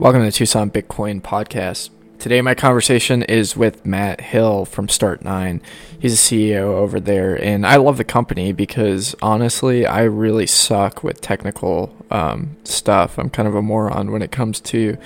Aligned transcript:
Welcome 0.00 0.22
to 0.22 0.28
the 0.28 0.32
Tucson 0.32 0.70
Bitcoin 0.70 1.20
Podcast. 1.20 1.90
Today, 2.18 2.40
my 2.40 2.54
conversation 2.54 3.22
is 3.22 3.54
with 3.54 3.84
Matt 3.84 4.22
Hill 4.22 4.64
from 4.64 4.86
Start9. 4.86 5.60
He's 5.98 6.14
a 6.14 6.16
CEO 6.16 6.62
over 6.62 6.98
there, 6.98 7.36
and 7.44 7.66
I 7.66 7.76
love 7.76 7.98
the 7.98 8.04
company 8.04 8.52
because 8.52 9.14
honestly, 9.20 9.84
I 9.84 10.04
really 10.04 10.46
suck 10.46 11.04
with 11.04 11.20
technical 11.20 11.94
um, 12.10 12.56
stuff. 12.64 13.18
I'm 13.18 13.28
kind 13.28 13.46
of 13.46 13.54
a 13.54 13.60
moron 13.60 14.10
when 14.10 14.22
it 14.22 14.32
comes 14.32 14.58
to 14.60 14.96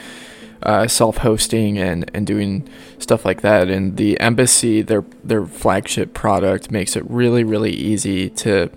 uh, 0.63 0.87
self-hosting 0.87 1.77
and, 1.77 2.09
and 2.15 2.25
doing 2.25 2.69
stuff 3.01 3.25
like 3.25 3.41
that. 3.41 3.69
And 3.69 3.97
the 3.97 4.21
Embassy, 4.21 4.81
their 4.81 5.05
their 5.25 5.45
flagship 5.45 6.15
product, 6.15 6.71
makes 6.71 6.95
it 6.95 7.03
really 7.11 7.43
really 7.43 7.73
easy 7.73 8.31
to 8.31 8.71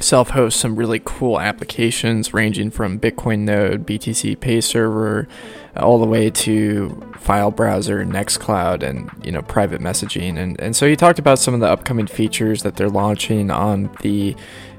self 0.00 0.30
host 0.30 0.58
some 0.58 0.76
really 0.76 1.00
cool 1.04 1.40
applications 1.40 2.32
ranging 2.32 2.70
from 2.70 2.98
Bitcoin 2.98 3.40
Node, 3.40 3.86
BTCPay 3.86 4.62
Server, 4.62 5.28
all 5.76 5.98
the 5.98 6.06
way 6.06 6.30
to 6.30 7.00
file 7.18 7.50
browser, 7.50 8.04
Nextcloud, 8.04 8.82
and 8.82 9.10
you 9.24 9.32
know 9.32 9.42
private 9.42 9.80
messaging. 9.80 10.38
And 10.38 10.60
and 10.60 10.74
so 10.74 10.86
he 10.86 10.96
talked 10.96 11.18
about 11.18 11.38
some 11.38 11.54
of 11.54 11.60
the 11.60 11.68
upcoming 11.68 12.06
features 12.06 12.62
that 12.62 12.76
they're 12.76 12.88
launching 12.88 13.50
on 13.50 13.90
the 14.02 14.36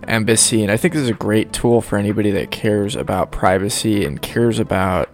Embassy. 0.08 0.62
And 0.64 0.72
I 0.72 0.78
think 0.78 0.94
this 0.94 1.04
is 1.04 1.10
a 1.10 1.14
great 1.14 1.54
tool 1.54 1.82
for 1.82 1.98
anybody 1.98 2.32
that 2.32 2.52
cares 2.52 2.96
about 2.96 3.32
privacy 3.32 4.06
and 4.06 4.22
cares 4.22 4.60
about 4.60 5.10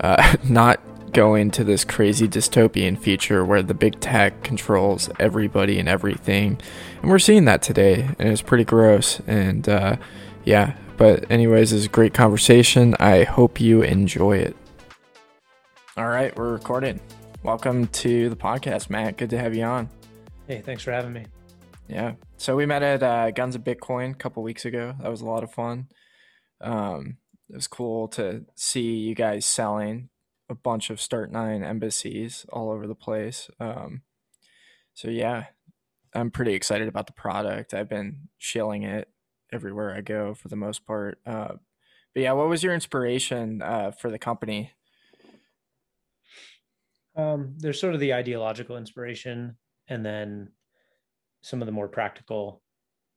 uh, 0.00 0.36
not 0.44 0.80
going 1.12 1.50
to 1.52 1.64
this 1.64 1.84
crazy 1.84 2.28
dystopian 2.28 2.98
future 2.98 3.44
where 3.44 3.62
the 3.62 3.74
big 3.74 4.00
tech 4.00 4.42
controls 4.42 5.10
everybody 5.18 5.78
and 5.78 5.88
everything. 5.88 6.60
And 7.02 7.10
we're 7.10 7.18
seeing 7.18 7.44
that 7.46 7.62
today, 7.62 8.10
and 8.18 8.28
it's 8.28 8.42
pretty 8.42 8.64
gross. 8.64 9.20
And 9.26 9.68
uh, 9.68 9.96
yeah, 10.44 10.76
but, 10.96 11.30
anyways, 11.30 11.72
it's 11.72 11.86
a 11.86 11.88
great 11.88 12.14
conversation. 12.14 12.94
I 13.00 13.24
hope 13.24 13.60
you 13.60 13.82
enjoy 13.82 14.38
it. 14.38 14.56
All 15.96 16.08
right, 16.08 16.34
we're 16.36 16.52
recording. 16.52 17.00
Welcome 17.42 17.86
to 17.88 18.28
the 18.28 18.36
podcast, 18.36 18.90
Matt. 18.90 19.16
Good 19.16 19.30
to 19.30 19.38
have 19.38 19.54
you 19.54 19.64
on. 19.64 19.88
Hey, 20.46 20.60
thanks 20.60 20.82
for 20.82 20.92
having 20.92 21.12
me. 21.12 21.26
Yeah. 21.88 22.14
So 22.36 22.54
we 22.54 22.66
met 22.66 22.82
at 22.82 23.02
uh, 23.02 23.30
Guns 23.32 23.54
of 23.56 23.64
Bitcoin 23.64 24.12
a 24.12 24.14
couple 24.14 24.42
weeks 24.42 24.64
ago. 24.64 24.94
That 25.00 25.10
was 25.10 25.22
a 25.22 25.26
lot 25.26 25.42
of 25.42 25.52
fun. 25.52 25.88
Um, 26.60 27.16
it 27.48 27.56
was 27.56 27.66
cool 27.66 28.06
to 28.08 28.44
see 28.54 28.96
you 28.96 29.14
guys 29.14 29.44
selling 29.44 30.10
a 30.50 30.54
bunch 30.54 30.90
of 30.90 30.98
Start9 30.98 31.64
embassies 31.64 32.44
all 32.52 32.70
over 32.70 32.86
the 32.86 32.94
place. 32.94 33.48
Um, 33.60 34.02
so 34.92 35.08
yeah, 35.08 35.44
I'm 36.12 36.30
pretty 36.30 36.54
excited 36.54 36.88
about 36.88 37.06
the 37.06 37.12
product. 37.12 37.72
I've 37.72 37.88
been 37.88 38.28
shilling 38.36 38.82
it 38.82 39.08
everywhere 39.52 39.94
I 39.94 40.00
go 40.00 40.34
for 40.34 40.48
the 40.48 40.56
most 40.56 40.84
part. 40.84 41.18
Uh, 41.24 41.54
but 42.12 42.22
yeah, 42.22 42.32
what 42.32 42.48
was 42.48 42.62
your 42.62 42.74
inspiration 42.74 43.62
uh, 43.62 43.92
for 43.92 44.10
the 44.10 44.18
company? 44.18 44.72
Um, 47.16 47.54
there's 47.58 47.80
sort 47.80 47.94
of 47.94 48.00
the 48.00 48.14
ideological 48.14 48.76
inspiration, 48.76 49.56
and 49.88 50.04
then 50.04 50.50
some 51.42 51.62
of 51.62 51.66
the 51.66 51.72
more 51.72 51.88
practical, 51.88 52.62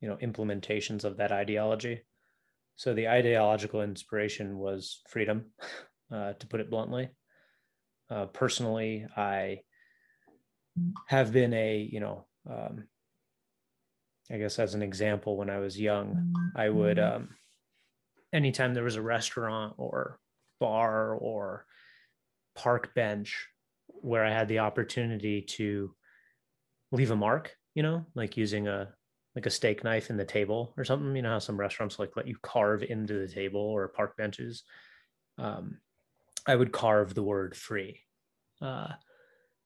you 0.00 0.08
know, 0.08 0.16
implementations 0.16 1.04
of 1.04 1.16
that 1.16 1.32
ideology. 1.32 2.02
So 2.76 2.94
the 2.94 3.08
ideological 3.08 3.82
inspiration 3.82 4.58
was 4.58 5.00
freedom, 5.08 5.46
uh, 6.12 6.34
to 6.34 6.46
put 6.46 6.60
it 6.60 6.70
bluntly. 6.70 7.10
Uh, 8.10 8.26
personally, 8.26 9.06
I 9.16 9.60
have 11.06 11.32
been 11.32 11.54
a, 11.54 11.78
you 11.78 12.00
know, 12.00 12.26
um, 12.48 12.84
I 14.30 14.38
guess 14.38 14.58
as 14.58 14.74
an 14.74 14.82
example, 14.82 15.36
when 15.36 15.50
I 15.50 15.58
was 15.58 15.78
young, 15.78 16.34
I 16.56 16.68
would, 16.68 16.98
um, 16.98 17.30
anytime 18.32 18.74
there 18.74 18.84
was 18.84 18.96
a 18.96 19.02
restaurant 19.02 19.74
or 19.76 20.18
bar 20.60 21.14
or 21.14 21.66
park 22.54 22.94
bench 22.94 23.48
where 23.86 24.24
I 24.24 24.30
had 24.30 24.48
the 24.48 24.60
opportunity 24.60 25.42
to 25.42 25.94
leave 26.90 27.10
a 27.10 27.16
mark, 27.16 27.54
you 27.74 27.82
know, 27.82 28.06
like 28.14 28.36
using 28.36 28.68
a 28.68 28.94
like 29.34 29.46
a 29.46 29.50
steak 29.50 29.82
knife 29.82 30.10
in 30.10 30.16
the 30.16 30.24
table 30.24 30.72
or 30.76 30.84
something. 30.84 31.14
You 31.16 31.22
know 31.22 31.30
how 31.30 31.38
some 31.38 31.58
restaurants 31.58 31.98
like 31.98 32.16
let 32.16 32.28
you 32.28 32.36
carve 32.42 32.82
into 32.82 33.14
the 33.14 33.32
table 33.32 33.60
or 33.60 33.88
park 33.88 34.16
benches. 34.16 34.62
Um, 35.38 35.78
I 36.46 36.54
would 36.54 36.72
carve 36.72 37.14
the 37.14 37.22
word 37.22 37.56
free, 37.56 38.00
uh, 38.60 38.92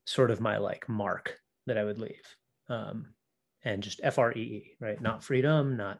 sort 0.04 0.30
of 0.30 0.40
my 0.40 0.58
like 0.58 0.88
mark 0.88 1.36
that 1.66 1.78
I 1.78 1.84
would 1.84 1.98
leave. 1.98 2.22
Um, 2.68 3.14
and 3.64 3.82
just 3.82 4.00
F 4.02 4.18
R 4.18 4.32
E 4.32 4.40
E, 4.40 4.76
right? 4.80 5.00
Not 5.00 5.24
freedom, 5.24 5.76
not 5.76 5.98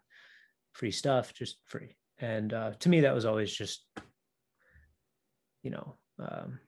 free 0.73 0.93
stuff, 0.93 1.35
just 1.35 1.59
free. 1.65 1.97
And 2.19 2.53
uh, 2.53 2.73
to 2.81 2.89
me, 2.89 3.01
that 3.01 3.15
was 3.15 3.25
always 3.25 3.53
just, 3.53 3.85
you 5.63 5.71
know, 5.71 5.97
um, 6.19 6.61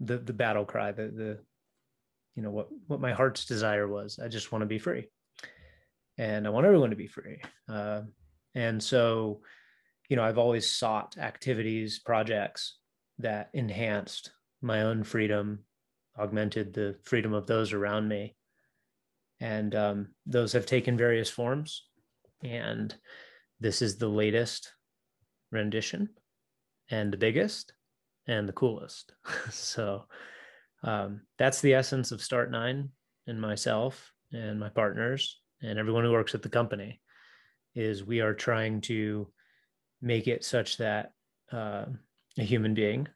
the 0.00 0.18
the 0.18 0.32
battle 0.32 0.64
cry, 0.64 0.92
the 0.92 1.08
the, 1.08 1.38
you 2.34 2.42
know, 2.42 2.50
what 2.50 2.68
what 2.86 3.00
my 3.00 3.12
heart's 3.12 3.46
desire 3.46 3.88
was. 3.88 4.18
I 4.22 4.28
just 4.28 4.52
want 4.52 4.62
to 4.62 4.66
be 4.66 4.78
free, 4.78 5.08
and 6.18 6.46
I 6.46 6.50
want 6.50 6.66
everyone 6.66 6.90
to 6.90 6.96
be 6.96 7.06
free. 7.06 7.40
Uh, 7.68 8.02
and 8.54 8.82
so, 8.82 9.40
you 10.08 10.16
know, 10.16 10.24
I've 10.24 10.38
always 10.38 10.70
sought 10.70 11.16
activities, 11.18 12.00
projects 12.00 12.78
that 13.18 13.50
enhanced 13.52 14.32
my 14.60 14.82
own 14.82 15.04
freedom, 15.04 15.60
augmented 16.18 16.72
the 16.72 16.96
freedom 17.02 17.32
of 17.32 17.46
those 17.46 17.72
around 17.72 18.08
me. 18.08 18.36
And 19.40 19.74
um, 19.74 20.08
those 20.26 20.52
have 20.52 20.66
taken 20.66 20.96
various 20.96 21.28
forms. 21.28 21.84
And 22.42 22.94
this 23.60 23.82
is 23.82 23.96
the 23.96 24.08
latest 24.08 24.72
rendition 25.50 26.08
and 26.90 27.12
the 27.12 27.16
biggest 27.16 27.72
and 28.26 28.48
the 28.48 28.52
coolest. 28.52 29.12
so 29.50 30.04
um, 30.82 31.22
that's 31.38 31.60
the 31.60 31.74
essence 31.74 32.12
of 32.12 32.20
Start9 32.20 32.88
and 33.26 33.40
myself 33.40 34.12
and 34.32 34.58
my 34.58 34.68
partners 34.68 35.40
and 35.62 35.78
everyone 35.78 36.04
who 36.04 36.12
works 36.12 36.34
at 36.34 36.42
the 36.42 36.48
company 36.48 37.00
is 37.74 38.04
we 38.04 38.20
are 38.20 38.34
trying 38.34 38.80
to 38.82 39.28
make 40.02 40.28
it 40.28 40.44
such 40.44 40.76
that 40.76 41.12
uh, 41.50 41.86
a 42.38 42.42
human 42.42 42.74
being 42.74 43.08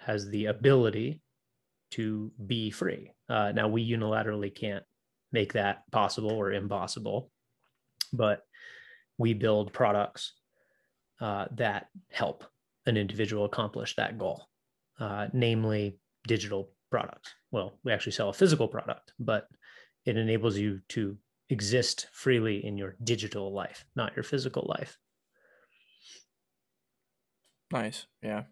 has 0.00 0.28
the 0.28 0.46
ability 0.46 1.20
to 1.92 2.32
be 2.46 2.70
free. 2.70 3.10
Uh, 3.28 3.52
now, 3.52 3.68
we 3.68 3.88
unilaterally 3.88 4.54
can't 4.54 4.84
make 5.32 5.52
that 5.52 5.82
possible 5.90 6.32
or 6.32 6.52
impossible, 6.52 7.30
but 8.12 8.42
we 9.18 9.32
build 9.34 9.72
products 9.72 10.32
uh, 11.20 11.46
that 11.52 11.86
help 12.10 12.44
an 12.86 12.96
individual 12.96 13.44
accomplish 13.44 13.94
that 13.96 14.18
goal, 14.18 14.48
uh, 14.98 15.28
namely 15.32 15.98
digital 16.26 16.70
products. 16.90 17.34
Well, 17.50 17.78
we 17.84 17.92
actually 17.92 18.12
sell 18.12 18.28
a 18.28 18.34
physical 18.34 18.68
product, 18.68 19.12
but 19.18 19.48
it 20.04 20.16
enables 20.16 20.56
you 20.58 20.80
to 20.90 21.16
exist 21.48 22.08
freely 22.12 22.64
in 22.64 22.76
your 22.76 22.96
digital 23.04 23.52
life, 23.52 23.84
not 23.96 24.14
your 24.16 24.22
physical 24.22 24.66
life. 24.68 24.98
Nice. 27.72 28.06
Yeah. 28.22 28.42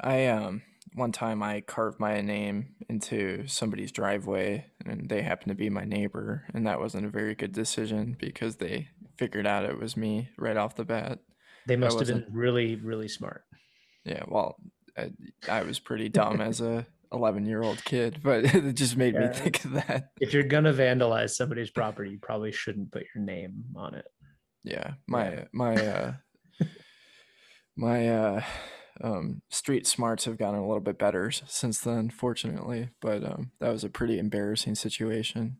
I 0.00 0.26
um 0.26 0.62
one 0.94 1.12
time 1.12 1.42
I 1.42 1.60
carved 1.60 1.98
my 1.98 2.20
name 2.20 2.76
into 2.88 3.46
somebody's 3.48 3.90
driveway 3.90 4.66
and 4.86 5.08
they 5.08 5.22
happened 5.22 5.48
to 5.48 5.54
be 5.54 5.70
my 5.70 5.84
neighbor 5.84 6.44
and 6.54 6.66
that 6.66 6.78
wasn't 6.78 7.06
a 7.06 7.10
very 7.10 7.34
good 7.34 7.52
decision 7.52 8.16
because 8.18 8.56
they 8.56 8.88
figured 9.16 9.46
out 9.46 9.64
it 9.64 9.78
was 9.78 9.96
me 9.96 10.28
right 10.38 10.56
off 10.56 10.76
the 10.76 10.84
bat. 10.84 11.18
They 11.66 11.76
must 11.76 11.98
have 11.98 12.08
been 12.08 12.26
really 12.30 12.76
really 12.76 13.08
smart. 13.08 13.42
Yeah, 14.04 14.22
well, 14.28 14.56
I, 14.98 15.10
I 15.48 15.62
was 15.62 15.80
pretty 15.80 16.10
dumb 16.10 16.40
as 16.40 16.60
a 16.60 16.86
11 17.12 17.46
year 17.46 17.62
old 17.62 17.82
kid, 17.84 18.20
but 18.22 18.44
it 18.54 18.74
just 18.74 18.96
made 18.96 19.14
yeah. 19.14 19.28
me 19.28 19.34
think 19.34 19.64
of 19.64 19.72
that. 19.72 20.10
If 20.20 20.34
you're 20.34 20.42
gonna 20.42 20.72
vandalize 20.72 21.30
somebody's 21.30 21.70
property, 21.70 22.10
you 22.10 22.18
probably 22.20 22.52
shouldn't 22.52 22.92
put 22.92 23.04
your 23.14 23.24
name 23.24 23.64
on 23.76 23.94
it. 23.94 24.04
Yeah, 24.64 24.94
my 25.06 25.32
yeah. 25.32 25.44
my 25.52 25.74
uh 25.74 26.12
my 27.76 28.08
uh 28.08 28.42
um, 29.00 29.42
street 29.48 29.86
smarts 29.86 30.24
have 30.24 30.38
gotten 30.38 30.60
a 30.60 30.66
little 30.66 30.80
bit 30.80 30.98
better 30.98 31.30
since 31.30 31.80
then, 31.80 32.10
fortunately. 32.10 32.90
But 33.00 33.24
um, 33.24 33.50
that 33.60 33.70
was 33.70 33.84
a 33.84 33.88
pretty 33.88 34.18
embarrassing 34.18 34.76
situation. 34.76 35.58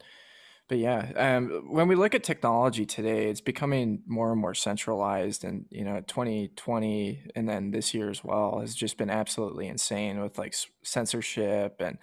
But 0.66 0.78
yeah, 0.78 1.12
um, 1.16 1.66
when 1.68 1.88
we 1.88 1.94
look 1.94 2.14
at 2.14 2.24
technology 2.24 2.86
today, 2.86 3.28
it's 3.28 3.42
becoming 3.42 4.02
more 4.06 4.32
and 4.32 4.40
more 4.40 4.54
centralized. 4.54 5.44
And 5.44 5.66
you 5.70 5.84
know, 5.84 6.00
2020 6.06 7.30
and 7.34 7.48
then 7.48 7.70
this 7.70 7.92
year 7.92 8.08
as 8.08 8.24
well 8.24 8.60
has 8.60 8.74
just 8.74 8.96
been 8.96 9.10
absolutely 9.10 9.68
insane 9.68 10.20
with 10.20 10.38
like 10.38 10.54
censorship 10.82 11.76
and 11.80 11.98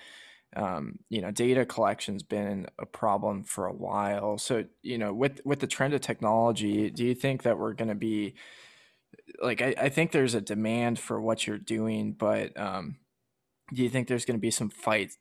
um, 0.56 1.00
you 1.10 1.22
know 1.22 1.32
data 1.32 1.66
collection's 1.66 2.24
been 2.24 2.68
a 2.78 2.86
problem 2.86 3.44
for 3.44 3.66
a 3.66 3.74
while. 3.74 4.38
So 4.38 4.66
you 4.84 4.98
know, 4.98 5.14
with 5.14 5.42
with 5.44 5.60
the 5.60 5.68
trend 5.68 5.94
of 5.96 6.02
technology, 6.02 6.92
do 6.92 7.04
you 7.04 7.16
think 7.16 7.44
that 7.44 7.58
we're 7.58 7.74
going 7.74 7.88
to 7.88 7.96
be 7.96 8.36
like 9.42 9.62
I, 9.62 9.74
I 9.78 9.90
think 9.90 10.12
there's 10.12 10.36
a 10.36 10.42
demand 10.42 11.00
for 11.00 11.20
what 11.20 11.48
you're 11.48 11.58
doing, 11.58 12.14
but 12.14 12.58
um, 12.60 12.98
do 13.74 13.84
you 13.84 13.90
think 13.90 14.08
there's 14.08 14.26
going 14.26 14.38
to 14.38 14.42
be 14.42 14.52
some 14.52 14.70
fight 14.70 15.14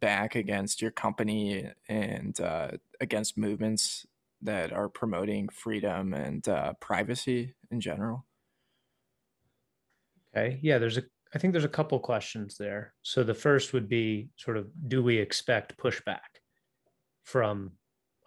back 0.00 0.34
against 0.34 0.82
your 0.82 0.90
company 0.90 1.70
and 1.88 2.38
uh, 2.40 2.72
against 3.00 3.38
movements 3.38 4.06
that 4.42 4.72
are 4.72 4.88
promoting 4.88 5.48
freedom 5.48 6.12
and 6.12 6.48
uh, 6.48 6.74
privacy 6.74 7.54
in 7.70 7.80
general? 7.80 8.26
Okay, 10.36 10.58
yeah, 10.62 10.78
there's 10.78 10.98
a, 10.98 11.02
I 11.34 11.38
think 11.38 11.52
there's 11.52 11.64
a 11.64 11.68
couple 11.68 11.98
questions 11.98 12.56
there. 12.58 12.94
So 13.02 13.22
the 13.22 13.34
first 13.34 13.72
would 13.72 13.88
be 13.88 14.28
sort 14.36 14.56
of 14.56 14.66
do 14.88 15.02
we 15.02 15.16
expect 15.16 15.76
pushback 15.78 16.40
from 17.22 17.72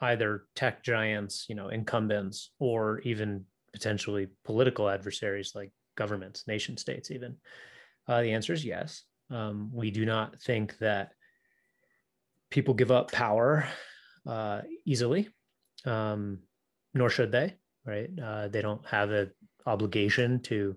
either 0.01 0.45
tech 0.55 0.83
giants, 0.83 1.45
you 1.49 1.55
know, 1.55 1.69
incumbents, 1.69 2.51
or 2.59 2.99
even 2.99 3.45
potentially 3.73 4.27
political 4.45 4.89
adversaries 4.89 5.53
like 5.55 5.71
governments, 5.95 6.45
nation 6.47 6.77
states, 6.77 7.11
even? 7.11 7.35
Uh, 8.07 8.21
the 8.21 8.31
answer 8.31 8.53
is 8.53 8.65
yes. 8.65 9.03
Um, 9.29 9.69
we 9.73 9.91
do 9.91 10.05
not 10.05 10.41
think 10.41 10.77
that 10.79 11.11
people 12.49 12.73
give 12.73 12.91
up 12.91 13.11
power 13.11 13.67
uh, 14.25 14.61
easily, 14.85 15.29
um, 15.85 16.39
nor 16.93 17.09
should 17.09 17.31
they. 17.31 17.55
Right? 17.85 18.09
Uh, 18.21 18.49
they 18.49 18.61
don't 18.61 18.85
have 18.85 19.11
an 19.11 19.31
obligation 19.65 20.41
to 20.41 20.75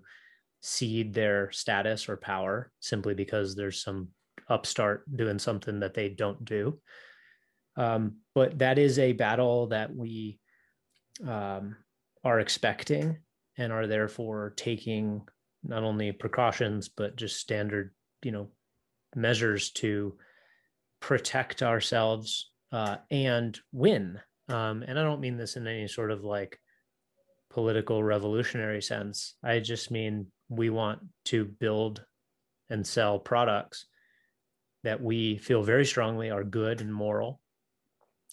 cede 0.61 1.13
their 1.13 1.51
status 1.51 2.07
or 2.07 2.15
power 2.15 2.71
simply 2.79 3.13
because 3.13 3.55
there's 3.55 3.81
some 3.83 4.09
upstart 4.47 5.03
doing 5.15 5.39
something 5.39 5.79
that 5.79 5.93
they 5.93 6.09
don't 6.09 6.43
do. 6.45 6.79
Um, 7.77 8.17
but 8.35 8.59
that 8.59 8.77
is 8.77 8.99
a 8.99 9.13
battle 9.13 9.67
that 9.67 9.95
we 9.95 10.39
um, 11.25 11.75
are 12.23 12.39
expecting 12.39 13.17
and 13.57 13.71
are 13.71 13.87
therefore 13.87 14.53
taking 14.55 15.21
not 15.63 15.83
only 15.83 16.11
precautions 16.11 16.89
but 16.89 17.15
just 17.15 17.39
standard, 17.39 17.93
you 18.23 18.31
know, 18.31 18.49
measures 19.15 19.71
to 19.71 20.15
protect 20.99 21.61
ourselves 21.61 22.51
uh, 22.71 22.97
and 23.09 23.59
win. 23.71 24.19
Um, 24.47 24.83
and 24.87 24.99
I 24.99 25.03
don't 25.03 25.21
mean 25.21 25.37
this 25.37 25.55
in 25.55 25.67
any 25.67 25.87
sort 25.87 26.11
of 26.11 26.23
like 26.23 26.59
political 27.49 28.03
revolutionary 28.03 28.81
sense. 28.81 29.35
I 29.43 29.59
just 29.59 29.91
mean 29.91 30.27
we 30.49 30.69
want 30.69 30.99
to 31.25 31.45
build 31.45 32.03
and 32.69 32.85
sell 32.85 33.19
products 33.19 33.85
that 34.83 35.01
we 35.01 35.37
feel 35.37 35.63
very 35.63 35.85
strongly 35.85 36.31
are 36.31 36.43
good 36.43 36.81
and 36.81 36.93
moral 36.93 37.41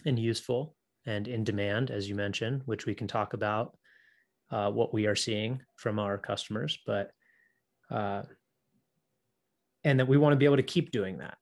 and 0.07 0.19
useful 0.19 0.75
and 1.07 1.27
in 1.27 1.45
demand, 1.45 1.91
as 1.91 2.09
you 2.09 2.15
mentioned, 2.15 2.63
which 2.65 2.87
we 2.87 2.95
can 2.95 3.09
talk 3.09 3.33
about 3.33 3.77
uh, 4.51 4.71
what 4.71 4.95
we 4.95 5.07
are 5.07 5.17
seeing 5.17 5.61
from 5.77 5.99
our 5.99 6.19
customers, 6.19 6.79
but 6.87 7.11
uh, 7.91 8.23
and 9.85 10.01
that 10.01 10.09
we 10.09 10.19
want 10.19 10.33
to 10.33 10.37
be 10.37 10.45
able 10.45 10.57
to 10.57 10.63
keep 10.63 10.91
doing 10.91 11.19
that. 11.19 11.37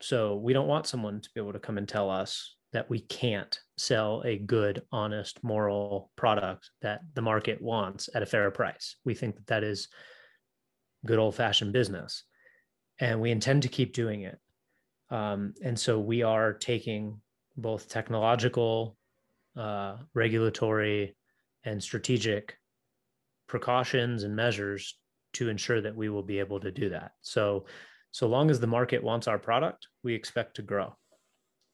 So 0.00 0.36
we 0.36 0.52
don't 0.52 0.68
want 0.68 0.86
someone 0.86 1.20
to 1.20 1.30
be 1.34 1.40
able 1.40 1.52
to 1.52 1.58
come 1.58 1.78
and 1.78 1.88
tell 1.88 2.10
us 2.10 2.56
that 2.72 2.88
we 2.88 3.00
can't 3.00 3.58
sell 3.76 4.22
a 4.24 4.38
good, 4.38 4.82
honest, 4.92 5.42
moral 5.42 6.10
product 6.16 6.70
that 6.82 7.00
the 7.14 7.22
market 7.22 7.60
wants 7.60 8.08
at 8.14 8.22
a 8.22 8.26
fair 8.26 8.50
price. 8.50 8.96
We 9.04 9.14
think 9.14 9.36
that 9.36 9.46
that 9.48 9.64
is 9.64 9.88
good 11.04 11.18
old 11.18 11.34
fashioned 11.34 11.72
business. 11.72 12.24
And 13.00 13.20
we 13.20 13.30
intend 13.30 13.62
to 13.62 13.68
keep 13.68 13.92
doing 13.92 14.22
it. 14.22 14.38
Um, 15.10 15.54
and 15.64 15.78
so 15.78 15.98
we 15.98 16.22
are 16.22 16.52
taking 16.52 17.20
both 17.56 17.88
technological, 17.88 18.96
uh, 19.56 19.96
regulatory, 20.14 21.16
and 21.64 21.82
strategic 21.82 22.56
precautions 23.46 24.22
and 24.22 24.34
measures 24.34 24.96
to 25.32 25.48
ensure 25.48 25.80
that 25.80 25.94
we 25.94 26.08
will 26.08 26.22
be 26.22 26.38
able 26.38 26.60
to 26.60 26.70
do 26.70 26.90
that. 26.90 27.12
So, 27.20 27.66
so 28.10 28.26
long 28.26 28.50
as 28.50 28.60
the 28.60 28.66
market 28.66 29.02
wants 29.02 29.28
our 29.28 29.38
product, 29.38 29.86
we 30.02 30.14
expect 30.14 30.56
to 30.56 30.62
grow 30.62 30.96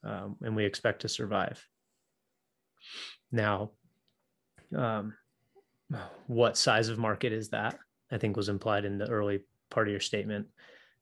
um, 0.04 0.36
and 0.42 0.54
we 0.54 0.64
expect 0.64 1.02
to 1.02 1.08
survive. 1.08 1.64
Now, 3.32 3.70
um, 4.74 5.14
what 6.26 6.56
size 6.56 6.88
of 6.88 6.98
market 6.98 7.32
is 7.32 7.50
that? 7.50 7.78
I 8.10 8.18
think 8.18 8.36
was 8.36 8.48
implied 8.48 8.84
in 8.84 8.98
the 8.98 9.08
early 9.08 9.40
part 9.70 9.88
of 9.88 9.92
your 9.92 10.00
statement. 10.00 10.46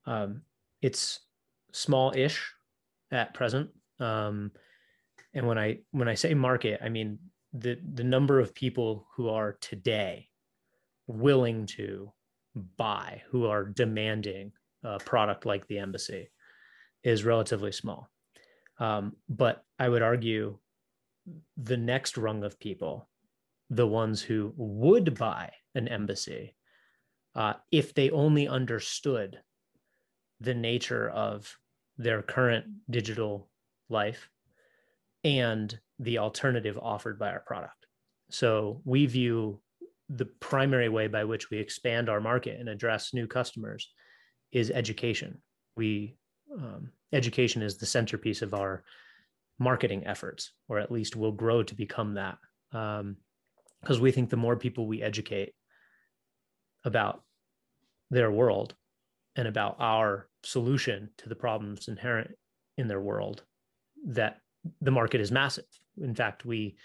Um, 0.06 0.42
it's 0.80 1.20
small-ish 1.72 2.52
at 3.10 3.34
present, 3.34 3.70
um, 4.00 4.52
and 5.32 5.46
when 5.46 5.58
I 5.58 5.78
when 5.90 6.08
I 6.08 6.14
say 6.14 6.34
market, 6.34 6.80
I 6.82 6.88
mean 6.88 7.18
the 7.54 7.78
the 7.94 8.04
number 8.04 8.40
of 8.40 8.54
people 8.54 9.06
who 9.16 9.28
are 9.28 9.56
today 9.60 10.28
willing 11.06 11.66
to 11.66 12.12
buy, 12.76 13.22
who 13.30 13.46
are 13.46 13.64
demanding 13.64 14.52
a 14.82 14.98
product 14.98 15.46
like 15.46 15.66
the 15.66 15.78
embassy, 15.78 16.28
is 17.04 17.24
relatively 17.24 17.72
small. 17.72 18.10
Um, 18.78 19.16
but 19.28 19.64
I 19.78 19.88
would 19.88 20.02
argue 20.02 20.58
the 21.56 21.76
next 21.76 22.16
rung 22.16 22.42
of 22.42 22.58
people, 22.58 23.08
the 23.70 23.86
ones 23.86 24.20
who 24.20 24.52
would 24.56 25.16
buy 25.16 25.52
an 25.74 25.88
embassy, 25.88 26.54
uh, 27.34 27.54
if 27.70 27.94
they 27.94 28.10
only 28.10 28.48
understood 28.48 29.38
the 30.40 30.54
nature 30.54 31.08
of 31.10 31.56
their 31.96 32.22
current 32.22 32.66
digital 32.90 33.48
life 33.88 34.28
and 35.24 35.78
the 35.98 36.18
alternative 36.18 36.78
offered 36.80 37.18
by 37.18 37.30
our 37.30 37.40
product. 37.40 37.86
So 38.30 38.80
we 38.84 39.06
view 39.06 39.60
the 40.08 40.26
primary 40.26 40.88
way 40.88 41.06
by 41.06 41.24
which 41.24 41.50
we 41.50 41.58
expand 41.58 42.08
our 42.08 42.20
market 42.20 42.60
and 42.60 42.68
address 42.68 43.14
new 43.14 43.26
customers 43.26 43.90
is 44.52 44.70
education. 44.70 45.40
We 45.76 46.16
um, 46.54 46.90
education 47.12 47.62
is 47.62 47.76
the 47.76 47.86
centerpiece 47.86 48.42
of 48.42 48.54
our 48.54 48.84
marketing 49.58 50.06
efforts, 50.06 50.52
or 50.68 50.78
at 50.78 50.92
least 50.92 51.16
will 51.16 51.32
grow 51.32 51.62
to 51.62 51.74
become 51.74 52.14
that. 52.14 52.38
Because 52.70 53.96
um, 53.96 54.00
we 54.00 54.12
think 54.12 54.30
the 54.30 54.36
more 54.36 54.56
people 54.56 54.86
we 54.86 55.02
educate 55.02 55.54
about 56.84 57.22
their 58.10 58.30
world 58.30 58.74
and 59.36 59.48
about 59.48 59.76
our 59.78 60.28
solution 60.42 61.10
to 61.18 61.28
the 61.28 61.34
problems 61.34 61.88
inherent 61.88 62.32
in 62.76 62.88
their 62.88 63.00
world, 63.00 63.42
that 64.06 64.40
the 64.80 64.90
market 64.90 65.20
is 65.20 65.30
massive. 65.32 65.66
In 66.00 66.14
fact, 66.14 66.44
we 66.44 66.76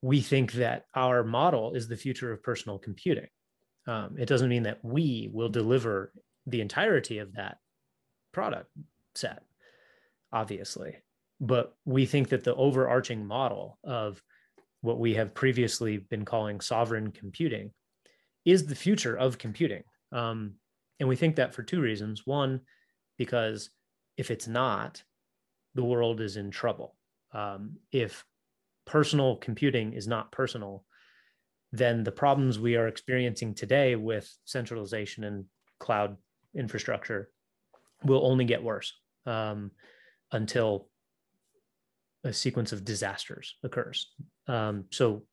we 0.00 0.20
think 0.20 0.52
that 0.52 0.86
our 0.94 1.22
model 1.22 1.74
is 1.74 1.86
the 1.86 1.96
future 1.96 2.32
of 2.32 2.42
personal 2.42 2.78
computing. 2.78 3.28
Um, 3.86 4.16
it 4.18 4.26
doesn't 4.26 4.48
mean 4.48 4.64
that 4.64 4.84
we 4.84 5.30
will 5.32 5.48
deliver 5.48 6.12
the 6.46 6.60
entirety 6.60 7.18
of 7.18 7.34
that 7.34 7.58
product 8.32 8.68
set, 9.14 9.44
obviously. 10.32 10.96
But 11.40 11.76
we 11.84 12.06
think 12.06 12.30
that 12.30 12.42
the 12.42 12.54
overarching 12.54 13.24
model 13.24 13.78
of 13.84 14.20
what 14.80 14.98
we 14.98 15.14
have 15.14 15.34
previously 15.34 15.98
been 15.98 16.24
calling 16.24 16.60
sovereign 16.60 17.12
computing 17.12 17.70
is 18.44 18.66
the 18.66 18.74
future 18.74 19.16
of 19.16 19.38
computing. 19.38 19.84
Um, 20.10 20.54
and 20.98 21.08
we 21.08 21.16
think 21.16 21.36
that 21.36 21.54
for 21.54 21.62
two 21.62 21.80
reasons. 21.80 22.26
One, 22.26 22.60
because 23.18 23.70
if 24.16 24.30
it's 24.30 24.48
not, 24.48 25.02
the 25.74 25.84
world 25.84 26.20
is 26.20 26.36
in 26.36 26.50
trouble. 26.50 26.96
Um, 27.32 27.76
if 27.90 28.24
personal 28.84 29.36
computing 29.36 29.92
is 29.92 30.06
not 30.06 30.32
personal, 30.32 30.84
then 31.72 32.04
the 32.04 32.12
problems 32.12 32.58
we 32.58 32.76
are 32.76 32.88
experiencing 32.88 33.54
today 33.54 33.96
with 33.96 34.30
centralization 34.44 35.24
and 35.24 35.44
cloud 35.78 36.16
infrastructure 36.54 37.30
will 38.04 38.26
only 38.26 38.44
get 38.44 38.62
worse 38.62 38.92
um, 39.26 39.70
until 40.32 40.88
a 42.24 42.32
sequence 42.32 42.72
of 42.72 42.84
disasters 42.84 43.56
occurs. 43.62 44.10
Um, 44.46 44.84
so 44.90 45.24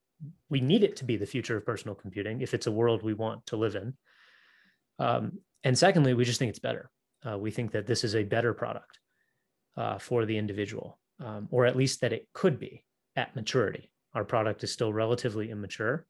we 0.49 0.61
need 0.61 0.83
it 0.83 0.95
to 0.97 1.05
be 1.05 1.17
the 1.17 1.25
future 1.25 1.57
of 1.57 1.65
personal 1.65 1.95
computing 1.95 2.41
if 2.41 2.53
it's 2.53 2.67
a 2.67 2.71
world 2.71 3.03
we 3.03 3.13
want 3.13 3.45
to 3.47 3.57
live 3.57 3.75
in. 3.75 3.93
Um, 4.97 5.39
and 5.63 5.77
secondly, 5.77 6.13
we 6.13 6.25
just 6.25 6.39
think 6.39 6.49
it's 6.49 6.59
better. 6.59 6.89
Uh, 7.29 7.37
we 7.37 7.51
think 7.51 7.71
that 7.71 7.85
this 7.85 8.03
is 8.03 8.15
a 8.15 8.23
better 8.23 8.53
product 8.53 8.99
uh, 9.79 9.97
for 9.97 10.25
the 10.25 10.37
individual, 10.37 10.99
um, 11.23 11.47
or 11.51 11.65
at 11.65 11.77
least 11.77 12.01
that 12.01 12.11
it 12.11 12.27
could 12.33 12.59
be 12.59 12.83
at 13.15 13.35
maturity. 13.35 13.89
Our 14.13 14.25
product 14.25 14.63
is 14.63 14.73
still 14.73 14.91
relatively 14.91 15.49
immature. 15.49 16.05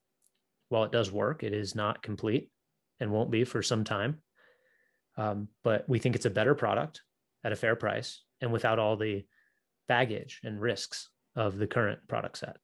While 0.70 0.86
it 0.86 0.92
does 0.92 1.12
work, 1.12 1.44
it 1.44 1.54
is 1.54 1.76
not 1.76 2.02
complete 2.02 2.50
and 3.00 3.12
won't 3.12 3.32
be 3.32 3.44
for 3.44 3.62
some 3.62 3.84
time. 3.84 4.22
Um, 5.18 5.50
but 5.64 5.88
we 5.88 6.00
think 6.00 6.16
it's 6.16 6.26
a 6.26 6.32
better 6.32 6.56
product 6.56 7.02
at 7.44 7.52
a 7.52 7.56
fair 7.56 7.76
price 7.76 8.24
and 8.42 8.52
without 8.52 8.80
all 8.80 8.98
the 8.98 9.26
baggage 9.88 10.40
and 10.44 10.60
risks 10.60 11.10
of 11.36 11.58
the 11.58 11.68
current 11.68 12.00
product 12.08 12.40
set. 12.40 12.58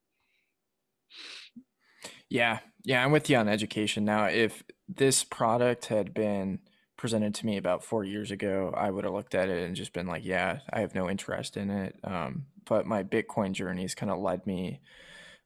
Yeah, 2.30 2.60
yeah, 2.84 3.04
I'm 3.04 3.12
with 3.12 3.30
you 3.30 3.38
on 3.38 3.48
education. 3.48 4.06
Now, 4.06 4.26
if 4.26 4.64
this 4.88 5.24
product 5.24 5.86
had 5.86 6.14
been 6.14 6.60
presented 6.98 7.36
to 7.36 7.46
me 7.46 7.58
about 7.58 7.84
four 7.84 8.04
years 8.04 8.32
ago, 8.32 8.74
I 8.76 8.90
would 8.90 9.04
have 9.04 9.14
looked 9.14 9.36
at 9.36 9.50
it 9.50 9.64
and 9.66 9.76
just 9.76 9.94
been 9.94 10.08
like, 10.08 10.26
yeah, 10.26 10.60
I 10.72 10.80
have 10.80 10.96
no 10.96 11.10
interest 11.10 11.58
in 11.58 11.70
it. 11.70 11.98
Um, 12.04 12.46
but 12.66 12.86
my 12.86 13.04
Bitcoin 13.04 13.52
journey 13.52 13.84
has 13.84 13.96
kind 13.96 14.12
of 14.12 14.20
led 14.20 14.46
me 14.48 14.82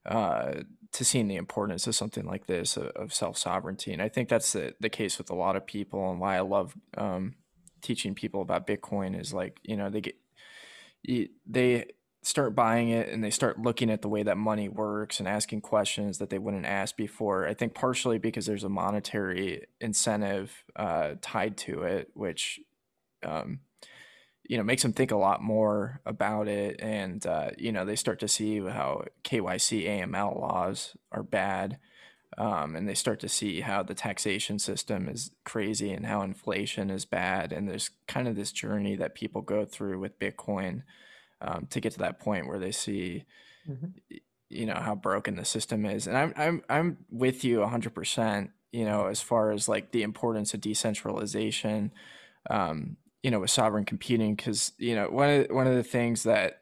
uh, 0.05 0.61
to 0.91 1.05
seeing 1.05 1.27
the 1.27 1.35
importance 1.35 1.87
of 1.87 1.95
something 1.95 2.25
like 2.25 2.47
this 2.47 2.77
of, 2.77 2.87
of 2.95 3.13
self 3.13 3.37
sovereignty. 3.37 3.93
And 3.93 4.01
I 4.01 4.09
think 4.09 4.29
that's 4.29 4.53
the, 4.53 4.75
the 4.79 4.89
case 4.89 5.17
with 5.17 5.29
a 5.29 5.35
lot 5.35 5.55
of 5.55 5.65
people 5.65 6.09
and 6.11 6.19
why 6.19 6.37
I 6.37 6.41
love 6.41 6.75
um, 6.97 7.35
teaching 7.81 8.15
people 8.15 8.41
about 8.41 8.67
Bitcoin 8.67 9.19
is 9.19 9.33
like, 9.33 9.59
you 9.63 9.75
know, 9.75 9.89
they 9.89 10.01
get, 10.01 10.15
they 11.45 11.85
start 12.21 12.53
buying 12.53 12.89
it 12.89 13.09
and 13.09 13.23
they 13.23 13.29
start 13.29 13.61
looking 13.61 13.89
at 13.89 14.01
the 14.01 14.09
way 14.09 14.23
that 14.23 14.37
money 14.37 14.67
works 14.67 15.19
and 15.19 15.27
asking 15.27 15.61
questions 15.61 16.17
that 16.17 16.29
they 16.29 16.39
wouldn't 16.39 16.65
ask 16.65 16.97
before. 16.97 17.47
I 17.47 17.53
think 17.53 17.73
partially 17.73 18.17
because 18.17 18.45
there's 18.45 18.65
a 18.65 18.69
monetary 18.69 19.67
incentive 19.79 20.63
uh, 20.75 21.15
tied 21.21 21.57
to 21.57 21.83
it, 21.83 22.09
which 22.13 22.59
um, 23.23 23.61
you 24.43 24.57
know 24.57 24.63
makes 24.63 24.81
them 24.81 24.93
think 24.93 25.11
a 25.11 25.17
lot 25.17 25.41
more 25.41 26.01
about 26.05 26.47
it, 26.47 26.79
and 26.81 27.25
uh, 27.25 27.51
you 27.57 27.71
know 27.71 27.85
they 27.85 27.95
start 27.95 28.19
to 28.19 28.27
see 28.27 28.59
how 28.59 29.05
KYC 29.23 29.87
AML 29.87 30.39
laws 30.39 30.95
are 31.11 31.23
bad. 31.23 31.79
Um, 32.37 32.75
and 32.75 32.87
they 32.87 32.93
start 32.93 33.19
to 33.21 33.27
see 33.27 33.61
how 33.61 33.81
the 33.81 33.95
taxation 33.95 34.59
system 34.59 35.09
is 35.09 35.31
crazy 35.45 35.91
and 35.91 36.05
how 36.05 36.21
inflation 36.21 36.89
is 36.91 37.03
bad. 37.03 37.51
And 37.51 37.67
there's 37.67 37.89
kind 38.07 38.27
of 38.27 38.35
this 38.35 38.51
journey 38.51 38.95
that 38.95 39.15
people 39.15 39.41
go 39.41 39.65
through 39.65 39.99
with 39.99 40.19
Bitcoin 40.19 40.83
um, 41.41 41.67
to 41.69 41.79
get 41.79 41.93
to 41.93 41.99
that 41.99 42.19
point 42.19 42.47
where 42.47 42.59
they 42.59 42.71
see, 42.71 43.25
mm-hmm. 43.69 43.87
you 44.49 44.65
know, 44.65 44.75
how 44.75 44.95
broken 44.95 45.35
the 45.35 45.45
system 45.45 45.85
is. 45.85 46.07
And 46.07 46.17
I'm 46.17 46.33
I'm 46.35 46.63
I'm 46.69 46.97
with 47.09 47.43
you 47.43 47.59
100. 47.59 47.93
percent 47.93 48.51
You 48.71 48.85
know, 48.85 49.07
as 49.07 49.21
far 49.21 49.51
as 49.51 49.69
like 49.69 49.91
the 49.91 50.03
importance 50.03 50.53
of 50.53 50.61
decentralization, 50.61 51.91
um, 52.49 52.97
you 53.23 53.31
know, 53.31 53.39
with 53.39 53.51
sovereign 53.51 53.85
computing, 53.85 54.35
because 54.35 54.73
you 54.77 54.95
know 54.95 55.09
one 55.09 55.29
of 55.29 55.47
one 55.51 55.67
of 55.67 55.75
the 55.75 55.83
things 55.83 56.23
that 56.23 56.61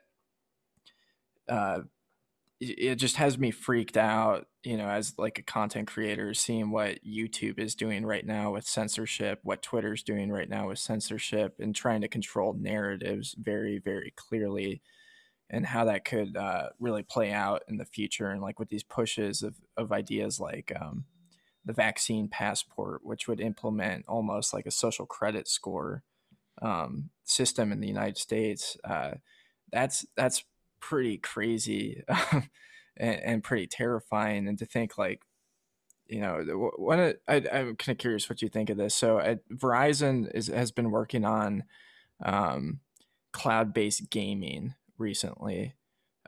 uh, 1.50 1.80
it 2.60 2.96
just 2.96 3.18
has 3.18 3.38
me 3.38 3.52
freaked 3.52 3.98
out 3.98 4.48
you 4.64 4.78
know 4.78 4.90
as 4.90 5.14
like 5.18 5.38
a 5.38 5.44
content 5.44 5.88
creator 5.88 6.34
seeing 6.34 6.72
what 6.72 7.04
youtube 7.06 7.60
is 7.60 7.76
doing 7.76 8.06
right 8.06 8.26
now 8.26 8.52
with 8.52 8.66
censorship 8.66 9.40
what 9.44 9.62
twitter's 9.62 10.02
doing 10.02 10.32
right 10.32 10.50
now 10.50 10.68
with 10.68 10.80
censorship 10.80 11.56
and 11.60 11.76
trying 11.76 12.02
to 12.02 12.08
control 12.08 12.54
narratives 12.54 13.36
very 13.38 13.78
very 13.78 14.12
clearly 14.16 14.82
and 15.50 15.66
how 15.66 15.86
that 15.86 16.04
could 16.04 16.36
uh, 16.36 16.70
really 16.78 17.04
play 17.04 17.32
out 17.32 17.64
in 17.70 17.78
the 17.78 17.86
future 17.86 18.30
and 18.30 18.42
like 18.42 18.60
with 18.60 18.68
these 18.68 18.84
pushes 18.84 19.44
of, 19.44 19.56
of 19.78 19.94
ideas 19.94 20.42
like 20.42 20.74
um, 20.82 21.06
the 21.64 21.74
vaccine 21.74 22.28
passport 22.28 23.02
which 23.04 23.28
would 23.28 23.40
implement 23.40 24.04
almost 24.08 24.54
like 24.54 24.66
a 24.66 24.72
social 24.72 25.06
credit 25.06 25.48
score 25.48 26.04
um, 26.62 27.12
system 27.24 27.72
in 27.72 27.82
the 27.82 27.88
united 27.88 28.18
states 28.18 28.78
uh, 28.84 29.12
that's 29.72 30.06
that's 30.16 30.44
pretty 30.80 31.18
crazy 31.18 32.04
and, 32.98 33.20
and, 33.22 33.44
pretty 33.44 33.68
terrifying. 33.68 34.48
And 34.48 34.58
to 34.60 34.66
think 34.66 34.98
like, 34.98 35.22
you 36.08 36.22
know, 36.22 36.72
what 36.78 37.20
I, 37.28 37.36
am 37.36 37.76
kind 37.76 37.96
of 37.96 37.98
curious 37.98 38.30
what 38.30 38.42
you 38.42 38.50
think 38.50 38.70
of 38.70 38.78
this. 38.78 38.96
So 38.96 39.38
Verizon 39.54 40.34
is, 40.34 40.48
has 40.48 40.72
been 40.72 40.92
working 40.92 41.26
on 41.26 41.64
um, 42.24 42.80
cloud-based 43.34 44.10
gaming 44.10 44.76
recently, 44.98 45.76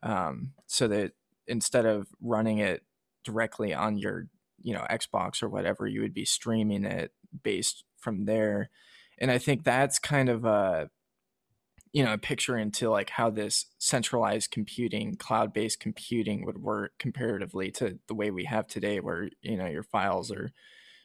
um, 0.04 0.54
so 0.68 0.88
that 0.88 1.14
instead 1.48 1.86
of 1.86 2.08
running 2.22 2.60
it 2.60 2.84
directly 3.24 3.74
on 3.74 3.98
your 3.98 4.28
you 4.62 4.74
know 4.74 4.86
Xbox 4.90 5.42
or 5.42 5.50
whatever, 5.50 5.88
you 5.88 6.02
would 6.02 6.14
be 6.14 6.26
streaming 6.26 6.86
it 6.86 7.12
based 7.44 7.84
from 7.98 8.26
there. 8.26 8.70
And 9.18 9.32
I 9.32 9.38
think 9.38 9.64
that's 9.64 10.00
kind 10.00 10.30
of 10.30 10.46
a 10.46 10.90
you 11.92 12.04
know 12.04 12.14
a 12.14 12.18
picture 12.18 12.58
into 12.58 12.90
like 12.90 13.10
how 13.10 13.30
this 13.30 13.66
centralized 13.78 14.52
computing 14.52 15.16
cloud-based 15.16 15.80
computing 15.80 16.46
would 16.46 16.62
work 16.62 16.94
comparatively 17.00 17.72
to 17.72 18.00
the 18.08 18.14
way 18.14 18.30
we 18.32 18.46
have 18.46 18.68
today 18.68 19.00
where 19.00 19.30
you 19.42 19.58
know 19.58 19.66
your 19.66 19.84
files 19.84 20.32
are 20.32 20.52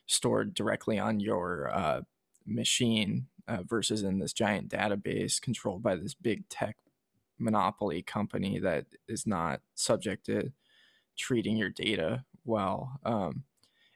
stored 0.07 0.55
directly 0.55 0.99
on 0.99 1.21
your 1.21 1.71
uh, 1.75 2.00
machine 2.47 3.26
uh, 3.49 3.62
versus 3.62 4.03
in 4.03 4.19
this 4.19 4.33
giant 4.33 4.69
database 4.69 5.41
controlled 5.41 5.83
by 5.83 5.97
this 5.97 6.14
big 6.14 6.49
tech 6.49 6.76
monopoly 7.38 8.03
company 8.03 8.59
that 8.59 8.87
is 9.09 9.26
not 9.26 9.61
subject 9.75 10.26
to 10.26 10.53
treating 11.17 11.57
your 11.57 11.71
data 11.71 12.25
well 12.45 13.00
um, 13.05 13.45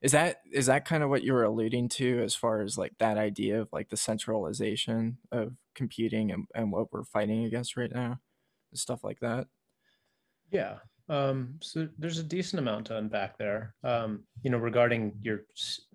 is 0.01 0.13
that 0.13 0.41
is 0.53 0.67
that 0.67 0.85
kind 0.85 1.03
of 1.03 1.11
what 1.11 1.23
you 1.23 1.33
were 1.33 1.45
alluding 1.45 1.89
to 1.89 2.21
as 2.23 2.35
far 2.35 2.63
as 2.63 2.79
like 2.79 2.97
that 2.99 3.19
idea 3.19 3.61
of 3.61 3.69
like 3.73 3.91
the 3.91 3.97
centralization 3.97 5.19
of 5.31 5.53
computing 5.79 6.33
and, 6.33 6.45
and 6.55 6.71
what 6.71 6.93
we're 6.93 7.05
fighting 7.05 7.45
against 7.45 7.77
right 7.77 7.93
now 7.95 8.19
stuff 8.75 9.03
like 9.03 9.19
that 9.21 9.47
yeah 10.51 10.77
um, 11.11 11.55
so 11.63 11.89
there's 11.99 12.19
a 12.19 12.23
decent 12.23 12.61
amount 12.61 12.87
to 12.87 12.97
unpack 12.99 13.39
there 13.39 13.75
um, 13.83 14.25
you 14.43 14.51
know 14.51 14.59
regarding 14.59 15.13
your 15.23 15.41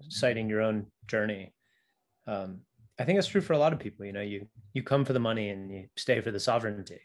citing 0.10 0.50
your 0.50 0.62
own 0.62 0.88
journey 1.06 1.54
um, 2.25 2.62
i 3.00 3.04
think 3.04 3.18
that's 3.18 3.28
true 3.28 3.42
for 3.42 3.54
a 3.54 3.60
lot 3.60 3.74
of 3.74 3.80
people 3.80 4.06
you 4.06 4.13
know 4.13 4.22
you 4.22 4.48
you 4.74 4.82
come 4.82 5.06
for 5.06 5.13
the 5.13 5.20
money 5.20 5.50
and 5.50 5.72
you 5.72 5.86
stay 5.98 6.20
for 6.20 6.32
the 6.32 6.40
sovereignty 6.40 7.02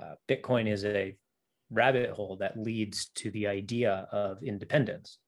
uh, 0.00 0.14
bitcoin 0.26 0.66
is 0.66 0.84
a 0.86 1.14
rabbit 1.70 2.10
hole 2.10 2.36
that 2.36 2.56
leads 2.56 3.06
to 3.14 3.30
the 3.32 3.46
idea 3.46 4.08
of 4.10 4.42
independence 4.42 5.18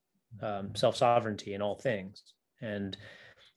um, 0.43 0.75
self 0.75 0.97
sovereignty 0.97 1.55
in 1.55 1.63
all 1.63 1.77
things, 1.77 2.23
and 2.61 2.97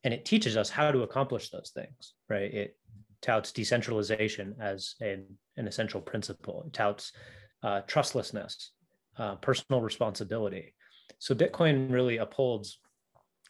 and 0.03 0.13
it 0.13 0.25
teaches 0.25 0.55
us 0.57 0.69
how 0.69 0.91
to 0.91 1.03
accomplish 1.03 1.49
those 1.49 1.71
things. 1.73 2.13
Right? 2.29 2.53
It 2.53 2.77
touts 3.21 3.51
decentralization 3.51 4.55
as 4.59 4.95
an, 5.01 5.25
essential 5.57 6.01
principle. 6.01 6.63
It 6.67 6.73
touts 6.73 7.11
uh, 7.63 7.81
trustlessness, 7.87 8.71
uh, 9.17 9.35
personal 9.35 9.81
responsibility. 9.81 10.73
So 11.19 11.33
Bitcoin 11.33 11.91
really 11.91 12.17
upholds 12.17 12.79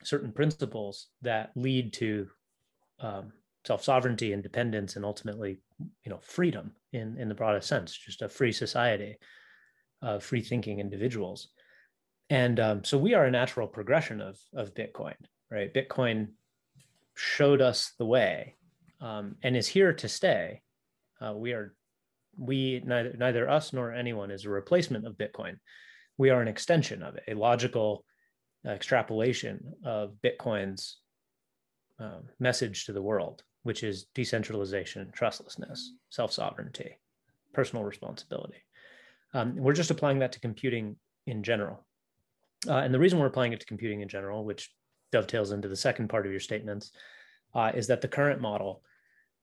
certain 0.04 0.32
principles 0.32 1.08
that 1.22 1.52
lead 1.56 1.94
to 1.94 2.28
um, 3.00 3.34
self 3.66 3.84
sovereignty, 3.84 4.32
independence, 4.32 4.96
and 4.96 5.04
ultimately, 5.04 5.60
you 6.06 6.10
know, 6.10 6.20
freedom 6.22 6.72
in 6.94 7.18
in 7.18 7.28
the 7.28 7.36
broadest 7.36 7.68
sense, 7.68 7.96
just 7.98 8.22
a 8.22 8.30
free 8.30 8.54
society 8.54 9.18
of 10.02 10.24
free 10.24 10.42
thinking 10.42 10.80
individuals 10.80 11.50
and 12.30 12.60
um, 12.60 12.84
so 12.84 12.98
we 12.98 13.14
are 13.14 13.26
a 13.26 13.32
natural 13.32 13.68
progression 13.68 14.22
of 14.22 14.38
of 14.56 14.74
bitcoin 14.74 15.16
right 15.50 15.74
bitcoin 15.74 16.28
showed 17.16 17.62
us 17.62 17.94
the 17.98 18.06
way 18.06 18.56
um, 19.02 19.36
and 19.44 19.56
is 19.56 19.68
here 19.68 19.94
to 19.94 20.08
stay. 20.08 20.62
Uh, 21.22 21.34
we 21.34 21.54
are 21.54 21.76
we 22.38 22.82
neither 22.86 23.14
neither 23.18 23.50
us 23.50 23.74
nor 23.74 23.92
anyone 23.94 24.30
is 24.30 24.46
a 24.46 24.50
replacement 24.50 25.06
of 25.06 25.18
bitcoin. 25.18 25.58
We 26.18 26.30
are 26.30 26.42
an 26.42 26.48
extension 26.48 27.02
of 27.04 27.16
it 27.16 27.24
a 27.28 27.34
logical 27.34 28.06
extrapolation 28.66 29.74
of 29.84 30.14
bitcoin's 30.24 30.98
um, 32.00 32.24
message 32.40 32.86
to 32.86 32.94
the 32.94 33.02
world 33.02 33.44
which 33.68 33.84
is 33.84 34.06
decentralization 34.16 35.12
trustlessness 35.14 35.94
self-sovereignty 36.10 36.98
personal 37.54 37.84
responsibility. 37.84 38.64
Um, 39.34 39.58
we're 39.58 39.74
just 39.74 39.92
applying 39.92 40.20
that 40.20 40.32
to 40.34 40.40
computing 40.40 40.96
in 41.26 41.44
general. 41.44 41.86
Uh, 42.66 42.78
and 42.78 42.94
the 42.94 43.00
reason 43.00 43.20
we're 43.20 43.26
applying 43.26 43.52
it 43.52 43.60
to 43.60 43.66
computing 43.66 44.02
in 44.02 44.08
general, 44.08 44.46
which 44.46 44.72
dovetails 45.12 45.52
into 45.52 45.68
the 45.68 45.76
second 45.76 46.08
part 46.08 46.26
of 46.26 46.32
your 46.32 46.40
statements, 46.40 46.92
uh, 47.56 47.72
is 47.74 47.88
that 47.88 48.00
the 48.00 48.08
current 48.08 48.40
model 48.40 48.84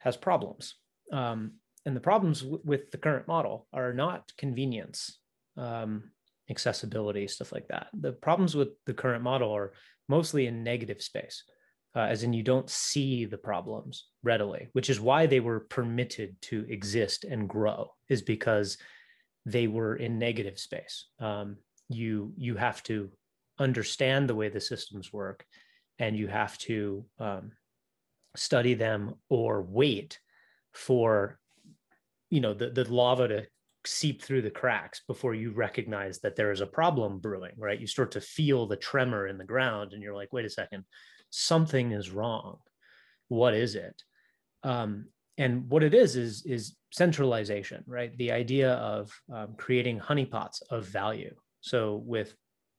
has 0.04 0.16
problems. 0.16 0.76
Um, 1.12 1.54
and 1.87 1.96
the 1.96 2.00
problems 2.00 2.40
w- 2.42 2.61
with 2.64 2.90
the 2.90 2.99
current 2.99 3.26
model 3.26 3.66
are 3.73 3.92
not 3.92 4.32
convenience, 4.38 5.18
um, 5.56 6.11
accessibility, 6.50 7.26
stuff 7.26 7.52
like 7.52 7.68
that. 7.68 7.88
The 7.94 8.12
problems 8.12 8.54
with 8.54 8.68
the 8.87 8.94
current 8.94 9.25
model 9.25 9.50
are 9.50 9.73
mostly 10.08 10.46
in 10.46 10.62
negative 10.62 11.02
space, 11.02 11.42
uh, 11.96 12.00
as 12.00 12.23
in 12.23 12.32
you 12.32 12.42
don't 12.42 12.68
see 12.68 13.25
the 13.25 13.38
problems 13.38 14.06
readily, 14.23 14.68
which 14.73 14.90
is 14.90 15.00
why 15.00 15.26
they 15.26 15.40
were 15.40 15.61
permitted 15.61 16.37
to 16.42 16.66
exist 16.68 17.25
and 17.25 17.49
grow, 17.49 17.90
is 18.11 18.20
because 18.23 18.76
they 19.46 19.66
were 19.66 19.96
in 19.96 20.18
negative 20.18 20.58
space. 20.58 21.06
Um, 21.18 21.56
you 21.88 22.32
you 22.37 22.56
have 22.56 22.82
to 22.84 23.11
understand 23.58 24.28
the 24.28 24.34
way 24.34 24.49
the 24.49 24.61
systems 24.61 25.12
work 25.12 25.44
and 25.99 26.16
you 26.16 26.26
have 26.26 26.58
to 26.58 27.04
um, 27.18 27.52
study 28.36 28.74
them 28.74 29.14
or 29.28 29.62
wait 29.62 30.18
for 30.72 31.38
you 32.30 32.40
know 32.40 32.54
the, 32.54 32.70
the 32.70 32.92
lava 32.92 33.28
to 33.28 33.46
seep 33.86 34.22
through 34.22 34.42
the 34.42 34.50
cracks 34.50 35.02
before 35.06 35.34
you 35.34 35.52
recognize 35.52 36.18
that 36.20 36.36
there 36.36 36.50
is 36.50 36.60
a 36.60 36.66
problem 36.66 37.18
brewing 37.18 37.52
right? 37.56 37.80
You 37.80 37.86
start 37.86 38.12
to 38.12 38.20
feel 38.20 38.66
the 38.66 38.76
tremor 38.76 39.26
in 39.26 39.38
the 39.38 39.44
ground 39.44 39.92
and 39.92 40.02
you're 40.02 40.14
like 40.14 40.32
wait 40.32 40.44
a 40.44 40.50
second 40.50 40.84
something 41.30 41.90
is 41.90 42.10
wrong. 42.10 42.58
What 43.28 43.54
is 43.54 43.74
it? 43.74 44.02
Um, 44.62 45.06
and 45.36 45.68
what 45.68 45.82
it 45.82 45.94
is 45.94 46.16
is 46.16 46.44
is 46.46 46.76
centralization 46.92 47.82
right? 47.86 48.16
The 48.16 48.32
idea 48.32 48.72
of 48.74 49.12
um, 49.32 49.54
creating 49.56 49.98
honeypots 49.98 50.62
of 50.70 50.86
value. 50.86 51.34
So 51.60 52.02
with 52.04 52.34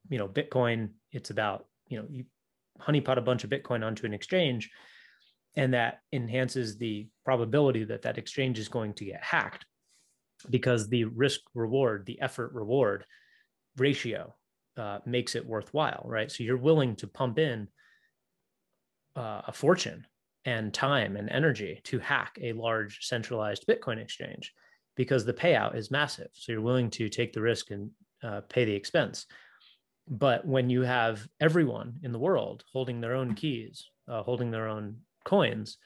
you 0.10 0.18
know 0.18 0.28
Bitcoin, 0.28 0.90
it's 1.12 1.30
about 1.30 1.66
you 1.88 2.00
know 2.00 2.06
you 2.10 2.26
honeypot 2.82 3.18
a 3.18 3.22
bunch 3.22 3.44
of 3.44 3.50
Bitcoin 3.50 3.86
onto 3.86 4.06
an 4.06 4.14
exchange, 4.14 4.72
and 5.56 5.74
that 5.74 6.00
enhances 6.12 6.78
the 6.78 7.08
probability 7.24 7.84
that 7.86 8.02
that 8.02 8.18
exchange 8.18 8.60
is 8.60 8.68
going 8.68 8.94
to 8.94 9.06
get 9.06 9.24
hacked 9.24 9.66
because 10.50 10.88
the 10.88 11.06
risk 11.06 11.42
reward, 11.54 12.06
the 12.06 12.20
effort 12.22 12.54
reward 12.54 13.06
ratio 13.78 14.36
uh, 14.78 15.00
makes 15.06 15.36
it 15.36 15.46
worthwhile, 15.46 16.04
right? 16.06 16.32
So 16.32 16.44
you're 16.44 16.58
willing 16.58 16.96
to 16.98 17.08
pump 17.08 17.40
in 17.40 17.68
uh, 19.16 19.42
a 19.48 19.54
fortune 19.54 20.06
and 20.44 20.74
time 20.74 21.16
and 21.16 21.30
energy 21.30 21.82
to 21.86 22.00
hack 22.00 22.38
a 22.42 22.54
large 22.54 23.00
centralized 23.06 23.66
Bitcoin 23.68 23.98
exchange 23.98 24.54
because 24.96 25.26
the 25.26 25.34
payout 25.34 25.76
is 25.76 25.92
massive. 25.92 26.30
So 26.34 26.52
you're 26.52 26.62
willing 26.62 26.90
to 26.92 27.10
take 27.10 27.34
the 27.34 27.42
risk 27.42 27.72
and 27.72 27.92
uh, 28.24 28.42
pay 28.42 28.66
the 28.66 28.74
expense. 28.74 29.26
But 30.08 30.46
when 30.46 30.70
you 30.70 30.82
have 30.82 31.28
everyone 31.40 31.96
in 32.04 32.12
the 32.12 32.20
world 32.20 32.64
holding 32.72 33.02
their 33.02 33.16
own 33.16 33.34
keys, 33.34 33.90
uh, 34.08 34.22
holding 34.22 34.52
their 34.52 34.68
own 34.68 34.98
coins, 35.26 35.78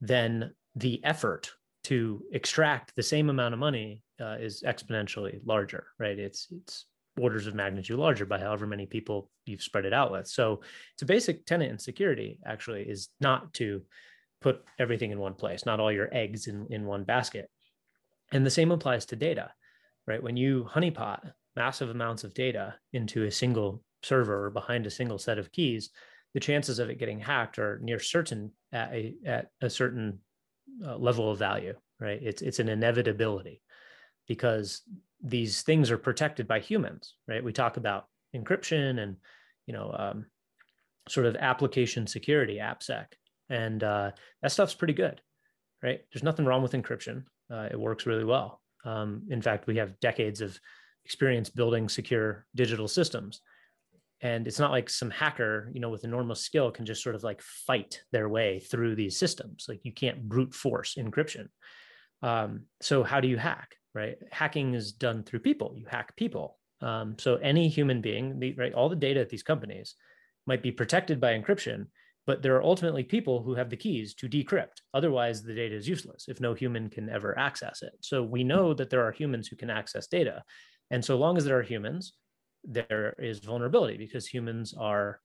then 0.00 0.52
the 0.76 1.02
effort 1.04 1.50
to 1.84 2.22
extract 2.32 2.94
the 2.94 3.02
same 3.02 3.28
amount 3.28 3.54
of 3.54 3.60
money 3.60 4.02
uh, 4.20 4.36
is 4.38 4.62
exponentially 4.64 5.40
larger, 5.44 5.86
right? 5.98 6.18
It's 6.18 6.46
it's 6.52 6.86
orders 7.20 7.46
of 7.46 7.54
magnitude 7.54 7.98
larger 7.98 8.24
by 8.24 8.38
however 8.38 8.66
many 8.66 8.86
people 8.86 9.30
you've 9.44 9.62
spread 9.62 9.84
it 9.84 9.92
out 9.92 10.12
with. 10.12 10.26
So 10.26 10.60
it's 10.94 11.02
a 11.02 11.06
basic 11.06 11.44
tenet 11.44 11.70
in 11.70 11.78
security 11.78 12.38
actually 12.46 12.82
is 12.82 13.08
not 13.20 13.52
to 13.54 13.82
put 14.40 14.64
everything 14.78 15.10
in 15.10 15.18
one 15.18 15.34
place, 15.34 15.66
not 15.66 15.78
all 15.78 15.92
your 15.92 16.08
eggs 16.12 16.46
in, 16.46 16.66
in 16.70 16.86
one 16.86 17.04
basket. 17.04 17.50
And 18.32 18.46
the 18.46 18.50
same 18.50 18.70
applies 18.72 19.04
to 19.06 19.16
data, 19.16 19.52
right? 20.06 20.22
When 20.22 20.36
you 20.36 20.68
honeypot 20.72 21.32
massive 21.54 21.90
amounts 21.90 22.24
of 22.24 22.32
data 22.34 22.74
into 22.92 23.24
a 23.24 23.30
single 23.30 23.82
server 24.02 24.46
or 24.46 24.50
behind 24.50 24.86
a 24.86 24.90
single 24.90 25.18
set 25.18 25.38
of 25.38 25.52
keys, 25.52 25.90
the 26.34 26.40
chances 26.40 26.78
of 26.78 26.90
it 26.90 26.98
getting 26.98 27.20
hacked 27.20 27.58
are 27.58 27.78
near 27.82 27.98
certain 27.98 28.52
at 28.72 28.92
a, 28.92 29.14
at 29.26 29.50
a 29.60 29.68
certain 29.68 30.18
uh, 30.84 30.96
level 30.96 31.30
of 31.30 31.38
value, 31.38 31.74
right? 32.00 32.20
It's, 32.22 32.42
it's 32.42 32.58
an 32.58 32.68
inevitability 32.68 33.62
because 34.26 34.82
these 35.22 35.62
things 35.62 35.90
are 35.90 35.98
protected 35.98 36.48
by 36.48 36.60
humans, 36.60 37.14
right? 37.28 37.44
We 37.44 37.52
talk 37.52 37.76
about 37.76 38.06
encryption 38.34 39.02
and, 39.02 39.16
you 39.66 39.74
know, 39.74 39.94
um, 39.96 40.26
sort 41.08 41.26
of 41.26 41.36
application 41.36 42.06
security, 42.06 42.58
AppSec, 42.62 43.06
and 43.48 43.82
uh, 43.82 44.12
that 44.40 44.52
stuff's 44.52 44.74
pretty 44.74 44.94
good, 44.94 45.20
right? 45.82 46.00
There's 46.12 46.22
nothing 46.22 46.44
wrong 46.46 46.62
with 46.62 46.72
encryption. 46.72 47.24
Uh, 47.52 47.68
it 47.70 47.78
works 47.78 48.06
really 48.06 48.24
well. 48.24 48.60
Um, 48.84 49.22
in 49.28 49.42
fact, 49.42 49.66
we 49.66 49.76
have 49.76 50.00
decades 50.00 50.40
of 50.40 50.58
experience 51.04 51.50
building 51.50 51.88
secure 51.88 52.46
digital 52.54 52.88
systems. 52.88 53.40
And 54.22 54.46
it's 54.46 54.58
not 54.58 54.70
like 54.70 54.88
some 54.88 55.10
hacker, 55.10 55.70
you 55.74 55.80
know, 55.80 55.90
with 55.90 56.04
enormous 56.04 56.40
skill 56.40 56.70
can 56.70 56.86
just 56.86 57.02
sort 57.02 57.16
of 57.16 57.24
like 57.24 57.42
fight 57.42 58.02
their 58.12 58.28
way 58.28 58.60
through 58.60 58.94
these 58.94 59.18
systems. 59.18 59.66
Like 59.68 59.80
you 59.84 59.92
can't 59.92 60.28
brute 60.28 60.54
force 60.54 60.94
encryption. 60.96 61.48
Um, 62.22 62.62
so 62.80 63.02
how 63.02 63.20
do 63.20 63.26
you 63.26 63.36
hack? 63.36 63.74
right? 63.94 64.16
Hacking 64.30 64.74
is 64.74 64.92
done 64.92 65.22
through 65.22 65.40
people. 65.40 65.74
You 65.76 65.86
hack 65.88 66.16
people. 66.16 66.58
Um, 66.80 67.16
so 67.18 67.36
any 67.36 67.68
human 67.68 68.00
being, 68.00 68.54
right? 68.56 68.74
All 68.74 68.88
the 68.88 68.96
data 68.96 69.20
at 69.20 69.28
these 69.28 69.42
companies 69.42 69.94
might 70.46 70.62
be 70.62 70.72
protected 70.72 71.20
by 71.20 71.38
encryption, 71.38 71.86
but 72.26 72.42
there 72.42 72.56
are 72.56 72.62
ultimately 72.62 73.04
people 73.04 73.42
who 73.42 73.54
have 73.54 73.70
the 73.70 73.76
keys 73.76 74.14
to 74.14 74.28
decrypt. 74.28 74.80
Otherwise, 74.94 75.42
the 75.42 75.54
data 75.54 75.76
is 75.76 75.88
useless 75.88 76.26
if 76.28 76.40
no 76.40 76.54
human 76.54 76.88
can 76.88 77.08
ever 77.08 77.38
access 77.38 77.82
it. 77.82 77.92
So 78.00 78.22
we 78.22 78.42
know 78.42 78.74
that 78.74 78.90
there 78.90 79.04
are 79.04 79.12
humans 79.12 79.48
who 79.48 79.56
can 79.56 79.70
access 79.70 80.06
data. 80.06 80.42
And 80.90 81.04
so 81.04 81.16
long 81.16 81.36
as 81.36 81.44
there 81.44 81.58
are 81.58 81.62
humans, 81.62 82.14
there 82.64 83.14
is 83.18 83.40
vulnerability 83.40 83.96
because 83.96 84.26
humans 84.26 84.74
are 84.78 85.20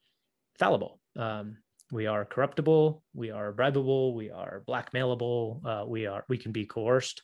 fallible. 0.59 0.99
Um, 1.15 1.57
we 1.91 2.05
are 2.05 2.25
corruptible, 2.25 3.01
we 3.13 3.31
are 3.31 3.53
bribable, 3.53 4.13
we 4.13 4.29
are 4.29 4.63
blackmailable, 4.67 5.65
uh, 5.65 5.85
we 5.85 6.05
are 6.05 6.25
we 6.27 6.37
can 6.37 6.51
be 6.51 6.65
coerced. 6.65 7.21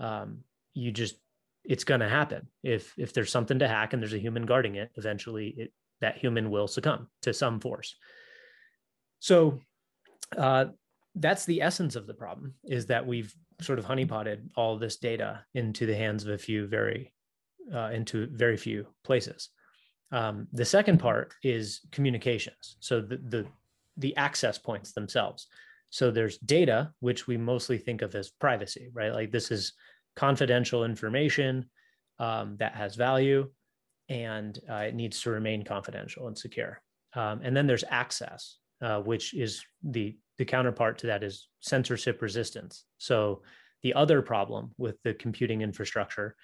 Um, 0.00 0.40
you 0.74 0.90
just 0.90 1.16
it's 1.64 1.84
going 1.84 2.00
to 2.00 2.08
happen 2.08 2.48
if 2.62 2.94
if 2.96 3.12
there's 3.12 3.30
something 3.30 3.58
to 3.58 3.68
hack 3.68 3.92
and 3.92 4.02
there's 4.02 4.14
a 4.14 4.18
human 4.18 4.46
guarding 4.46 4.76
it 4.76 4.90
eventually 4.96 5.48
it, 5.56 5.72
that 6.00 6.16
human 6.16 6.50
will 6.50 6.66
succumb 6.66 7.08
to 7.22 7.34
some 7.34 7.60
force 7.60 7.96
so 9.18 9.60
uh, 10.36 10.66
that's 11.16 11.44
the 11.44 11.60
essence 11.60 11.96
of 11.96 12.06
the 12.06 12.14
problem 12.14 12.54
is 12.64 12.86
that 12.86 13.06
we've 13.06 13.34
sort 13.60 13.78
of 13.78 13.84
honeypotted 13.84 14.48
all 14.56 14.78
this 14.78 14.96
data 14.96 15.44
into 15.54 15.86
the 15.86 15.96
hands 15.96 16.24
of 16.24 16.30
a 16.30 16.38
few 16.38 16.66
very 16.66 17.12
uh, 17.74 17.90
into 17.92 18.26
very 18.32 18.56
few 18.56 18.86
places 19.04 19.50
um, 20.12 20.48
the 20.52 20.64
second 20.64 20.98
part 20.98 21.34
is 21.42 21.80
communications 21.92 22.76
so 22.80 23.00
the, 23.00 23.16
the 23.16 23.46
the 23.96 24.16
access 24.16 24.58
points 24.58 24.92
themselves 24.92 25.46
so 25.90 26.10
there's 26.10 26.38
data 26.38 26.92
which 27.00 27.26
we 27.26 27.36
mostly 27.36 27.78
think 27.78 28.02
of 28.02 28.14
as 28.14 28.30
privacy 28.30 28.88
right 28.92 29.12
like 29.12 29.30
this 29.30 29.50
is 29.50 29.72
confidential 30.16 30.84
information 30.84 31.64
um, 32.18 32.56
that 32.58 32.74
has 32.74 32.96
value 32.96 33.48
and 34.10 34.58
uh, 34.68 34.74
it 34.88 34.94
needs 34.94 35.20
to 35.22 35.30
remain 35.30 35.64
confidential 35.64 36.26
and 36.26 36.36
secure. 36.36 36.82
Um, 37.14 37.40
and 37.42 37.56
then 37.56 37.66
there's 37.66 37.84
access, 37.88 38.58
uh, 38.82 39.00
which 39.00 39.32
is 39.34 39.64
the 39.82 40.16
the 40.36 40.44
counterpart 40.44 40.98
to 40.98 41.06
that 41.06 41.22
is 41.22 41.48
censorship 41.60 42.22
resistance. 42.22 42.84
So 42.96 43.42
the 43.82 43.92
other 43.92 44.22
problem 44.22 44.70
with 44.78 44.96
the 45.04 45.12
computing 45.14 45.60
infrastructure 45.60 46.34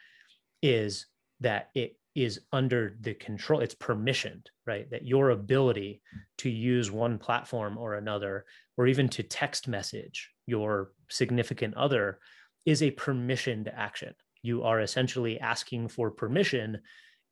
is 0.63 1.07
that 1.41 1.71
it 1.75 1.97
is 2.15 2.41
under 2.51 2.97
the 3.03 3.13
control 3.13 3.61
it's 3.61 3.75
permissioned 3.75 4.47
right 4.67 4.91
that 4.91 5.07
your 5.07 5.31
ability 5.31 6.01
to 6.39 6.49
use 6.49 6.91
one 6.91 7.19
platform 7.19 7.77
or 7.77 7.95
another 7.95 8.47
or 8.79 8.87
even 8.87 9.07
to 9.07 9.23
text 9.23 9.69
message 9.69 10.31
your 10.47 10.93
significant 11.09 11.75
other 11.75 12.19
is 12.67 12.83
a 12.83 12.91
permissioned 12.91 13.73
action. 13.75 14.15
You 14.43 14.65
are 14.65 14.81
essentially 14.81 15.41
asking 15.41 15.89
for 15.89 16.11
permission 16.11 16.81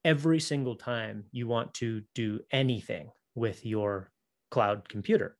every 0.04 0.40
single 0.40 0.76
time 0.76 1.24
you 1.32 1.46
want 1.48 1.74
to 1.74 2.02
do 2.14 2.40
anything 2.52 3.10
with 3.34 3.66
your 3.66 4.10
cloud 4.50 4.88
computer. 4.88 5.36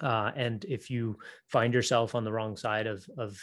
Uh, 0.00 0.30
and 0.34 0.64
if 0.64 0.88
you 0.90 1.18
find 1.48 1.74
yourself 1.74 2.14
on 2.14 2.24
the 2.24 2.32
wrong 2.32 2.56
side 2.56 2.86
of, 2.86 3.04
of 3.18 3.38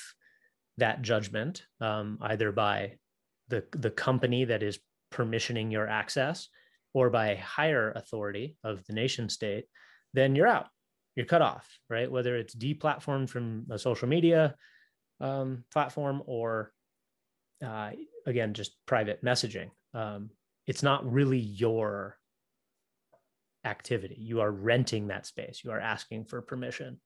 that 0.78 1.02
judgment, 1.04 1.64
um, 1.82 2.18
either 2.22 2.52
by 2.52 2.94
the, 3.50 3.64
the 3.72 3.92
company 3.92 4.46
that 4.46 4.64
is 4.64 4.80
permissioning 5.14 5.72
your 5.72 5.88
access 5.88 6.50
or 6.94 7.10
by 7.10 7.36
higher 7.36 7.92
authority 7.92 8.58
of 8.64 8.84
the 8.86 8.94
nation 8.94 9.30
state, 9.30 9.66
then 10.14 10.36
you're 10.36 10.48
out. 10.48 10.68
You're 11.16 11.26
cut 11.26 11.42
off, 11.42 11.68
right? 11.90 12.12
Whether 12.12 12.38
it's 12.38 12.56
deplatformed 12.56 13.30
from 13.30 13.66
a 13.72 13.80
social 13.80 14.08
media, 14.08 14.56
um, 15.20 15.64
platform 15.72 16.22
or 16.26 16.72
uh, 17.66 17.92
again 18.26 18.54
just 18.54 18.74
private 18.86 19.24
messaging 19.24 19.70
um, 19.94 20.30
it's 20.66 20.84
not 20.84 21.12
really 21.12 21.40
your 21.40 22.18
activity 23.66 24.16
you 24.20 24.42
are 24.42 24.52
renting 24.52 25.08
that 25.08 25.26
space 25.26 25.62
you 25.64 25.72
are 25.72 25.80
asking 25.80 26.24
for 26.26 26.42
permission 26.42 27.00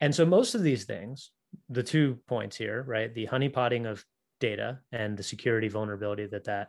and 0.00 0.14
so 0.14 0.24
most 0.24 0.54
of 0.54 0.62
these 0.62 0.84
things 0.84 1.30
the 1.68 1.82
two 1.82 2.18
points 2.28 2.56
here 2.56 2.84
right 2.86 3.14
the 3.14 3.26
honeypotting 3.26 3.90
of 3.90 4.04
data 4.40 4.80
and 4.92 5.16
the 5.16 5.22
security 5.22 5.68
vulnerability 5.68 6.26
that 6.26 6.44
that 6.44 6.68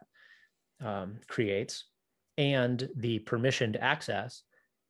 um, 0.83 1.19
creates 1.27 1.85
and 2.37 2.89
the 2.95 3.19
permissioned 3.19 3.77
access 3.79 4.43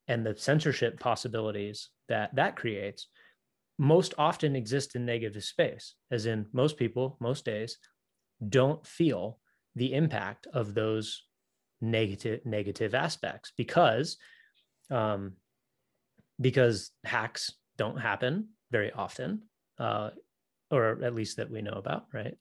and 0.08 0.26
the 0.26 0.36
censorship 0.38 1.00
possibilities 1.00 1.90
that 2.08 2.34
that 2.36 2.56
creates 2.56 3.08
most 3.78 4.14
often 4.18 4.56
exist 4.56 4.96
in 4.96 5.06
negative 5.06 5.44
space, 5.44 5.96
as 6.12 6.28
in 6.28 6.46
most 6.54 6.78
people, 6.78 7.18
most 7.20 7.46
days, 7.46 7.78
don't 8.48 8.86
feel 8.86 9.40
the 9.76 9.94
impact 9.94 10.48
of 10.54 10.74
those 10.74 11.24
negative 11.82 12.46
negative 12.46 12.94
aspects 12.94 13.54
because 13.58 14.18
um, 14.92 15.34
because 16.40 16.92
hacks 17.04 17.54
don't 17.78 18.00
happen 18.00 18.50
very 18.72 18.92
often, 18.92 19.44
uh, 19.80 20.10
or 20.70 21.04
at 21.04 21.16
least 21.16 21.38
that 21.38 21.50
we 21.50 21.62
know 21.62 21.74
about, 21.74 22.06
right? 22.14 22.38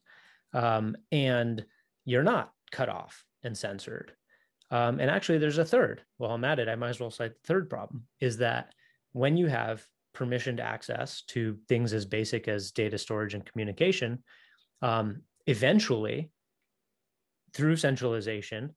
Um, 0.52 0.96
and 1.12 1.64
you're 2.04 2.22
not 2.22 2.52
cut 2.72 2.88
off 2.88 3.24
and 3.42 3.56
censored. 3.56 4.12
Um, 4.70 5.00
and 5.00 5.10
actually, 5.10 5.38
there's 5.38 5.58
a 5.58 5.64
third. 5.64 6.02
Well, 6.18 6.30
I'm 6.30 6.44
at 6.44 6.58
it. 6.58 6.68
I 6.68 6.76
might 6.76 6.90
as 6.90 7.00
well 7.00 7.10
cite 7.10 7.34
the 7.34 7.46
third 7.46 7.68
problem 7.68 8.04
is 8.20 8.38
that 8.38 8.72
when 9.12 9.36
you 9.36 9.46
have 9.46 9.84
permissioned 10.14 10.60
access 10.60 11.22
to 11.22 11.58
things 11.68 11.92
as 11.92 12.04
basic 12.04 12.48
as 12.48 12.70
data 12.70 12.98
storage 12.98 13.34
and 13.34 13.44
communication, 13.44 14.22
um, 14.82 15.22
eventually, 15.46 16.30
through 17.52 17.76
centralization, 17.76 18.74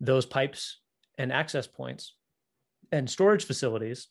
those 0.00 0.26
pipes 0.26 0.80
and 1.18 1.32
access 1.32 1.66
points 1.66 2.14
and 2.92 3.08
storage 3.08 3.44
facilities 3.44 4.08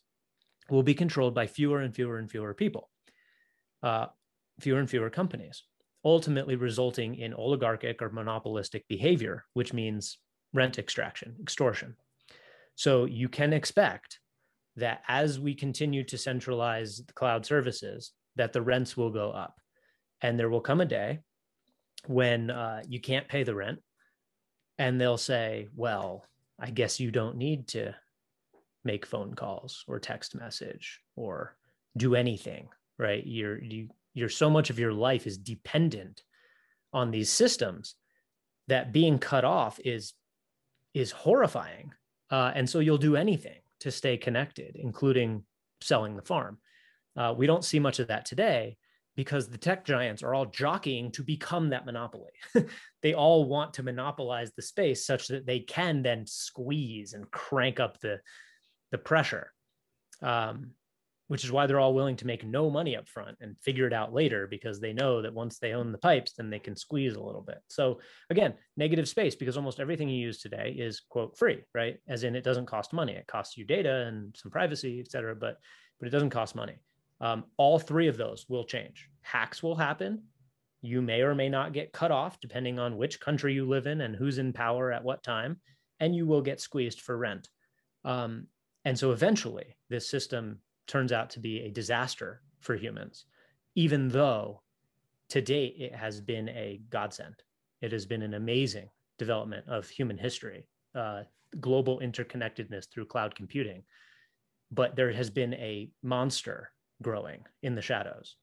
will 0.70 0.82
be 0.82 0.94
controlled 0.94 1.34
by 1.34 1.46
fewer 1.46 1.80
and 1.80 1.94
fewer 1.94 2.18
and 2.18 2.30
fewer 2.30 2.54
people, 2.54 2.90
uh, 3.82 4.06
fewer 4.60 4.78
and 4.78 4.90
fewer 4.90 5.10
companies, 5.10 5.64
ultimately 6.04 6.56
resulting 6.56 7.14
in 7.16 7.34
oligarchic 7.34 8.02
or 8.02 8.10
monopolistic 8.10 8.86
behavior, 8.88 9.44
which 9.54 9.72
means 9.72 10.18
rent 10.52 10.78
extraction, 10.78 11.36
extortion. 11.40 11.96
So 12.74 13.04
you 13.04 13.28
can 13.28 13.52
expect 13.52 14.18
that 14.76 15.02
as 15.06 15.38
we 15.38 15.54
continue 15.54 16.02
to 16.04 16.18
centralize 16.18 17.02
the 17.06 17.12
cloud 17.12 17.44
services, 17.44 18.12
that 18.36 18.52
the 18.52 18.62
rents 18.62 18.96
will 18.96 19.10
go 19.10 19.30
up. 19.30 19.54
And 20.22 20.38
there 20.38 20.48
will 20.48 20.60
come 20.60 20.80
a 20.80 20.86
day 20.86 21.20
when 22.06 22.50
uh, 22.50 22.82
you 22.88 23.00
can't 23.00 23.28
pay 23.28 23.42
the 23.42 23.54
rent 23.54 23.80
and 24.78 25.00
they'll 25.00 25.18
say, 25.18 25.68
well, 25.76 26.24
I 26.58 26.70
guess 26.70 27.00
you 27.00 27.10
don't 27.10 27.36
need 27.36 27.68
to 27.68 27.94
make 28.84 29.06
phone 29.06 29.34
calls 29.34 29.84
or 29.86 29.98
text 29.98 30.34
message 30.34 31.00
or 31.16 31.56
do 31.96 32.14
anything, 32.14 32.68
right? 32.98 33.24
You're, 33.26 33.62
you, 33.62 33.88
you're 34.14 34.28
so 34.28 34.50
much 34.50 34.70
of 34.70 34.78
your 34.78 34.92
life 34.92 35.26
is 35.26 35.38
dependent 35.38 36.22
on 36.92 37.10
these 37.10 37.30
systems 37.30 37.94
that 38.68 38.92
being 38.92 39.18
cut 39.18 39.44
off 39.44 39.80
is 39.84 40.14
is 40.94 41.10
horrifying 41.10 41.92
uh, 42.30 42.52
and 42.54 42.68
so 42.68 42.78
you'll 42.78 42.98
do 42.98 43.16
anything 43.16 43.60
to 43.80 43.90
stay 43.90 44.16
connected 44.16 44.76
including 44.76 45.42
selling 45.80 46.16
the 46.16 46.22
farm 46.22 46.58
uh, 47.16 47.34
we 47.36 47.46
don't 47.46 47.64
see 47.64 47.78
much 47.78 47.98
of 47.98 48.08
that 48.08 48.24
today 48.24 48.76
because 49.14 49.48
the 49.48 49.58
tech 49.58 49.84
giants 49.84 50.22
are 50.22 50.34
all 50.34 50.46
jockeying 50.46 51.10
to 51.12 51.22
become 51.22 51.70
that 51.70 51.84
monopoly. 51.84 52.32
they 53.02 53.14
all 53.14 53.44
want 53.44 53.74
to 53.74 53.82
monopolize 53.82 54.52
the 54.52 54.62
space 54.62 55.04
such 55.04 55.28
that 55.28 55.46
they 55.46 55.60
can 55.60 56.02
then 56.02 56.26
squeeze 56.26 57.12
and 57.12 57.30
crank 57.30 57.78
up 57.80 58.00
the 58.00 58.20
the 58.90 58.98
pressure. 58.98 59.52
Um, 60.20 60.72
which 61.28 61.44
is 61.44 61.52
why 61.52 61.66
they're 61.66 61.80
all 61.80 61.94
willing 61.94 62.16
to 62.16 62.26
make 62.26 62.44
no 62.44 62.68
money 62.68 62.96
up 62.96 63.08
front 63.08 63.36
and 63.40 63.56
figure 63.60 63.86
it 63.86 63.92
out 63.92 64.12
later 64.12 64.46
because 64.46 64.80
they 64.80 64.92
know 64.92 65.22
that 65.22 65.32
once 65.32 65.58
they 65.58 65.72
own 65.72 65.92
the 65.92 65.98
pipes, 65.98 66.32
then 66.32 66.50
they 66.50 66.58
can 66.58 66.76
squeeze 66.76 67.14
a 67.14 67.22
little 67.22 67.40
bit. 67.40 67.58
So 67.68 68.00
again, 68.28 68.54
negative 68.76 69.08
space 69.08 69.34
because 69.34 69.56
almost 69.56 69.80
everything 69.80 70.08
you 70.08 70.20
use 70.20 70.40
today 70.40 70.74
is 70.76 71.00
quote 71.08 71.38
free, 71.38 71.62
right? 71.74 71.98
As 72.08 72.24
in 72.24 72.36
it 72.36 72.44
doesn't 72.44 72.66
cost 72.66 72.92
money. 72.92 73.12
It 73.12 73.26
costs 73.26 73.56
you 73.56 73.64
data 73.64 74.06
and 74.06 74.36
some 74.36 74.50
privacy, 74.50 75.00
et 75.00 75.10
cetera, 75.10 75.34
but 75.34 75.58
but 75.98 76.08
it 76.08 76.10
doesn't 76.10 76.30
cost 76.30 76.56
money. 76.56 76.80
Um, 77.20 77.44
all 77.56 77.78
three 77.78 78.08
of 78.08 78.16
those 78.16 78.46
will 78.48 78.64
change. 78.64 79.08
Hacks 79.20 79.62
will 79.62 79.76
happen. 79.76 80.24
You 80.80 81.00
may 81.00 81.22
or 81.22 81.34
may 81.34 81.48
not 81.48 81.72
get 81.72 81.92
cut 81.92 82.10
off 82.10 82.40
depending 82.40 82.80
on 82.80 82.96
which 82.96 83.20
country 83.20 83.54
you 83.54 83.64
live 83.64 83.86
in 83.86 84.00
and 84.00 84.16
who's 84.16 84.38
in 84.38 84.52
power 84.52 84.90
at 84.90 85.04
what 85.04 85.22
time, 85.22 85.60
and 86.00 86.14
you 86.14 86.26
will 86.26 86.42
get 86.42 86.60
squeezed 86.60 87.00
for 87.00 87.16
rent. 87.16 87.48
Um, 88.04 88.48
and 88.84 88.98
so 88.98 89.12
eventually, 89.12 89.76
this 89.88 90.10
system 90.10 90.58
turns 90.86 91.12
out 91.12 91.30
to 91.30 91.40
be 91.40 91.60
a 91.60 91.70
disaster 91.70 92.42
for 92.60 92.74
humans, 92.74 93.26
even 93.74 94.08
though 94.08 94.62
to 95.28 95.40
date 95.40 95.76
it 95.78 95.94
has 95.94 96.20
been 96.20 96.48
a 96.50 96.80
godsend. 96.90 97.42
It 97.80 97.92
has 97.92 98.06
been 98.06 98.22
an 98.22 98.34
amazing 98.34 98.88
development 99.18 99.66
of 99.68 99.88
human 99.88 100.18
history, 100.18 100.66
uh, 100.94 101.22
global 101.60 102.00
interconnectedness 102.00 102.88
through 102.90 103.06
cloud 103.06 103.34
computing. 103.34 103.82
But 104.70 104.96
there 104.96 105.12
has 105.12 105.30
been 105.30 105.54
a 105.54 105.90
monster 106.02 106.70
growing 107.02 107.44
in 107.62 107.74
the 107.74 107.82
shadows. 107.82 108.36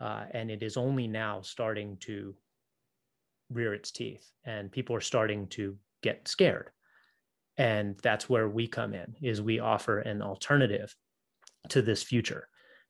Uh, 0.00 0.24
and 0.30 0.50
it 0.50 0.62
is 0.62 0.76
only 0.76 1.06
now 1.06 1.42
starting 1.42 1.96
to 1.98 2.34
rear 3.50 3.74
its 3.74 3.90
teeth 3.90 4.30
and 4.44 4.70
people 4.70 4.94
are 4.96 5.00
starting 5.00 5.46
to 5.48 5.76
get 6.02 6.26
scared 6.26 6.70
and 7.60 7.98
that's 8.02 8.26
where 8.26 8.48
we 8.48 8.66
come 8.66 8.94
in 8.94 9.14
is 9.20 9.42
we 9.42 9.58
offer 9.58 9.98
an 9.98 10.22
alternative 10.22 10.96
to 11.68 11.82
this 11.82 12.02
future 12.02 12.48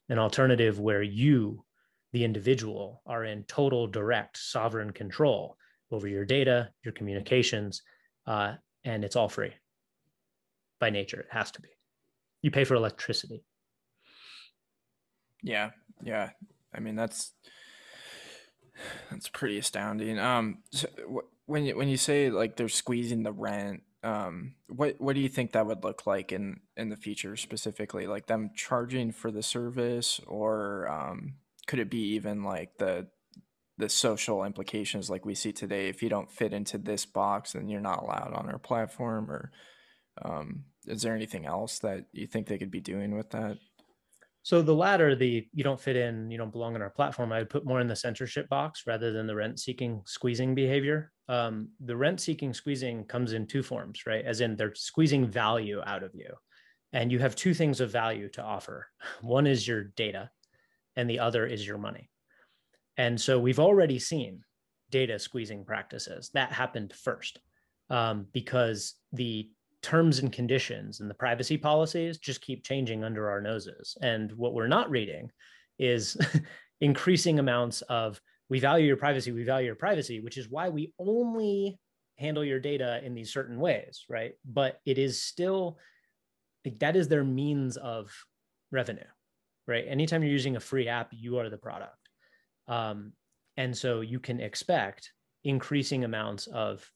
an 0.08 0.18
alternative 0.18 0.78
where 0.78 1.02
you 1.02 1.64
the 2.12 2.24
individual 2.24 3.02
are 3.06 3.24
in 3.24 3.44
total 3.44 3.86
direct 3.86 4.36
sovereign 4.36 4.92
control 4.92 5.56
over 5.90 6.08
your 6.08 6.24
data 6.24 6.70
your 6.84 6.92
communications 6.92 7.82
uh, 8.26 8.54
and 8.84 9.04
it's 9.04 9.16
all 9.16 9.28
free 9.28 9.52
by 10.78 10.90
nature 10.90 11.20
it 11.20 11.28
has 11.30 11.50
to 11.50 11.60
be 11.60 11.68
you 12.42 12.50
pay 12.50 12.64
for 12.64 12.74
electricity 12.74 13.44
yeah, 15.42 15.70
yeah. 16.02 16.30
I 16.74 16.80
mean 16.80 16.96
that's 16.96 17.32
that's 19.10 19.28
pretty 19.28 19.58
astounding. 19.58 20.18
Um, 20.18 20.58
so 20.72 20.88
when 21.46 21.64
you, 21.64 21.76
when 21.76 21.88
you 21.88 21.96
say 21.96 22.30
like 22.30 22.56
they're 22.56 22.68
squeezing 22.68 23.22
the 23.22 23.32
rent, 23.32 23.82
um, 24.02 24.54
what 24.68 24.96
what 24.98 25.14
do 25.14 25.20
you 25.20 25.28
think 25.28 25.52
that 25.52 25.66
would 25.66 25.84
look 25.84 26.06
like 26.06 26.32
in 26.32 26.60
in 26.76 26.88
the 26.88 26.96
future 26.96 27.36
specifically? 27.36 28.06
Like 28.06 28.26
them 28.26 28.50
charging 28.54 29.12
for 29.12 29.30
the 29.30 29.42
service, 29.42 30.20
or 30.26 30.88
um, 30.88 31.34
could 31.66 31.78
it 31.78 31.90
be 31.90 32.14
even 32.14 32.42
like 32.42 32.78
the 32.78 33.08
the 33.76 33.88
social 33.88 34.44
implications 34.44 35.10
like 35.10 35.24
we 35.24 35.34
see 35.34 35.52
today? 35.52 35.88
If 35.88 36.02
you 36.02 36.08
don't 36.08 36.30
fit 36.30 36.52
into 36.52 36.78
this 36.78 37.04
box, 37.04 37.52
then 37.52 37.68
you're 37.68 37.80
not 37.80 38.02
allowed 38.02 38.32
on 38.34 38.48
our 38.48 38.58
platform, 38.58 39.30
or 39.30 39.50
um, 40.22 40.64
is 40.86 41.02
there 41.02 41.14
anything 41.14 41.44
else 41.44 41.78
that 41.80 42.06
you 42.12 42.26
think 42.26 42.46
they 42.46 42.58
could 42.58 42.70
be 42.70 42.80
doing 42.80 43.14
with 43.14 43.30
that? 43.30 43.58
So 44.42 44.62
the 44.62 44.74
latter, 44.74 45.14
the 45.14 45.46
you 45.52 45.62
don't 45.62 45.80
fit 45.80 45.96
in, 45.96 46.30
you 46.30 46.38
don't 46.38 46.52
belong 46.52 46.74
on 46.74 46.82
our 46.82 46.90
platform, 46.90 47.32
I 47.32 47.40
would 47.40 47.50
put 47.50 47.66
more 47.66 47.80
in 47.80 47.88
the 47.88 47.96
censorship 47.96 48.48
box 48.48 48.84
rather 48.86 49.12
than 49.12 49.26
the 49.26 49.34
rent 49.34 49.60
seeking 49.60 50.02
squeezing 50.06 50.54
behavior. 50.54 51.12
Um, 51.28 51.68
the 51.80 51.96
rent 51.96 52.20
seeking 52.20 52.54
squeezing 52.54 53.04
comes 53.04 53.34
in 53.34 53.46
two 53.46 53.62
forms, 53.62 54.06
right? 54.06 54.24
As 54.24 54.40
in 54.40 54.56
they're 54.56 54.74
squeezing 54.74 55.26
value 55.26 55.82
out 55.84 56.02
of 56.02 56.14
you. 56.14 56.32
And 56.92 57.12
you 57.12 57.18
have 57.18 57.36
two 57.36 57.54
things 57.54 57.80
of 57.80 57.90
value 57.90 58.28
to 58.30 58.42
offer. 58.42 58.88
One 59.20 59.46
is 59.46 59.68
your 59.68 59.84
data, 59.84 60.30
and 60.96 61.08
the 61.08 61.20
other 61.20 61.46
is 61.46 61.66
your 61.66 61.78
money. 61.78 62.10
And 62.96 63.20
so 63.20 63.38
we've 63.38 63.60
already 63.60 63.98
seen 63.98 64.42
data 64.90 65.18
squeezing 65.18 65.64
practices. 65.64 66.30
That 66.34 66.52
happened 66.52 66.92
first 66.94 67.38
um, 67.90 68.26
because 68.32 68.94
the 69.12 69.50
terms 69.82 70.18
and 70.18 70.32
conditions 70.32 71.00
and 71.00 71.08
the 71.08 71.14
privacy 71.14 71.56
policies 71.56 72.18
just 72.18 72.40
keep 72.40 72.64
changing 72.64 73.02
under 73.02 73.30
our 73.30 73.40
noses. 73.40 73.96
And 74.02 74.32
what 74.32 74.52
we're 74.52 74.68
not 74.68 74.90
reading 74.90 75.30
is 75.78 76.16
increasing 76.80 77.38
amounts 77.38 77.82
of 77.82 78.20
we 78.48 78.60
value 78.60 78.86
your 78.86 78.96
privacy, 78.96 79.32
we 79.32 79.44
value 79.44 79.66
your 79.66 79.76
privacy, 79.76 80.20
which 80.20 80.36
is 80.36 80.48
why 80.48 80.68
we 80.68 80.92
only 80.98 81.78
handle 82.16 82.44
your 82.44 82.60
data 82.60 83.00
in 83.02 83.14
these 83.14 83.32
certain 83.32 83.58
ways, 83.58 84.04
right? 84.08 84.32
But 84.44 84.78
it 84.84 84.98
is 84.98 85.22
still 85.22 85.78
like 86.64 86.78
that 86.80 86.96
is 86.96 87.08
their 87.08 87.24
means 87.24 87.78
of 87.78 88.12
revenue, 88.70 89.00
right? 89.66 89.86
Anytime 89.88 90.22
you're 90.22 90.32
using 90.32 90.56
a 90.56 90.60
free 90.60 90.88
app, 90.88 91.08
you 91.12 91.38
are 91.38 91.48
the 91.48 91.56
product. 91.56 91.96
Um, 92.68 93.12
and 93.56 93.76
so 93.76 94.02
you 94.02 94.20
can 94.20 94.40
expect 94.40 95.12
increasing 95.42 96.04
amounts 96.04 96.46
of 96.48 96.86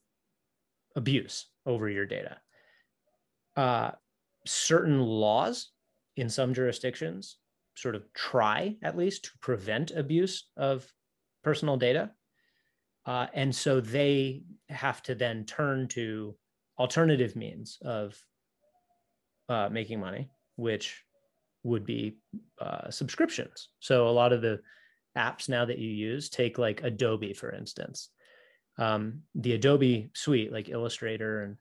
abuse 0.95 1.47
over 1.65 1.89
your 1.89 2.05
data 2.05 2.37
uh, 3.55 3.91
certain 4.45 4.99
laws 4.99 5.71
in 6.17 6.29
some 6.29 6.53
jurisdictions 6.53 7.37
sort 7.75 7.95
of 7.95 8.11
try 8.13 8.75
at 8.83 8.97
least 8.97 9.25
to 9.25 9.31
prevent 9.41 9.91
abuse 9.91 10.47
of 10.57 10.85
personal 11.43 11.77
data. 11.77 12.11
Uh, 13.05 13.27
and 13.33 13.53
so 13.53 13.79
they 13.79 14.43
have 14.69 15.01
to 15.03 15.13
then 15.13 15.45
turn 15.45 15.87
to 15.87 16.35
alternative 16.79 17.35
means 17.35 17.77
of 17.83 18.19
uh, 19.49 19.69
making 19.71 19.99
money, 19.99 20.29
which 20.55 21.03
would 21.63 21.85
be 21.85 22.17
uh, 22.59 22.89
subscriptions. 22.89 23.69
So 23.79 24.07
a 24.07 24.09
lot 24.09 24.33
of 24.33 24.41
the 24.41 24.59
apps 25.17 25.49
now 25.49 25.65
that 25.65 25.79
you 25.79 25.89
use 25.89 26.29
take 26.29 26.57
like 26.57 26.83
Adobe, 26.83 27.33
for 27.33 27.51
instance. 27.51 28.09
Um, 28.77 29.21
the 29.35 29.53
Adobe 29.53 30.09
suite, 30.13 30.51
like 30.51 30.69
Illustrator 30.69 31.43
and 31.43 31.57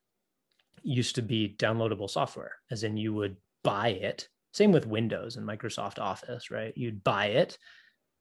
used 0.85 1.15
to 1.17 1.23
be 1.23 1.57
downloadable 1.59 2.09
software, 2.09 2.53
as 2.71 2.85
in 2.85 2.97
you 2.97 3.13
would 3.15 3.37
buy 3.65 3.89
it. 3.89 4.29
Same 4.53 4.71
with 4.71 4.87
Windows 4.87 5.37
and 5.37 5.49
Microsoft 5.49 5.99
Office, 5.99 6.51
right? 6.51 6.73
You'd 6.77 7.03
buy 7.03 7.27
it 7.27 7.59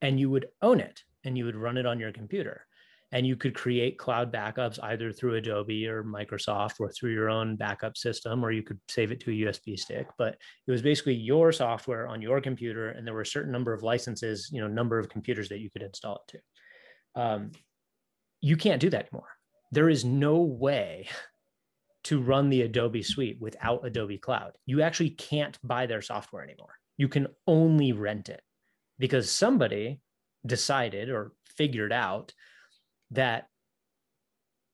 and 0.01 0.19
you 0.19 0.29
would 0.29 0.47
own 0.61 0.79
it 0.79 1.01
and 1.23 1.37
you 1.37 1.45
would 1.45 1.55
run 1.55 1.77
it 1.77 1.85
on 1.85 1.99
your 1.99 2.11
computer. 2.11 2.65
And 3.11 3.27
you 3.27 3.35
could 3.35 3.53
create 3.53 3.99
cloud 3.99 4.33
backups 4.33 4.79
either 4.81 5.11
through 5.11 5.35
Adobe 5.35 5.87
or 5.87 6.03
Microsoft 6.03 6.79
or 6.79 6.91
through 6.91 7.13
your 7.13 7.29
own 7.29 7.55
backup 7.55 7.95
system, 7.95 8.43
or 8.43 8.51
you 8.51 8.63
could 8.63 8.79
save 8.89 9.11
it 9.11 9.19
to 9.19 9.29
a 9.29 9.51
USB 9.51 9.77
stick. 9.77 10.07
But 10.17 10.35
it 10.65 10.71
was 10.71 10.81
basically 10.81 11.13
your 11.13 11.51
software 11.51 12.07
on 12.07 12.23
your 12.23 12.41
computer, 12.41 12.89
and 12.89 13.05
there 13.05 13.13
were 13.13 13.21
a 13.21 13.25
certain 13.25 13.51
number 13.51 13.71
of 13.71 13.83
licenses, 13.83 14.49
you 14.51 14.61
know, 14.61 14.67
number 14.67 14.97
of 14.97 15.09
computers 15.09 15.47
that 15.49 15.59
you 15.59 15.69
could 15.69 15.83
install 15.83 16.23
it 16.27 16.31
to. 17.15 17.21
Um, 17.21 17.51
you 18.41 18.57
can't 18.57 18.81
do 18.81 18.89
that 18.89 19.09
anymore. 19.11 19.29
There 19.71 19.89
is 19.89 20.03
no 20.03 20.39
way 20.39 21.07
to 22.03 22.21
run 22.21 22.49
the 22.49 22.61
Adobe 22.61 23.03
suite 23.03 23.37
without 23.39 23.85
Adobe 23.85 24.17
Cloud. 24.17 24.53
You 24.65 24.81
actually 24.81 25.11
can't 25.11 25.57
buy 25.63 25.85
their 25.85 26.01
software 26.01 26.43
anymore. 26.43 26.75
You 26.97 27.07
can 27.07 27.27
only 27.47 27.91
rent 27.91 28.29
it 28.29 28.41
because 28.99 29.31
somebody 29.31 29.99
decided 30.45 31.09
or 31.09 31.33
figured 31.45 31.93
out 31.93 32.33
that 33.11 33.47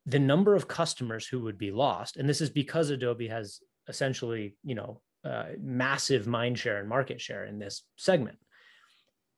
the 0.06 0.20
number 0.20 0.56
of 0.56 0.68
customers 0.68 1.28
who 1.28 1.42
would 1.42 1.58
be 1.58 1.72
lost, 1.72 2.18
and 2.18 2.28
this 2.28 2.42
is 2.42 2.50
because 2.50 2.90
Adobe 2.90 3.28
has 3.28 3.60
essentially, 3.88 4.56
you 4.64 4.76
know, 4.76 5.02
uh, 5.24 5.46
massive 5.60 6.28
mind 6.28 6.58
share 6.58 6.80
and 6.80 6.88
market 6.88 7.20
share 7.22 7.46
in 7.46 7.60
this 7.60 7.84
segment 7.98 8.38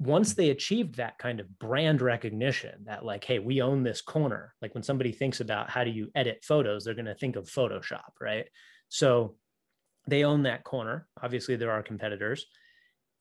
once 0.02 0.34
they 0.34 0.50
achieved 0.50 0.96
that 0.96 1.20
kind 1.20 1.40
of 1.40 1.60
brand 1.60 2.02
recognition 2.02 2.74
that 2.86 3.06
like 3.06 3.24
hey 3.24 3.38
we 3.38 3.62
own 3.62 3.84
this 3.84 4.02
corner 4.02 4.56
like 4.60 4.74
when 4.74 4.82
somebody 4.82 5.12
thinks 5.12 5.42
about 5.42 5.70
how 5.70 5.84
do 5.84 5.92
you 5.92 6.10
edit 6.16 6.44
photos 6.44 6.84
they're 6.84 6.96
going 6.96 7.06
to 7.06 7.14
think 7.14 7.36
of 7.36 7.46
photoshop 7.46 8.10
right? 8.20 8.48
So 8.90 9.36
they 10.08 10.24
own 10.24 10.44
that 10.44 10.64
corner. 10.64 11.08
Obviously 11.22 11.56
there 11.56 11.72
are 11.72 11.84
competitors. 11.84 12.48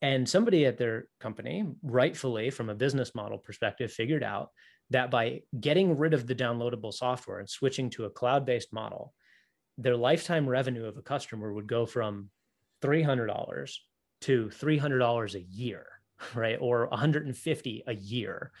And 0.01 0.27
somebody 0.27 0.65
at 0.65 0.79
their 0.79 1.05
company 1.19 1.63
rightfully 1.83 2.49
from 2.49 2.69
a 2.69 2.75
business 2.75 3.13
model 3.13 3.37
perspective 3.37 3.91
figured 3.91 4.23
out 4.23 4.49
that 4.89 5.11
by 5.11 5.41
getting 5.59 5.95
rid 5.95 6.15
of 6.15 6.25
the 6.25 6.33
downloadable 6.33 6.91
software 6.91 7.37
and 7.37 7.49
switching 7.49 7.91
to 7.91 8.05
a 8.05 8.09
cloud-based 8.09 8.73
model 8.73 9.13
their 9.77 9.95
lifetime 9.95 10.49
revenue 10.49 10.85
of 10.85 10.97
a 10.97 11.01
customer 11.01 11.53
would 11.53 11.67
go 11.67 11.85
from 11.85 12.29
$300 12.83 13.75
to 14.21 14.47
$300 14.47 15.35
a 15.35 15.41
year 15.41 15.85
right? 16.35 16.57
Or 16.59 16.87
150 16.87 17.83
a 17.87 17.93
year. 17.93 18.51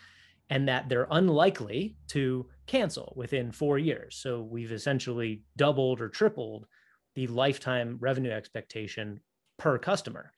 and 0.49 0.67
that 0.67 0.89
they're 0.89 1.07
unlikely 1.11 1.95
to 2.09 2.45
cancel 2.67 3.13
within 3.15 3.53
four 3.53 3.79
years. 3.79 4.17
So 4.17 4.41
we've 4.41 4.73
essentially 4.73 5.43
doubled 5.55 6.01
or 6.01 6.09
tripled 6.09 6.67
the 7.15 7.27
lifetime 7.27 7.97
revenue 8.01 8.31
expectation 8.31 9.21
per 9.57 9.77
customer. 9.77 10.33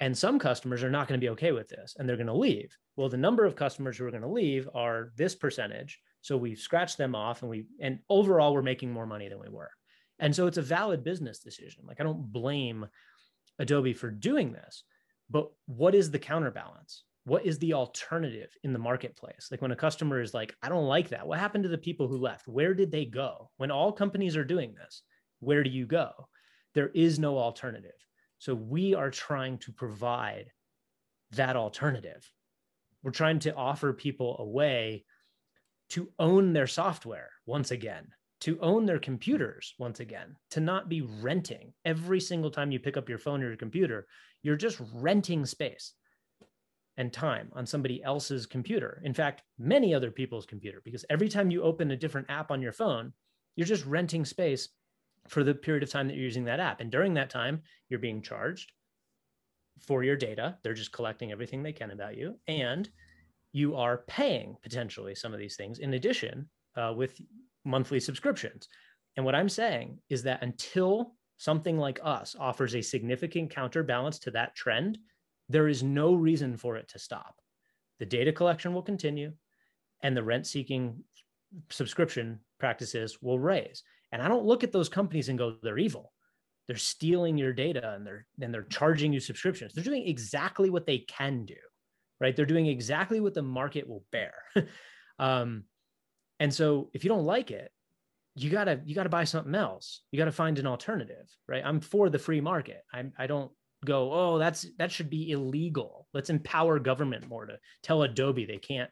And 0.00 0.16
some 0.16 0.38
customers 0.38 0.82
are 0.82 0.90
not 0.90 1.08
going 1.08 1.20
to 1.20 1.24
be 1.24 1.30
okay 1.30 1.52
with 1.52 1.68
this 1.68 1.94
and 1.98 2.08
they're 2.08 2.16
going 2.16 2.26
to 2.26 2.32
leave. 2.32 2.74
Well, 2.96 3.10
the 3.10 3.18
number 3.18 3.44
of 3.44 3.54
customers 3.54 3.98
who 3.98 4.06
are 4.06 4.10
going 4.10 4.22
to 4.22 4.28
leave 4.28 4.66
are 4.74 5.12
this 5.16 5.34
percentage. 5.34 6.00
So 6.22 6.38
we've 6.38 6.58
scratched 6.58 6.96
them 6.96 7.14
off 7.14 7.42
and 7.42 7.50
we, 7.50 7.66
and 7.80 7.98
overall, 8.08 8.54
we're 8.54 8.62
making 8.62 8.92
more 8.92 9.06
money 9.06 9.28
than 9.28 9.40
we 9.40 9.50
were. 9.50 9.70
And 10.18 10.34
so 10.34 10.46
it's 10.46 10.58
a 10.58 10.62
valid 10.62 11.04
business 11.04 11.38
decision. 11.38 11.84
Like 11.86 12.00
I 12.00 12.04
don't 12.04 12.32
blame 12.32 12.86
Adobe 13.58 13.92
for 13.92 14.10
doing 14.10 14.52
this, 14.52 14.84
but 15.34 15.50
what 15.66 15.96
is 15.96 16.12
the 16.12 16.18
counterbalance? 16.18 17.02
What 17.24 17.44
is 17.44 17.58
the 17.58 17.74
alternative 17.74 18.56
in 18.62 18.72
the 18.72 18.78
marketplace? 18.78 19.48
Like 19.50 19.60
when 19.60 19.72
a 19.72 19.76
customer 19.76 20.20
is 20.20 20.32
like, 20.32 20.54
I 20.62 20.68
don't 20.68 20.86
like 20.86 21.08
that. 21.08 21.26
What 21.26 21.40
happened 21.40 21.64
to 21.64 21.68
the 21.68 21.76
people 21.76 22.06
who 22.06 22.18
left? 22.18 22.46
Where 22.46 22.72
did 22.72 22.92
they 22.92 23.04
go? 23.04 23.50
When 23.56 23.72
all 23.72 23.90
companies 23.90 24.36
are 24.36 24.44
doing 24.44 24.76
this, 24.76 25.02
where 25.40 25.64
do 25.64 25.70
you 25.70 25.86
go? 25.86 26.12
There 26.74 26.90
is 26.94 27.18
no 27.18 27.36
alternative. 27.36 27.98
So 28.38 28.54
we 28.54 28.94
are 28.94 29.10
trying 29.10 29.58
to 29.58 29.72
provide 29.72 30.52
that 31.32 31.56
alternative. 31.56 32.30
We're 33.02 33.10
trying 33.10 33.40
to 33.40 33.56
offer 33.56 33.92
people 33.92 34.36
a 34.38 34.46
way 34.46 35.04
to 35.90 36.10
own 36.20 36.52
their 36.52 36.68
software 36.68 37.30
once 37.44 37.72
again, 37.72 38.06
to 38.44 38.60
own 38.60 38.84
their 38.84 38.98
computers 38.98 39.72
once 39.78 40.00
again, 40.00 40.36
to 40.50 40.60
not 40.60 40.90
be 40.90 41.00
renting 41.00 41.72
every 41.86 42.20
single 42.20 42.50
time 42.50 42.70
you 42.70 42.78
pick 42.78 42.98
up 42.98 43.08
your 43.08 43.16
phone 43.16 43.42
or 43.42 43.48
your 43.48 43.56
computer. 43.56 44.06
You're 44.42 44.54
just 44.54 44.82
renting 44.92 45.46
space 45.46 45.94
and 46.98 47.10
time 47.10 47.50
on 47.54 47.64
somebody 47.64 48.02
else's 48.02 48.44
computer. 48.44 49.00
In 49.02 49.14
fact, 49.14 49.44
many 49.58 49.94
other 49.94 50.10
people's 50.10 50.44
computer, 50.44 50.82
because 50.84 51.06
every 51.08 51.30
time 51.30 51.50
you 51.50 51.62
open 51.62 51.90
a 51.90 51.96
different 51.96 52.28
app 52.28 52.50
on 52.50 52.60
your 52.60 52.74
phone, 52.74 53.14
you're 53.56 53.66
just 53.66 53.86
renting 53.86 54.26
space 54.26 54.68
for 55.26 55.42
the 55.42 55.54
period 55.54 55.82
of 55.82 55.88
time 55.88 56.06
that 56.06 56.14
you're 56.14 56.24
using 56.24 56.44
that 56.44 56.60
app. 56.60 56.82
And 56.82 56.90
during 56.90 57.14
that 57.14 57.30
time, 57.30 57.62
you're 57.88 57.98
being 57.98 58.20
charged 58.20 58.72
for 59.80 60.04
your 60.04 60.16
data. 60.16 60.58
They're 60.62 60.74
just 60.74 60.92
collecting 60.92 61.32
everything 61.32 61.62
they 61.62 61.72
can 61.72 61.92
about 61.92 62.18
you. 62.18 62.38
And 62.46 62.90
you 63.52 63.74
are 63.74 64.04
paying 64.06 64.58
potentially 64.62 65.14
some 65.14 65.32
of 65.32 65.38
these 65.38 65.56
things 65.56 65.78
in 65.78 65.94
addition 65.94 66.50
uh, 66.76 66.92
with 66.94 67.18
monthly 67.64 68.00
subscriptions. 68.00 68.68
And 69.16 69.24
what 69.24 69.34
I'm 69.34 69.48
saying 69.48 69.98
is 70.08 70.22
that 70.24 70.42
until 70.42 71.14
something 71.36 71.78
like 71.78 72.00
us 72.02 72.36
offers 72.38 72.74
a 72.74 72.82
significant 72.82 73.50
counterbalance 73.50 74.18
to 74.20 74.30
that 74.32 74.54
trend, 74.54 74.98
there 75.48 75.68
is 75.68 75.82
no 75.82 76.14
reason 76.14 76.56
for 76.56 76.76
it 76.76 76.88
to 76.88 76.98
stop. 76.98 77.36
The 77.98 78.06
data 78.06 78.32
collection 78.32 78.74
will 78.74 78.82
continue 78.82 79.32
and 80.02 80.16
the 80.16 80.22
rent 80.22 80.46
seeking 80.46 81.02
subscription 81.70 82.40
practices 82.58 83.18
will 83.22 83.38
raise. 83.38 83.82
And 84.12 84.22
I 84.22 84.28
don't 84.28 84.46
look 84.46 84.64
at 84.64 84.72
those 84.72 84.88
companies 84.88 85.28
and 85.28 85.38
go, 85.38 85.56
they're 85.62 85.78
evil. 85.78 86.12
They're 86.66 86.76
stealing 86.76 87.36
your 87.36 87.52
data 87.52 87.92
and 87.94 88.06
they're 88.06 88.26
and 88.40 88.52
they're 88.52 88.62
charging 88.62 89.12
you 89.12 89.20
subscriptions. 89.20 89.74
They're 89.74 89.84
doing 89.84 90.08
exactly 90.08 90.70
what 90.70 90.86
they 90.86 90.98
can 90.98 91.44
do 91.44 91.56
right? 92.20 92.34
They're 92.34 92.46
doing 92.46 92.66
exactly 92.66 93.20
what 93.20 93.34
the 93.34 93.42
market 93.42 93.88
will 93.88 94.04
bear. 94.10 94.34
um, 95.18 95.64
and 96.40 96.52
so 96.52 96.90
if 96.92 97.04
you 97.04 97.08
don't 97.08 97.24
like 97.24 97.50
it, 97.50 97.70
you 98.34 98.50
gotta 98.50 98.80
you 98.84 98.94
gotta 98.94 99.08
buy 99.08 99.24
something 99.24 99.54
else. 99.54 100.02
You 100.10 100.18
gotta 100.18 100.32
find 100.32 100.58
an 100.58 100.66
alternative, 100.66 101.28
right? 101.46 101.62
I'm 101.64 101.80
for 101.80 102.10
the 102.10 102.18
free 102.18 102.40
market. 102.40 102.82
I 102.92 103.04
I 103.16 103.26
don't 103.26 103.50
go, 103.84 104.12
oh, 104.12 104.38
that's 104.38 104.66
that 104.78 104.90
should 104.90 105.10
be 105.10 105.30
illegal. 105.30 106.08
Let's 106.12 106.30
empower 106.30 106.78
government 106.78 107.28
more 107.28 107.46
to 107.46 107.58
tell 107.82 108.02
Adobe 108.02 108.44
they 108.44 108.58
can't, 108.58 108.90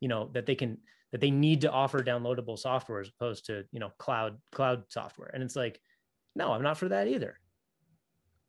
you 0.00 0.08
know, 0.08 0.30
that 0.34 0.46
they 0.46 0.54
can 0.54 0.78
that 1.12 1.20
they 1.20 1.30
need 1.30 1.62
to 1.62 1.70
offer 1.70 2.02
downloadable 2.02 2.58
software 2.58 3.00
as 3.00 3.08
opposed 3.08 3.46
to 3.46 3.64
you 3.72 3.80
know 3.80 3.90
cloud 3.98 4.38
cloud 4.52 4.84
software. 4.88 5.30
And 5.32 5.42
it's 5.42 5.56
like, 5.56 5.80
no, 6.34 6.52
I'm 6.52 6.62
not 6.62 6.78
for 6.78 6.88
that 6.88 7.08
either. 7.08 7.38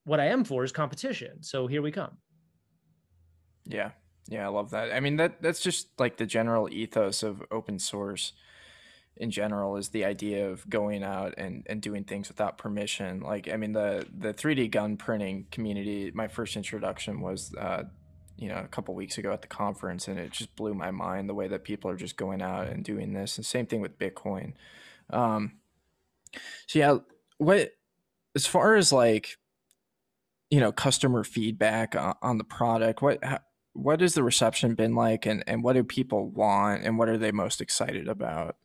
What 0.05 0.19
I 0.19 0.27
am 0.27 0.43
for 0.43 0.65
is 0.65 0.73
competition. 0.73 1.43
So 1.43 1.67
here 1.67 1.81
we 1.81 1.91
come. 1.91 2.17
Yeah, 3.65 3.91
yeah, 4.27 4.45
I 4.45 4.49
love 4.49 4.71
that. 4.71 4.91
I 4.91 4.99
mean 4.99 5.17
that 5.17 5.41
that's 5.41 5.59
just 5.59 5.87
like 5.99 6.17
the 6.17 6.25
general 6.25 6.69
ethos 6.69 7.23
of 7.23 7.43
open 7.51 7.79
source 7.79 8.33
in 9.15 9.29
general 9.29 9.75
is 9.77 9.89
the 9.89 10.05
idea 10.05 10.49
of 10.49 10.67
going 10.69 11.03
out 11.03 11.35
and, 11.37 11.65
and 11.67 11.81
doing 11.81 12.03
things 12.03 12.29
without 12.29 12.57
permission. 12.57 13.21
Like 13.21 13.49
I 13.51 13.57
mean 13.57 13.73
the 13.73 14.07
the 14.17 14.33
3D 14.33 14.71
gun 14.71 14.97
printing 14.97 15.47
community, 15.51 16.11
my 16.13 16.27
first 16.27 16.55
introduction 16.55 17.21
was 17.21 17.53
uh, 17.55 17.83
you 18.37 18.47
know, 18.47 18.57
a 18.57 18.67
couple 18.67 18.95
weeks 18.95 19.17
ago 19.17 19.31
at 19.31 19.41
the 19.41 19.47
conference 19.47 20.07
and 20.07 20.17
it 20.17 20.31
just 20.31 20.55
blew 20.55 20.73
my 20.73 20.89
mind 20.89 21.29
the 21.29 21.35
way 21.35 21.47
that 21.47 21.63
people 21.63 21.91
are 21.91 21.95
just 21.95 22.17
going 22.17 22.41
out 22.41 22.67
and 22.67 22.83
doing 22.83 23.13
this. 23.13 23.37
And 23.37 23.45
same 23.45 23.65
thing 23.65 23.81
with 23.81 23.99
Bitcoin. 23.99 24.53
Um 25.09 25.53
so 26.67 26.79
yeah, 26.79 26.97
what 27.37 27.71
as 28.35 28.45
far 28.45 28.75
as 28.75 28.91
like 28.91 29.37
you 30.49 30.59
know 30.59 30.71
customer 30.71 31.23
feedback 31.23 31.95
on, 31.95 32.15
on 32.21 32.37
the 32.37 32.43
product 32.43 33.01
what 33.01 33.23
how, 33.23 33.39
what 33.73 34.01
has 34.01 34.13
the 34.13 34.23
reception 34.23 34.75
been 34.75 34.95
like 34.95 35.25
and, 35.25 35.43
and 35.47 35.63
what 35.63 35.73
do 35.73 35.83
people 35.83 36.29
want 36.29 36.83
and 36.83 36.97
what 36.97 37.09
are 37.09 37.17
they 37.17 37.31
most 37.31 37.61
excited 37.61 38.07
about 38.07 38.55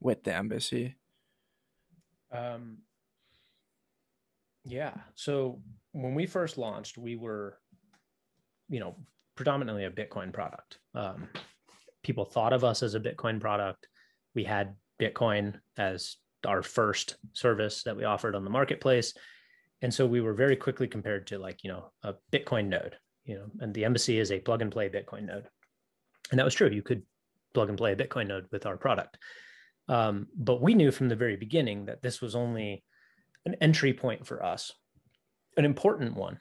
with 0.00 0.24
the 0.24 0.34
embassy? 0.34 0.96
Um 2.32 2.78
yeah 4.64 4.94
so 5.14 5.60
when 5.92 6.16
we 6.16 6.26
first 6.26 6.58
launched 6.58 6.98
we 6.98 7.14
were 7.14 7.56
you 8.68 8.80
know 8.80 8.96
predominantly 9.36 9.84
a 9.84 9.90
bitcoin 9.90 10.32
product. 10.32 10.78
Um, 10.94 11.28
people 12.02 12.24
thought 12.24 12.52
of 12.52 12.64
us 12.64 12.82
as 12.82 12.94
a 12.94 13.00
bitcoin 13.00 13.40
product. 13.40 13.86
We 14.34 14.44
had 14.44 14.74
bitcoin 15.00 15.60
as 15.76 16.16
our 16.46 16.62
first 16.62 17.16
service 17.32 17.82
that 17.84 17.96
we 17.96 18.04
offered 18.04 18.34
on 18.34 18.44
the 18.44 18.50
marketplace. 18.50 19.14
And 19.82 19.92
so 19.92 20.06
we 20.06 20.20
were 20.20 20.32
very 20.32 20.56
quickly 20.56 20.88
compared 20.88 21.26
to 21.28 21.38
like 21.38 21.62
you 21.62 21.70
know 21.70 21.92
a 22.02 22.14
bitcoin 22.32 22.68
node 22.68 22.96
you 23.26 23.34
know, 23.34 23.46
and 23.60 23.74
the 23.74 23.84
embassy 23.84 24.18
is 24.18 24.32
a 24.32 24.40
plug 24.40 24.62
and 24.62 24.72
play 24.72 24.88
Bitcoin 24.88 25.26
node. 25.26 25.46
And 26.30 26.38
that 26.38 26.44
was 26.44 26.54
true. 26.54 26.70
You 26.70 26.82
could 26.82 27.02
plug 27.54 27.68
and 27.68 27.78
play 27.78 27.92
a 27.92 27.96
Bitcoin 27.96 28.28
node 28.28 28.46
with 28.50 28.66
our 28.66 28.76
product. 28.76 29.18
Um, 29.88 30.28
but 30.36 30.60
we 30.60 30.74
knew 30.74 30.90
from 30.90 31.08
the 31.08 31.16
very 31.16 31.36
beginning 31.36 31.86
that 31.86 32.02
this 32.02 32.20
was 32.20 32.34
only 32.34 32.84
an 33.44 33.54
entry 33.60 33.92
point 33.92 34.26
for 34.26 34.44
us, 34.44 34.72
an 35.56 35.64
important 35.64 36.16
one 36.16 36.40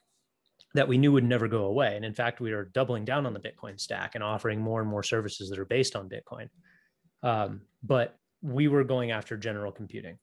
that 0.73 0.87
we 0.87 0.97
knew 0.97 1.11
would 1.11 1.23
never 1.23 1.47
go 1.47 1.65
away. 1.65 1.95
And 1.95 2.03
in 2.03 2.13
fact, 2.13 2.41
we 2.41 2.51
are 2.51 2.65
doubling 2.65 3.05
down 3.05 3.25
on 3.25 3.33
the 3.33 3.39
Bitcoin 3.39 3.79
stack 3.79 4.15
and 4.15 4.23
offering 4.23 4.59
more 4.59 4.81
and 4.81 4.89
more 4.89 5.03
services 5.03 5.49
that 5.49 5.59
are 5.59 5.65
based 5.65 5.95
on 5.95 6.09
Bitcoin. 6.09 6.49
Um, 7.23 7.61
but 7.81 8.17
we 8.41 8.67
were 8.67 8.83
going 8.83 9.11
after 9.11 9.37
general 9.37 9.71
computing. 9.71 10.17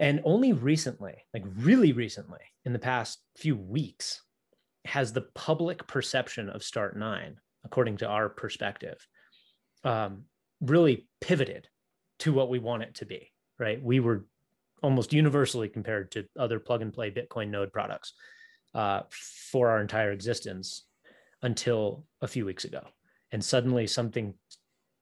And 0.00 0.20
only 0.24 0.52
recently, 0.52 1.14
like 1.32 1.44
really 1.56 1.92
recently, 1.92 2.40
in 2.64 2.72
the 2.72 2.78
past 2.78 3.20
few 3.36 3.56
weeks, 3.56 4.20
has 4.84 5.12
the 5.12 5.26
public 5.34 5.86
perception 5.86 6.48
of 6.48 6.62
Start9, 6.62 7.36
according 7.64 7.98
to 7.98 8.06
our 8.06 8.28
perspective, 8.28 9.06
um, 9.82 10.24
really 10.60 11.06
pivoted 11.20 11.68
to 12.20 12.32
what 12.32 12.48
we 12.48 12.58
want 12.58 12.82
it 12.82 12.94
to 12.96 13.06
be. 13.06 13.30
Right, 13.58 13.82
we 13.82 14.00
were 14.00 14.26
almost 14.82 15.12
universally 15.12 15.68
compared 15.68 16.10
to 16.12 16.26
other 16.38 16.58
plug 16.58 16.82
and 16.82 16.92
play 16.92 17.10
Bitcoin 17.10 17.48
node 17.48 17.72
products 17.72 18.12
uh, 18.74 19.02
for 19.50 19.70
our 19.70 19.80
entire 19.80 20.10
existence 20.10 20.84
until 21.42 22.04
a 22.20 22.26
few 22.26 22.44
weeks 22.44 22.64
ago, 22.64 22.82
and 23.30 23.44
suddenly 23.44 23.86
something 23.86 24.34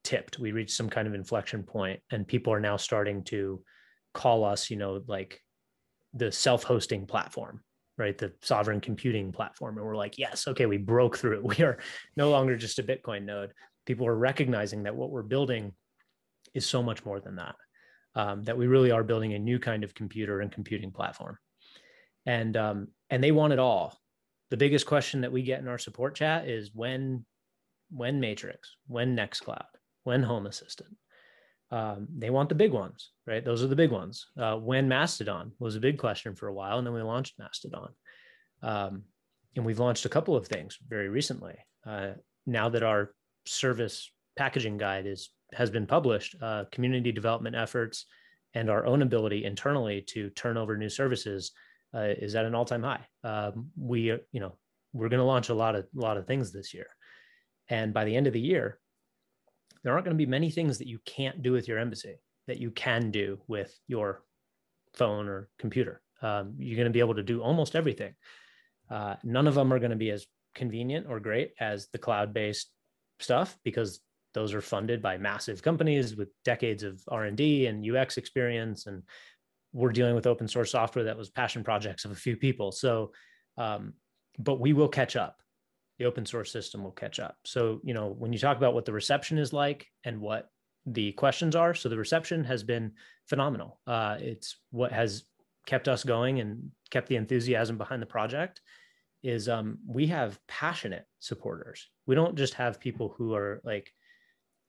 tipped. 0.04 0.38
We 0.38 0.52
reached 0.52 0.76
some 0.76 0.90
kind 0.90 1.08
of 1.08 1.14
inflection 1.14 1.62
point, 1.62 2.00
and 2.10 2.28
people 2.28 2.52
are 2.52 2.60
now 2.60 2.76
starting 2.76 3.24
to 3.24 3.62
call 4.12 4.44
us, 4.44 4.70
you 4.70 4.76
know, 4.76 5.02
like 5.06 5.40
the 6.12 6.30
self-hosting 6.30 7.06
platform 7.06 7.62
right? 8.02 8.18
The 8.18 8.32
sovereign 8.42 8.80
computing 8.80 9.30
platform. 9.30 9.78
And 9.78 9.86
we're 9.86 9.96
like, 9.96 10.18
yes, 10.18 10.48
okay, 10.48 10.66
we 10.66 10.76
broke 10.76 11.16
through. 11.16 11.42
We 11.56 11.64
are 11.64 11.78
no 12.16 12.30
longer 12.30 12.56
just 12.56 12.80
a 12.80 12.82
Bitcoin 12.82 13.24
node. 13.24 13.52
People 13.86 14.06
are 14.08 14.16
recognizing 14.16 14.82
that 14.82 14.96
what 14.96 15.10
we're 15.10 15.22
building 15.22 15.72
is 16.52 16.66
so 16.66 16.82
much 16.82 17.04
more 17.04 17.20
than 17.20 17.36
that. 17.36 17.54
Um, 18.14 18.42
that 18.42 18.58
we 18.58 18.66
really 18.66 18.90
are 18.90 19.04
building 19.04 19.34
a 19.34 19.38
new 19.38 19.58
kind 19.58 19.84
of 19.84 19.94
computer 19.94 20.40
and 20.40 20.50
computing 20.50 20.90
platform. 20.90 21.38
And 22.26 22.56
um, 22.56 22.88
and 23.08 23.22
they 23.22 23.32
want 23.32 23.52
it 23.52 23.58
all. 23.58 23.96
The 24.50 24.56
biggest 24.56 24.84
question 24.86 25.22
that 25.22 25.32
we 25.32 25.42
get 25.42 25.60
in 25.60 25.68
our 25.68 25.78
support 25.78 26.14
chat 26.16 26.48
is 26.48 26.70
when 26.74 27.24
when 27.90 28.20
Matrix, 28.20 28.76
when 28.86 29.16
Nextcloud, 29.16 29.64
when 30.04 30.22
Home 30.22 30.46
Assistant, 30.46 30.96
um, 31.72 32.06
they 32.18 32.28
want 32.28 32.50
the 32.50 32.54
big 32.54 32.70
ones, 32.70 33.10
right? 33.26 33.42
Those 33.42 33.62
are 33.64 33.66
the 33.66 33.74
big 33.74 33.90
ones. 33.90 34.26
Uh, 34.38 34.56
when 34.56 34.88
Mastodon 34.88 35.52
was 35.58 35.74
a 35.74 35.80
big 35.80 35.96
question 35.96 36.36
for 36.36 36.48
a 36.48 36.54
while, 36.54 36.76
and 36.76 36.86
then 36.86 36.92
we 36.92 37.00
launched 37.00 37.38
Mastodon. 37.38 37.88
Um, 38.62 39.04
and 39.56 39.64
we've 39.64 39.78
launched 39.78 40.04
a 40.04 40.10
couple 40.10 40.36
of 40.36 40.46
things 40.46 40.78
very 40.86 41.08
recently. 41.08 41.54
Uh, 41.86 42.12
now 42.46 42.68
that 42.68 42.82
our 42.82 43.14
service 43.46 44.12
packaging 44.36 44.76
guide 44.76 45.06
is 45.06 45.30
has 45.54 45.70
been 45.70 45.86
published, 45.86 46.36
uh, 46.40 46.64
community 46.72 47.10
development 47.12 47.56
efforts 47.56 48.06
and 48.54 48.70
our 48.70 48.86
own 48.86 49.02
ability 49.02 49.44
internally 49.44 50.00
to 50.00 50.30
turn 50.30 50.56
over 50.56 50.76
new 50.76 50.88
services 50.88 51.52
uh, 51.94 52.08
is 52.18 52.34
at 52.34 52.46
an 52.46 52.54
all-time 52.54 52.82
high. 52.82 53.04
Um, 53.24 53.68
we, 53.78 54.04
you 54.32 54.40
know, 54.40 54.56
we're 54.94 55.10
going 55.10 55.20
to 55.20 55.24
launch 55.24 55.48
a 55.48 55.54
lot 55.54 55.74
of 55.74 55.86
a 55.96 56.00
lot 56.00 56.18
of 56.18 56.26
things 56.26 56.52
this 56.52 56.74
year, 56.74 56.86
and 57.68 57.94
by 57.94 58.04
the 58.04 58.14
end 58.14 58.26
of 58.26 58.34
the 58.34 58.40
year, 58.40 58.78
there 59.82 59.92
aren't 59.92 60.04
going 60.04 60.16
to 60.16 60.24
be 60.24 60.30
many 60.30 60.50
things 60.50 60.78
that 60.78 60.86
you 60.86 60.98
can't 61.04 61.42
do 61.42 61.52
with 61.52 61.68
your 61.68 61.78
embassy 61.78 62.16
that 62.46 62.58
you 62.58 62.70
can 62.70 63.10
do 63.10 63.38
with 63.46 63.76
your 63.86 64.22
phone 64.94 65.28
or 65.28 65.48
computer. 65.58 66.02
Um, 66.20 66.54
you're 66.58 66.76
going 66.76 66.86
to 66.86 66.92
be 66.92 67.00
able 67.00 67.14
to 67.14 67.22
do 67.22 67.40
almost 67.40 67.74
everything. 67.74 68.14
Uh, 68.90 69.16
none 69.24 69.46
of 69.46 69.54
them 69.54 69.72
are 69.72 69.78
going 69.78 69.90
to 69.90 69.96
be 69.96 70.10
as 70.10 70.26
convenient 70.54 71.06
or 71.08 71.20
great 71.20 71.52
as 71.60 71.88
the 71.92 71.98
cloud-based 71.98 72.70
stuff 73.20 73.56
because 73.64 74.00
those 74.34 74.54
are 74.54 74.60
funded 74.60 75.02
by 75.02 75.16
massive 75.18 75.62
companies 75.62 76.16
with 76.16 76.28
decades 76.44 76.82
of 76.82 77.00
r&d 77.08 77.66
and 77.66 77.96
ux 77.96 78.16
experience 78.16 78.86
and 78.86 79.02
we're 79.72 79.92
dealing 79.92 80.14
with 80.14 80.26
open 80.26 80.46
source 80.46 80.72
software 80.72 81.04
that 81.04 81.16
was 81.16 81.30
passion 81.30 81.64
projects 81.64 82.04
of 82.04 82.10
a 82.10 82.16
few 82.16 82.36
people 82.36 82.72
so 82.72 83.12
um, 83.56 83.94
but 84.38 84.60
we 84.60 84.72
will 84.72 84.88
catch 84.88 85.16
up 85.16 85.36
the 85.98 86.04
open 86.04 86.26
source 86.26 86.50
system 86.50 86.82
will 86.82 86.92
catch 86.92 87.18
up. 87.20 87.36
So 87.44 87.80
you 87.84 87.94
know 87.94 88.14
when 88.18 88.32
you 88.32 88.38
talk 88.38 88.56
about 88.56 88.74
what 88.74 88.84
the 88.84 88.92
reception 88.92 89.38
is 89.38 89.52
like 89.52 89.86
and 90.04 90.20
what 90.20 90.48
the 90.86 91.12
questions 91.12 91.54
are 91.54 91.74
so 91.74 91.88
the 91.88 91.96
reception 91.96 92.44
has 92.44 92.62
been 92.62 92.92
phenomenal. 93.26 93.80
Uh, 93.86 94.16
it's 94.18 94.56
what 94.70 94.92
has 94.92 95.24
kept 95.66 95.88
us 95.88 96.02
going 96.02 96.40
and 96.40 96.70
kept 96.90 97.08
the 97.08 97.16
enthusiasm 97.16 97.78
behind 97.78 98.02
the 98.02 98.06
project 98.06 98.60
is 99.22 99.48
um, 99.48 99.78
we 99.86 100.08
have 100.08 100.40
passionate 100.48 101.06
supporters. 101.20 101.88
We 102.06 102.16
don't 102.16 102.36
just 102.36 102.54
have 102.54 102.80
people 102.80 103.14
who 103.16 103.34
are 103.34 103.60
like 103.64 103.92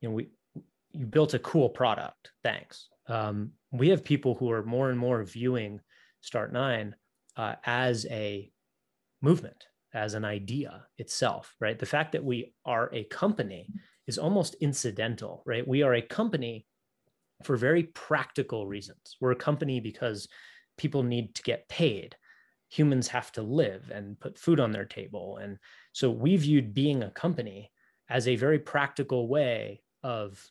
you 0.01 0.09
know 0.09 0.15
we 0.15 0.29
you 0.93 1.05
built 1.07 1.33
a 1.33 1.39
cool 1.39 1.69
product 1.69 2.31
thanks. 2.43 2.89
Um, 3.07 3.51
we 3.71 3.89
have 3.89 4.03
people 4.03 4.36
who 4.36 4.51
are 4.51 4.63
more 4.63 4.89
and 4.89 4.99
more 4.99 5.23
viewing 5.23 5.81
Start9 6.23 6.93
uh, 7.36 7.55
as 7.65 8.05
a 8.09 8.51
movement 9.21 9.65
as 9.93 10.13
an 10.13 10.25
idea 10.25 10.86
itself 10.97 11.56
right? 11.60 11.79
The 11.79 11.86
fact 11.86 12.12
that 12.13 12.23
we 12.23 12.53
are 12.65 12.89
a 12.93 13.03
company 13.06 13.69
is 14.08 14.17
almost 14.17 14.56
incidental 14.56 15.43
right? 15.45 15.67
We 15.67 15.84
are 15.84 15.93
a 15.93 16.01
company 16.01 16.65
for 17.43 17.58
very 17.58 17.84
practical 17.84 18.67
reasons. 18.67 19.17
We're 19.19 19.32
a 19.32 19.36
company 19.36 19.79
because 19.79 20.27
people 20.77 21.03
need 21.03 21.36
to 21.36 21.43
get 21.43 21.67
paid. 21.67 22.15
Humans 22.69 23.08
have 23.10 23.32
to 23.34 23.41
live 23.41 23.91
and 23.93 24.19
put 24.19 24.39
food 24.39 24.60
on 24.60 24.71
their 24.71 24.86
table. 24.86 25.38
And 25.38 25.58
so 25.91 26.10
we 26.10 26.38
viewed 26.38 26.73
being 26.73 27.03
a 27.03 27.12
company 27.12 27.71
as 28.10 28.27
a 28.27 28.36
very 28.36 28.60
practical 28.60 29.27
way 29.27 29.82
of 30.03 30.43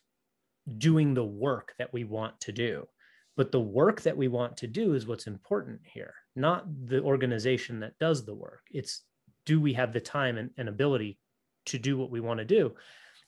doing 0.77 1.13
the 1.13 1.25
work 1.25 1.73
that 1.77 1.91
we 1.93 2.03
want 2.03 2.39
to 2.41 2.51
do. 2.51 2.87
But 3.35 3.51
the 3.51 3.59
work 3.59 4.01
that 4.01 4.15
we 4.15 4.27
want 4.27 4.57
to 4.57 4.67
do 4.67 4.93
is 4.93 5.07
what's 5.07 5.27
important 5.27 5.81
here, 5.83 6.13
not 6.35 6.65
the 6.85 7.01
organization 7.01 7.79
that 7.79 7.97
does 7.99 8.25
the 8.25 8.35
work. 8.35 8.61
It's 8.71 9.01
do 9.45 9.59
we 9.59 9.73
have 9.73 9.93
the 9.93 9.99
time 9.99 10.37
and, 10.37 10.51
and 10.57 10.69
ability 10.69 11.19
to 11.65 11.77
do 11.77 11.97
what 11.97 12.11
we 12.11 12.19
want 12.19 12.39
to 12.39 12.45
do? 12.45 12.73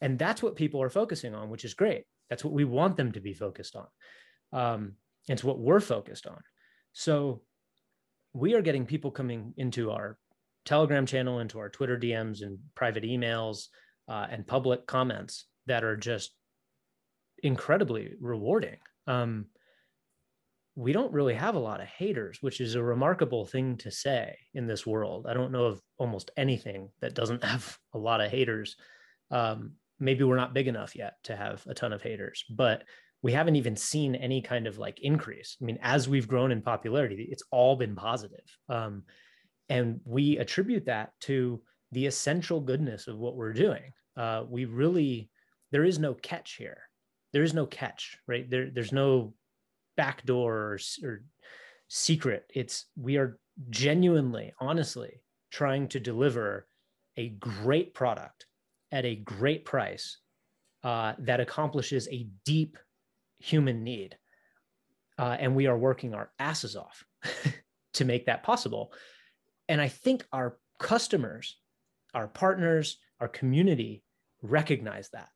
And 0.02 0.20
that's 0.20 0.44
what 0.44 0.56
people 0.56 0.82
are 0.82 0.90
focusing 0.90 1.34
on, 1.34 1.50
which 1.50 1.66
is 1.66 1.74
great. 1.74 2.04
That's 2.30 2.44
what 2.44 2.54
we 2.54 2.66
want 2.66 2.98
them 2.98 3.12
to 3.14 3.20
be 3.20 3.34
focused 3.34 3.76
on. 3.76 3.88
Um, 4.52 4.94
it's 5.28 5.44
what 5.44 5.60
we're 5.60 5.80
focused 5.80 6.28
on. 6.28 6.40
So 6.94 7.42
we 8.34 8.54
are 8.54 8.62
getting 8.62 8.86
people 8.86 9.12
coming 9.12 9.54
into 9.58 9.92
our 9.92 10.18
Telegram 10.66 11.06
channel, 11.06 11.40
into 11.40 11.60
our 11.60 11.70
Twitter 11.70 11.98
DMs 11.98 12.42
and 12.42 12.58
private 12.74 13.04
emails 13.04 13.68
uh, 14.08 14.28
and 14.30 14.46
public 14.46 14.86
comments 14.88 15.46
that 15.68 15.84
are 15.84 15.96
just 15.96 16.32
incredibly 17.44 18.14
rewarding. 18.20 18.78
Um, 19.08 19.46
we 20.76 20.92
don't 20.92 21.14
really 21.14 21.34
have 21.34 21.56
a 21.56 21.60
lot 21.60 21.80
of 21.80 21.88
haters, 21.88 22.40
which 22.42 22.60
is 22.60 22.76
a 22.76 22.84
remarkable 22.84 23.46
thing 23.46 23.78
to 23.78 23.90
say 23.90 24.38
in 24.54 24.68
this 24.68 24.86
world. 24.86 25.26
I 25.28 25.34
don't 25.34 25.52
know 25.52 25.66
of 25.66 25.82
almost 25.98 26.32
anything 26.36 26.90
that 27.02 27.14
doesn't 27.14 27.44
have 27.52 27.78
a 27.94 27.98
lot 27.98 28.22
of 28.22 28.30
haters. 28.30 28.76
Um, 29.32 29.74
maybe 30.00 30.24
we're 30.24 30.36
not 30.36 30.54
big 30.54 30.68
enough 30.68 30.96
yet 30.96 31.14
to 31.24 31.36
have 31.36 31.64
a 31.68 31.74
ton 31.74 31.94
of 31.94 32.02
haters, 32.02 32.44
but 32.50 32.84
we 33.22 33.32
haven't 33.32 33.56
even 33.56 33.76
seen 33.76 34.16
any 34.16 34.42
kind 34.42 34.68
of 34.68 34.78
like 34.78 35.00
increase. 35.02 35.58
I 35.62 35.66
mean, 35.66 35.80
as 35.82 36.10
we've 36.10 36.28
grown 36.28 36.52
in 36.52 36.62
popularity, 36.62 37.28
it's 37.32 37.44
all 37.52 37.76
been 37.76 37.96
positive. 37.96 38.46
Um, 38.70 39.04
and 39.70 40.02
we 40.04 40.38
attribute 40.38 40.86
that 40.86 41.12
to 41.22 41.62
the 41.92 42.06
essential 42.06 42.60
goodness 42.60 43.08
of 43.08 43.18
what 43.18 43.36
we're 43.36 43.54
doing. 43.54 43.94
Uh, 44.18 44.44
we 44.48 44.66
really, 44.66 45.30
there 45.72 45.86
is 45.86 45.98
no 45.98 46.14
catch 46.14 46.56
here. 46.58 46.78
There 47.34 47.44
is 47.44 47.54
no 47.54 47.66
catch, 47.66 48.18
right? 48.28 48.48
There, 48.50 48.70
there's 48.70 48.92
no 48.92 49.34
backdoor 49.96 50.54
or, 50.54 50.80
or 51.04 51.24
secret. 51.88 52.46
It's 52.54 52.86
we 52.96 53.18
are 53.18 53.40
genuinely, 53.70 54.54
honestly 54.60 55.22
trying 55.52 55.88
to 55.90 56.00
deliver 56.00 56.68
a 57.18 57.30
great 57.30 57.94
product 57.94 58.46
at 58.92 59.06
a 59.06 59.16
great 59.16 59.66
price 59.66 60.18
uh, 60.84 61.14
that 61.20 61.40
accomplishes 61.40 62.08
a 62.10 62.28
deep 62.44 62.78
human 63.40 63.84
need. 63.84 64.18
Uh, 65.18 65.38
and 65.40 65.56
we 65.56 65.68
are 65.68 65.78
working 65.78 66.14
our 66.14 66.30
asses 66.40 66.76
off 66.76 67.06
to 67.94 68.06
make 68.06 68.26
that 68.26 68.44
possible. 68.44 68.92
And 69.70 69.80
I 69.80 69.88
think 69.88 70.26
our 70.34 70.58
customers, 70.80 71.58
our 72.14 72.28
partners, 72.28 72.98
our 73.22 73.30
community 73.30 74.04
recognize 74.42 75.10
that 75.14 75.30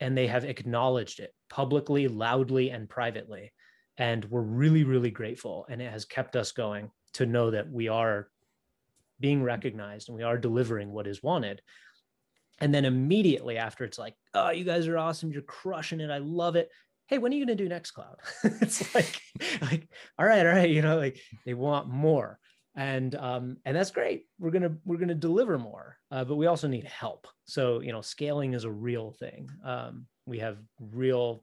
and 0.00 0.16
they 0.16 0.26
have 0.26 0.44
acknowledged 0.44 1.20
it 1.20 1.34
publicly, 1.50 2.08
loudly, 2.08 2.70
and 2.70 2.88
privately. 2.88 3.52
And 3.98 4.24
we're 4.26 4.42
really, 4.42 4.84
really 4.84 5.10
grateful. 5.10 5.66
And 5.68 5.82
it 5.82 5.90
has 5.90 6.04
kept 6.04 6.36
us 6.36 6.52
going 6.52 6.90
to 7.14 7.26
know 7.26 7.50
that 7.50 7.70
we 7.70 7.88
are 7.88 8.28
being 9.20 9.42
recognized 9.42 10.08
and 10.08 10.16
we 10.16 10.22
are 10.22 10.38
delivering 10.38 10.92
what 10.92 11.06
is 11.06 11.22
wanted. 11.22 11.60
And 12.60 12.72
then 12.72 12.84
immediately 12.84 13.58
after, 13.58 13.84
it's 13.84 13.98
like, 13.98 14.14
oh, 14.34 14.50
you 14.50 14.64
guys 14.64 14.86
are 14.86 14.98
awesome. 14.98 15.32
You're 15.32 15.42
crushing 15.42 16.00
it. 16.00 16.10
I 16.10 16.18
love 16.18 16.56
it. 16.56 16.70
Hey, 17.06 17.18
when 17.18 17.32
are 17.32 17.36
you 17.36 17.46
going 17.46 17.56
to 17.56 17.64
do 17.64 17.70
Nextcloud 17.70 18.16
it's 18.62 18.94
like, 18.94 19.20
like, 19.62 19.88
all 20.18 20.26
right, 20.26 20.46
all 20.46 20.52
right. 20.52 20.70
You 20.70 20.82
know, 20.82 20.98
like 20.98 21.20
they 21.44 21.54
want 21.54 21.88
more 21.88 22.38
and 22.78 23.16
um, 23.16 23.56
and 23.64 23.76
that's 23.76 23.90
great. 23.90 24.26
We're 24.38 24.52
gonna 24.52 24.76
we're 24.84 24.98
gonna 24.98 25.14
deliver 25.14 25.58
more, 25.58 25.98
uh, 26.12 26.24
but 26.24 26.36
we 26.36 26.46
also 26.46 26.68
need 26.68 26.84
help. 26.84 27.26
So 27.44 27.80
you 27.80 27.90
know, 27.90 28.00
scaling 28.00 28.54
is 28.54 28.62
a 28.62 28.70
real 28.70 29.10
thing. 29.10 29.50
Um, 29.64 30.06
we 30.26 30.38
have 30.38 30.58
real 30.78 31.42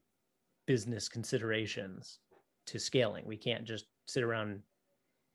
business 0.65 1.10
considerations 1.10 2.20
to 2.67 2.80
scaling. 2.80 3.25
We 3.25 3.38
can't 3.38 3.65
just 3.65 3.86
sit 4.06 4.23
around 4.23 4.62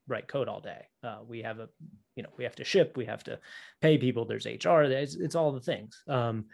write 0.09 0.29
code 0.29 0.49
all 0.49 0.61
day. 0.61 0.87
Uh, 1.05 1.19
we 1.27 1.43
have 1.43 1.61
a 1.61 1.69
you 2.17 2.23
know 2.23 2.31
we 2.37 2.45
have 2.45 2.57
to 2.57 2.65
ship, 2.65 2.97
we 2.97 3.07
have 3.07 3.25
to 3.25 3.39
pay 3.81 3.99
people. 3.99 4.25
There's 4.25 4.47
HR. 4.47 4.87
There's 4.89 5.15
it's 5.15 5.35
all 5.35 5.53
the 5.53 5.61
things. 5.61 6.03
Um, 6.09 6.47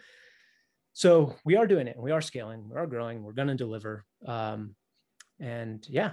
so 0.93 1.35
we 1.45 1.55
are 1.55 1.67
doing 1.67 1.87
it. 1.87 1.95
and 1.95 2.03
We 2.03 2.11
are 2.11 2.21
scaling. 2.21 2.67
We 2.69 2.75
are 2.75 2.87
growing. 2.87 3.21
We're 3.21 3.33
going 3.33 3.49
to 3.49 3.55
deliver. 3.55 4.03
Um, 4.25 4.73
and 5.39 5.85
yeah, 5.87 6.11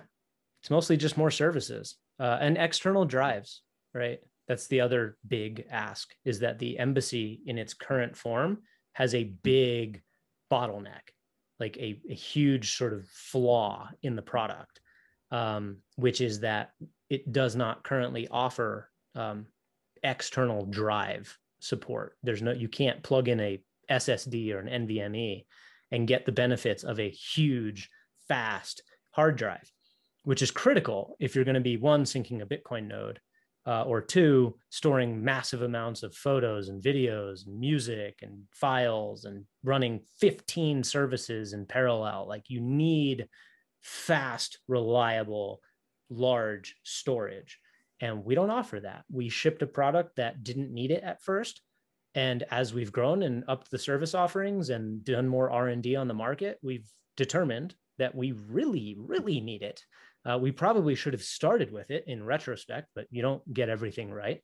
it's 0.61 0.71
mostly 0.71 0.99
just 0.99 1.17
more 1.17 1.31
services 1.31 1.97
uh, 2.21 2.37
and 2.41 2.59
external 2.59 3.07
drives, 3.07 3.63
right? 3.95 4.19
That's 4.47 4.67
the 4.67 4.83
other 4.83 5.17
big 5.27 5.65
ask 5.71 6.15
is 6.27 6.41
that 6.41 6.59
the 6.59 6.79
embassy 6.79 7.41
in 7.47 7.57
its 7.57 7.73
current 7.73 8.15
form 8.15 8.59
has 8.93 9.15
a 9.15 9.25
big 9.25 10.03
bottleneck, 10.53 11.14
like 11.61 11.77
a, 11.77 12.01
a 12.09 12.15
huge 12.15 12.77
sort 12.77 12.93
of 12.93 13.07
flaw 13.09 13.89
in 14.03 14.17
the 14.17 14.23
product, 14.23 14.81
um, 15.31 15.79
which 15.97 16.21
is 16.21 16.41
that 16.41 16.71
it 17.09 17.33
does 17.33 17.55
not 17.55 17.85
currently 17.85 18.29
offer 18.31 18.91
um, 19.15 19.47
external 20.03 20.67
drive 20.67 21.37
support. 21.61 22.17
There's 22.23 22.43
no, 22.43 22.53
you 22.53 22.69
can't 22.69 23.03
plug 23.03 23.29
in 23.29 23.41
a 23.41 23.63
SSD 23.91 24.53
or 24.53 24.59
an 24.59 24.87
NVMe 24.87 25.45
and 25.93 26.09
get 26.09 26.27
the 26.27 26.33
benefits 26.33 26.83
of 26.83 26.99
a 26.99 27.09
huge, 27.09 27.91
fast 28.27 28.83
hard 29.13 29.37
drive 29.37 29.71
which 30.25 30.43
is 30.43 30.51
critical 30.51 31.17
if 31.21 31.35
you're 31.35 31.45
going 31.45 31.55
to 31.55 31.61
be 31.61 31.77
one 31.77 32.05
syncing 32.05 32.43
a 32.43 32.47
Bitcoin 32.47 32.89
node, 32.89 33.21
uh, 33.67 33.83
or 33.83 34.01
two 34.01 34.55
storing 34.71 35.25
massive 35.25 35.63
amounts 35.63 36.03
of 36.03 36.15
photos 36.15 36.69
and 36.69 36.83
videos, 36.83 37.47
and 37.47 37.59
music 37.59 38.21
and 38.23 38.43
files, 38.51 39.25
and 39.25 39.45
running 39.63 40.01
15 40.21 40.85
services 40.85 41.53
in 41.53 41.67
parallel. 41.67 42.27
Like 42.29 42.45
you 42.49 42.61
need 42.61 43.29
fast, 43.81 44.59
reliable, 44.69 45.61
large 46.11 46.77
storage, 46.83 47.59
and 48.01 48.25
we 48.25 48.35
don't 48.35 48.51
offer 48.51 48.81
that. 48.81 49.05
We 49.11 49.29
shipped 49.29 49.63
a 49.63 49.67
product 49.67 50.17
that 50.17 50.43
didn't 50.45 50.73
need 50.73 50.91
it 50.91 51.03
at 51.03 51.23
first. 51.23 51.63
And 52.15 52.45
as 52.51 52.73
we've 52.73 52.93
grown 52.93 53.23
and 53.23 53.45
upped 53.49 53.71
the 53.71 53.79
service 53.79 54.15
offerings 54.15 54.71
and 54.71 55.05
done 55.05 55.27
more 55.27 55.51
R&D 55.51 55.97
on 55.97 56.07
the 56.07 56.15
market, 56.15 56.59
we've 56.63 56.89
determined 57.17 57.75
that 57.99 58.15
we 58.15 58.33
really, 58.33 58.97
really 58.99 59.41
need 59.41 59.63
it. 59.63 59.83
Uh, 60.29 60.39
we 60.39 60.51
probably 60.51 60.95
should 60.95 61.13
have 61.13 61.23
started 61.23 61.71
with 61.71 61.91
it 61.91 62.05
in 62.07 62.25
retrospect, 62.25 62.89
but 62.95 63.07
you 63.11 63.23
don't 63.23 63.43
get 63.53 63.69
everything 63.69 64.11
right. 64.11 64.43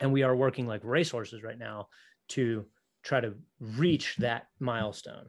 And 0.00 0.12
we 0.12 0.22
are 0.22 0.34
working 0.36 0.66
like 0.66 0.80
racehorses 0.84 1.42
right 1.42 1.58
now 1.58 1.88
to 2.30 2.66
try 3.04 3.20
to 3.20 3.34
reach 3.60 4.16
that 4.16 4.46
milestone. 4.58 5.28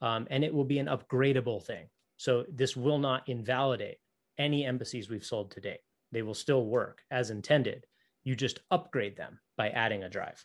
Um, 0.00 0.28
and 0.30 0.44
it 0.44 0.54
will 0.54 0.64
be 0.64 0.78
an 0.78 0.86
upgradable 0.86 1.64
thing. 1.64 1.88
So 2.16 2.44
this 2.52 2.76
will 2.76 2.98
not 2.98 3.28
invalidate 3.28 3.98
any 4.38 4.64
embassies 4.64 5.10
we've 5.10 5.24
sold 5.24 5.50
to 5.52 5.60
date. 5.60 5.80
They 6.12 6.22
will 6.22 6.34
still 6.34 6.64
work 6.64 7.02
as 7.10 7.30
intended. 7.30 7.84
You 8.22 8.36
just 8.36 8.60
upgrade 8.70 9.16
them 9.16 9.40
by 9.56 9.70
adding 9.70 10.04
a 10.04 10.08
drive, 10.08 10.44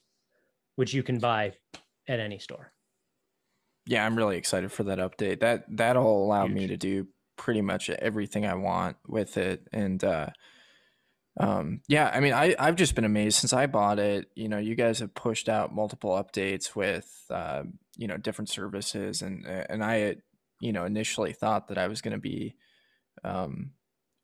which 0.75 0.93
you 0.93 1.03
can 1.03 1.19
buy 1.19 1.53
at 2.07 2.19
any 2.19 2.39
store. 2.39 2.73
yeah, 3.85 4.05
I'm 4.05 4.15
really 4.17 4.37
excited 4.37 4.71
for 4.71 4.83
that 4.85 4.99
update. 4.99 5.39
That 5.41 5.65
that'll 5.69 6.25
allow 6.25 6.47
Huge. 6.47 6.55
me 6.55 6.67
to 6.67 6.77
do 6.77 7.07
pretty 7.43 7.61
much 7.61 7.89
everything 7.89 8.45
I 8.45 8.55
want 8.55 8.95
with 9.05 9.35
it, 9.35 9.67
and 9.73 10.01
uh, 10.01 10.29
um, 11.37 11.81
yeah, 11.89 12.09
I 12.13 12.21
mean, 12.21 12.31
I 12.31 12.55
I've 12.57 12.77
just 12.77 12.95
been 12.95 13.03
amazed 13.03 13.37
since 13.37 13.51
I 13.51 13.67
bought 13.67 13.99
it. 13.99 14.27
You 14.33 14.47
know, 14.47 14.59
you 14.59 14.75
guys 14.75 14.99
have 14.99 15.13
pushed 15.13 15.49
out 15.49 15.75
multiple 15.75 16.11
updates 16.11 16.73
with 16.73 17.05
uh, 17.29 17.63
you 17.97 18.07
know 18.07 18.15
different 18.15 18.47
services, 18.47 19.21
and 19.21 19.45
and 19.45 19.83
I 19.83 20.15
you 20.61 20.71
know 20.71 20.85
initially 20.85 21.33
thought 21.33 21.67
that 21.67 21.77
I 21.77 21.87
was 21.87 22.01
going 22.01 22.13
to 22.13 22.17
be 22.17 22.55
um, 23.25 23.71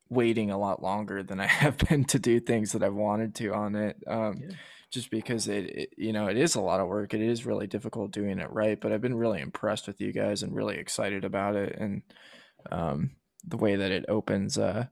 waiting 0.08 0.50
a 0.50 0.58
lot 0.58 0.82
longer 0.82 1.22
than 1.22 1.40
I 1.40 1.46
have 1.64 1.76
been 1.76 2.04
to 2.06 2.18
do 2.18 2.40
things 2.40 2.72
that 2.72 2.82
I've 2.82 2.94
wanted 2.94 3.34
to 3.36 3.52
on 3.52 3.74
it. 3.74 3.96
Um, 4.06 4.38
Yeah. 4.40 4.56
Just 4.90 5.12
because 5.12 5.46
it, 5.46 5.66
it, 5.66 5.90
you 5.96 6.12
know, 6.12 6.26
it 6.26 6.36
is 6.36 6.56
a 6.56 6.60
lot 6.60 6.80
of 6.80 6.88
work. 6.88 7.14
It 7.14 7.20
is 7.20 7.46
really 7.46 7.68
difficult 7.68 8.10
doing 8.10 8.40
it 8.40 8.50
right. 8.50 8.80
But 8.80 8.90
I've 8.90 9.00
been 9.00 9.14
really 9.14 9.40
impressed 9.40 9.86
with 9.86 10.00
you 10.00 10.12
guys 10.12 10.42
and 10.42 10.52
really 10.52 10.78
excited 10.78 11.24
about 11.24 11.54
it 11.54 11.76
and 11.78 12.02
um, 12.70 13.12
the 13.46 13.56
way 13.56 13.76
that 13.76 13.90
it 13.90 14.04
opens 14.08 14.58
uh, 14.58 14.86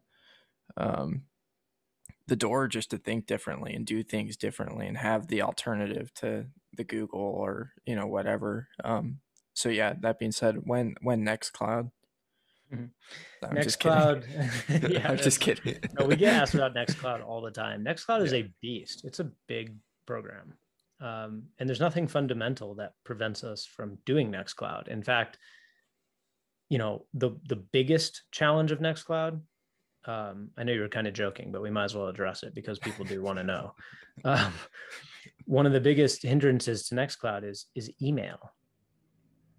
um, 0.77 1.23
the 2.27 2.37
door 2.37 2.69
just 2.69 2.91
to 2.91 2.99
think 2.99 3.27
differently 3.27 3.75
and 3.75 3.87
do 3.87 4.03
things 4.03 4.37
differently 4.37 4.87
and 4.87 4.99
have 4.99 5.29
the 5.29 5.43
alternative 5.43 6.13
to 6.15 6.47
the 6.75 6.85
Google 6.85 7.21
or 7.21 7.73
you 7.87 7.97
know 7.97 8.07
whatever. 8.07 8.69
Um, 8.85 9.19
so 9.55 9.69
yeah, 9.69 9.95
that 10.01 10.19
being 10.19 10.33
said, 10.33 10.57
when 10.65 10.95
when 11.01 11.25
Nextcloud? 11.25 11.91
Mhm. 12.73 12.91
No, 13.43 13.49
I'm 13.49 13.63
just 13.63 13.81
kidding. 13.81 13.99
Nextcloud. 13.99 14.91
yeah, 14.91 15.11
I'm 15.11 15.17
just 15.17 15.41
kidding. 15.41 15.79
no, 15.99 16.07
we 16.07 16.17
get 16.17 16.35
asked 16.35 16.55
about 16.55 16.75
Nextcloud 16.75 17.27
all 17.27 17.41
the 17.41 17.51
time. 17.51 17.85
Nextcloud 17.85 18.23
is 18.23 18.35
a 18.35 18.53
beast. 18.61 19.05
It's 19.05 19.21
a 19.21 19.31
big 19.47 19.75
program. 20.07 20.55
Um, 21.01 21.45
and 21.59 21.69
there's 21.69 21.81
nothing 21.81 22.09
fundamental 22.09 22.75
that 22.75 22.95
prevents 23.05 23.45
us 23.45 23.65
from 23.65 23.99
doing 24.05 24.31
Nextcloud. 24.33 24.89
In 24.89 25.03
fact, 25.03 25.39
you 26.69 26.79
know, 26.79 27.07
the 27.15 27.31
the 27.49 27.57
biggest 27.57 28.23
challenge 28.31 28.73
of 28.73 28.81
Nextcloud, 28.81 29.41
um, 30.05 30.51
I 30.57 30.65
know 30.65 30.73
you 30.73 30.81
were 30.81 30.89
kind 30.89 31.07
of 31.07 31.15
joking, 31.15 31.53
but 31.53 31.63
we 31.63 31.71
might 31.71 31.85
as 31.85 31.95
well 31.95 32.09
address 32.09 32.43
it 32.43 32.55
because 32.55 32.79
people 32.79 33.05
do 33.05 33.23
want 33.23 33.39
to 33.39 33.45
know. 33.45 33.75
Um, 34.25 34.53
one 35.45 35.65
of 35.65 35.73
the 35.73 35.81
biggest 35.81 36.25
hindrances 36.25 36.89
to 36.89 36.97
Nextcloud 36.97 37.49
is 37.49 37.67
is 37.77 37.89
email. 38.03 38.53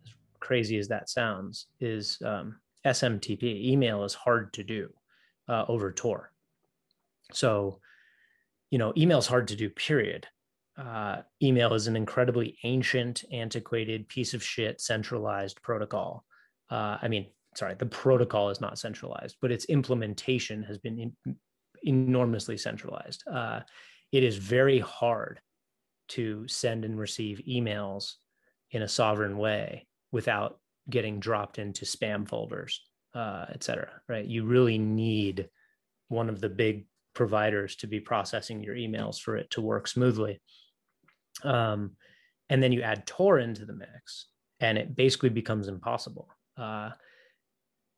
As 0.06 0.12
crazy 0.42 0.78
as 0.78 0.90
that 0.90 1.10
sounds, 1.10 1.68
is 1.80 2.22
um, 2.26 2.58
SMTP. 2.86 3.44
Email 3.44 4.04
is 4.04 4.14
hard 4.14 4.52
to 4.54 4.66
do 4.66 4.90
uh, 5.48 5.64
over 5.70 5.94
Tor. 5.94 6.34
So, 7.32 7.80
you 8.70 8.78
know, 8.78 8.92
email 8.98 9.20
is 9.20 9.28
hard 9.28 9.48
to 9.48 9.56
do, 9.56 9.70
period. 9.70 10.28
Uh, 10.78 11.22
email 11.42 11.74
is 11.74 11.88
an 11.88 11.96
incredibly 11.96 12.58
ancient, 12.64 13.24
antiquated 13.32 14.08
piece 14.08 14.34
of 14.34 14.44
shit, 14.44 14.80
centralized 14.80 15.62
protocol. 15.62 16.26
Uh, 16.70 16.98
I 17.02 17.08
mean, 17.08 17.28
sorry, 17.56 17.76
the 17.76 17.86
protocol 17.86 18.50
is 18.50 18.62
not 18.62 18.78
centralized, 18.78 19.38
but 19.42 19.52
its 19.52 19.66
implementation 19.66 20.64
has 20.64 20.78
been 20.78 21.00
in, 21.00 21.36
enormously 21.84 22.58
centralized. 22.58 23.24
Uh, 23.32 23.62
it 24.12 24.24
is 24.24 24.38
very 24.38 24.80
hard 24.80 25.40
to 26.10 26.48
send 26.48 26.86
and 26.86 27.00
receive 27.00 27.42
emails 27.48 28.14
in 28.72 28.82
a 28.82 28.88
sovereign 28.88 29.38
way 29.38 29.88
without 30.12 30.60
getting 30.90 31.20
dropped 31.20 31.60
into 31.60 31.86
spam 31.86 32.28
folders, 32.28 32.82
uh, 33.14 33.46
et 33.50 33.64
cetera, 33.64 33.90
right? 34.08 34.26
You 34.26 34.46
really 34.46 34.78
need 34.78 35.50
one 36.08 36.30
of 36.30 36.42
the 36.42 36.50
big 36.50 36.86
providers 37.14 37.76
to 37.78 37.88
be 37.88 38.00
processing 38.00 38.64
your 38.64 38.76
emails 38.76 39.20
for 39.20 39.38
it 39.38 39.50
to 39.52 39.62
work 39.62 39.88
smoothly. 39.88 40.42
Um, 41.44 41.92
and 42.50 42.62
then 42.62 42.72
you 42.72 42.82
add 42.82 43.06
Tor 43.06 43.40
into 43.40 43.66
the 43.66 43.74
mix, 43.74 44.28
and 44.60 44.78
it 44.78 44.96
basically 44.96 45.30
becomes 45.30 45.68
impossible. 45.68 46.28
Uh, 46.60 46.92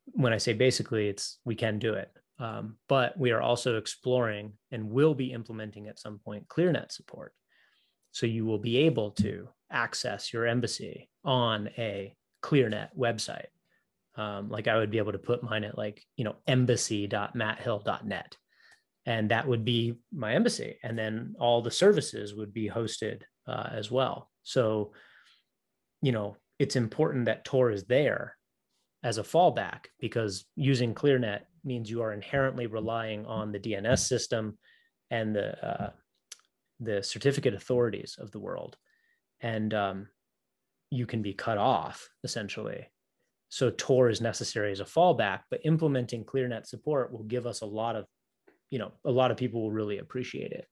when 0.06 0.32
I 0.32 0.38
say 0.38 0.52
basically, 0.52 1.08
it's 1.08 1.38
we 1.44 1.54
can 1.54 1.78
do 1.78 1.94
it, 1.94 2.10
um, 2.38 2.76
but 2.88 3.18
we 3.18 3.30
are 3.30 3.42
also 3.42 3.76
exploring 3.76 4.52
and 4.70 4.90
will 4.90 5.14
be 5.14 5.32
implementing 5.32 5.88
at 5.88 5.98
some 5.98 6.18
point 6.18 6.48
ClearNet 6.48 6.92
support. 6.92 7.32
So 8.10 8.26
you 8.26 8.44
will 8.44 8.58
be 8.58 8.78
able 8.78 9.12
to 9.12 9.48
access 9.70 10.32
your 10.32 10.46
embassy 10.46 11.08
on 11.24 11.70
a 11.78 12.14
ClearNet 12.42 12.88
website. 12.96 13.46
Um, 14.16 14.50
like 14.50 14.68
I 14.68 14.76
would 14.76 14.90
be 14.90 14.98
able 14.98 15.12
to 15.12 15.18
put 15.18 15.42
mine 15.42 15.64
at 15.64 15.78
like, 15.78 16.04
you 16.16 16.24
know, 16.24 16.36
embassy.matthill.net. 16.46 18.36
And 19.06 19.30
that 19.30 19.48
would 19.48 19.64
be 19.64 19.94
my 20.12 20.34
embassy. 20.34 20.78
And 20.82 20.98
then 20.98 21.34
all 21.40 21.62
the 21.62 21.70
services 21.70 22.34
would 22.34 22.52
be 22.52 22.68
hosted 22.68 23.22
uh, 23.48 23.70
as 23.72 23.90
well. 23.90 24.30
So, 24.42 24.92
you 26.02 26.12
know, 26.12 26.36
it's 26.58 26.76
important 26.76 27.24
that 27.24 27.44
Tor 27.44 27.70
is 27.70 27.84
there 27.84 28.36
as 29.02 29.18
a 29.18 29.22
fallback 29.22 29.86
because 29.98 30.44
using 30.54 30.94
ClearNet 30.94 31.40
means 31.64 31.90
you 31.90 32.02
are 32.02 32.12
inherently 32.12 32.66
relying 32.66 33.26
on 33.26 33.52
the 33.52 33.58
DNS 33.58 33.98
system 33.98 34.58
and 35.10 35.34
the 35.34 35.66
uh, 35.66 35.90
the 36.80 37.02
certificate 37.02 37.54
authorities 37.54 38.16
of 38.18 38.32
the 38.32 38.40
world, 38.40 38.76
and 39.40 39.72
um, 39.72 40.08
you 40.90 41.06
can 41.06 41.22
be 41.22 41.32
cut 41.32 41.58
off 41.58 42.08
essentially. 42.24 42.88
So 43.48 43.70
Tor 43.70 44.08
is 44.08 44.20
necessary 44.20 44.72
as 44.72 44.80
a 44.80 44.84
fallback, 44.84 45.40
but 45.50 45.60
implementing 45.64 46.24
ClearNet 46.24 46.66
support 46.66 47.12
will 47.12 47.24
give 47.24 47.46
us 47.46 47.60
a 47.60 47.66
lot 47.66 47.96
of, 47.96 48.06
you 48.70 48.78
know, 48.78 48.92
a 49.04 49.10
lot 49.10 49.30
of 49.30 49.36
people 49.36 49.62
will 49.62 49.70
really 49.70 49.98
appreciate 49.98 50.52
it, 50.52 50.66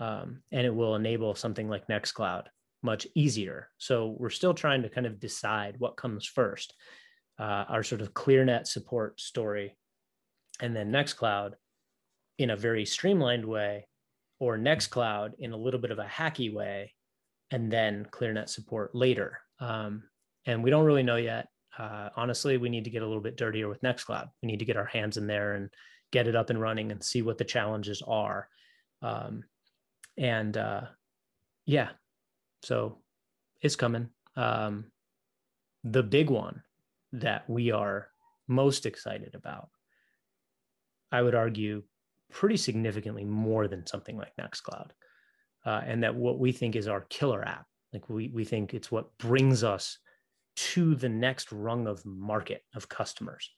um, 0.00 0.42
and 0.50 0.66
it 0.66 0.74
will 0.74 0.96
enable 0.96 1.34
something 1.34 1.68
like 1.68 1.86
Nextcloud 1.86 2.44
much 2.82 3.06
easier. 3.14 3.68
So 3.78 4.14
we're 4.18 4.30
still 4.30 4.54
trying 4.54 4.82
to 4.82 4.88
kind 4.88 5.06
of 5.06 5.18
decide 5.18 5.76
what 5.78 5.96
comes 5.96 6.26
first, 6.26 6.74
uh, 7.38 7.64
our 7.68 7.82
sort 7.82 8.00
of 8.00 8.14
ClearNet 8.14 8.66
support 8.66 9.20
story, 9.20 9.76
and 10.60 10.74
then 10.74 10.92
Nextcloud 10.92 11.52
in 12.38 12.50
a 12.50 12.56
very 12.56 12.84
streamlined 12.84 13.44
way, 13.44 13.86
or 14.38 14.58
Nextcloud 14.58 15.32
in 15.38 15.52
a 15.52 15.56
little 15.56 15.80
bit 15.80 15.90
of 15.90 15.98
a 15.98 16.04
hacky 16.04 16.52
way, 16.52 16.92
and 17.50 17.70
then 17.70 18.06
ClearNet 18.10 18.48
support 18.48 18.94
later. 18.94 19.38
Um, 19.60 20.04
and 20.46 20.62
we 20.62 20.70
don't 20.70 20.84
really 20.84 21.02
know 21.02 21.16
yet. 21.16 21.48
Uh, 21.78 22.10
honestly, 22.16 22.56
we 22.56 22.68
need 22.68 22.84
to 22.84 22.90
get 22.90 23.02
a 23.02 23.06
little 23.06 23.22
bit 23.22 23.36
dirtier 23.36 23.68
with 23.68 23.82
Nextcloud. 23.82 24.28
We 24.42 24.46
need 24.46 24.58
to 24.58 24.64
get 24.64 24.76
our 24.76 24.84
hands 24.84 25.16
in 25.16 25.26
there 25.26 25.54
and 25.54 25.70
get 26.12 26.28
it 26.28 26.36
up 26.36 26.50
and 26.50 26.60
running 26.60 26.92
and 26.92 27.02
see 27.02 27.22
what 27.22 27.38
the 27.38 27.44
challenges 27.44 28.02
are. 28.06 28.48
Um, 29.02 29.44
and 30.16 30.56
uh, 30.56 30.82
yeah, 31.66 31.90
so 32.62 32.98
it's 33.60 33.76
coming. 33.76 34.10
Um, 34.36 34.86
the 35.82 36.02
big 36.02 36.30
one 36.30 36.62
that 37.20 37.48
we 37.48 37.70
are 37.70 38.08
most 38.48 38.86
excited 38.86 39.34
about, 39.34 39.68
I 41.12 41.22
would 41.22 41.34
argue, 41.34 41.82
pretty 42.30 42.56
significantly 42.56 43.24
more 43.24 43.68
than 43.68 43.86
something 43.86 44.16
like 44.16 44.32
Nextcloud, 44.40 44.90
uh, 45.64 45.80
and 45.86 46.02
that 46.02 46.14
what 46.14 46.38
we 46.38 46.52
think 46.52 46.76
is 46.76 46.88
our 46.88 47.02
killer 47.02 47.46
app. 47.46 47.66
Like 47.92 48.08
we 48.08 48.28
we 48.34 48.44
think 48.44 48.74
it's 48.74 48.90
what 48.90 49.16
brings 49.18 49.62
us 49.62 49.98
to 50.56 50.94
the 50.94 51.08
next 51.08 51.52
rung 51.52 51.86
of 51.86 52.04
market 52.04 52.62
of 52.74 52.88
customers. 52.88 53.50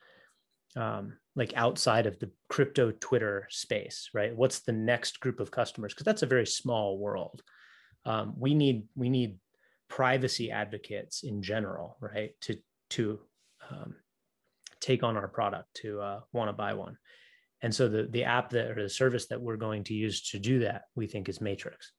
Um, 0.77 1.17
like 1.35 1.55
outside 1.57 2.07
of 2.07 2.19
the 2.19 2.31
crypto 2.51 2.91
Twitter 3.01 3.47
space, 3.49 4.11
right? 4.13 4.37
What's 4.37 4.61
the 4.61 4.73
next 4.73 5.21
group 5.21 5.41
of 5.41 5.51
customers? 5.51 5.95
Because 5.95 6.05
that's 6.05 6.23
a 6.23 6.27
very 6.27 6.47
small 6.47 6.99
world. 6.99 7.43
Um, 8.05 8.35
we 8.39 8.55
need 8.55 8.89
we 8.95 9.09
need 9.09 9.39
privacy 9.89 10.51
advocates 10.51 11.23
in 11.23 11.43
general, 11.43 11.97
right? 12.01 12.33
To 12.43 12.57
to 12.91 13.21
um, 13.71 13.95
take 14.81 15.03
on 15.03 15.17
our 15.17 15.29
product, 15.29 15.75
to 15.83 16.01
uh, 16.01 16.21
want 16.33 16.49
to 16.49 16.53
buy 16.53 16.75
one. 16.75 16.97
And 17.63 17.75
so 17.75 17.89
the 17.89 18.09
the 18.11 18.25
app 18.25 18.51
that 18.51 18.71
or 18.71 18.83
the 18.83 18.89
service 18.89 19.27
that 19.29 19.41
we're 19.41 19.57
going 19.57 19.85
to 19.85 19.95
use 19.95 20.31
to 20.31 20.39
do 20.39 20.61
that, 20.61 20.83
we 20.95 21.07
think 21.07 21.29
is 21.29 21.41
Matrix. 21.41 21.93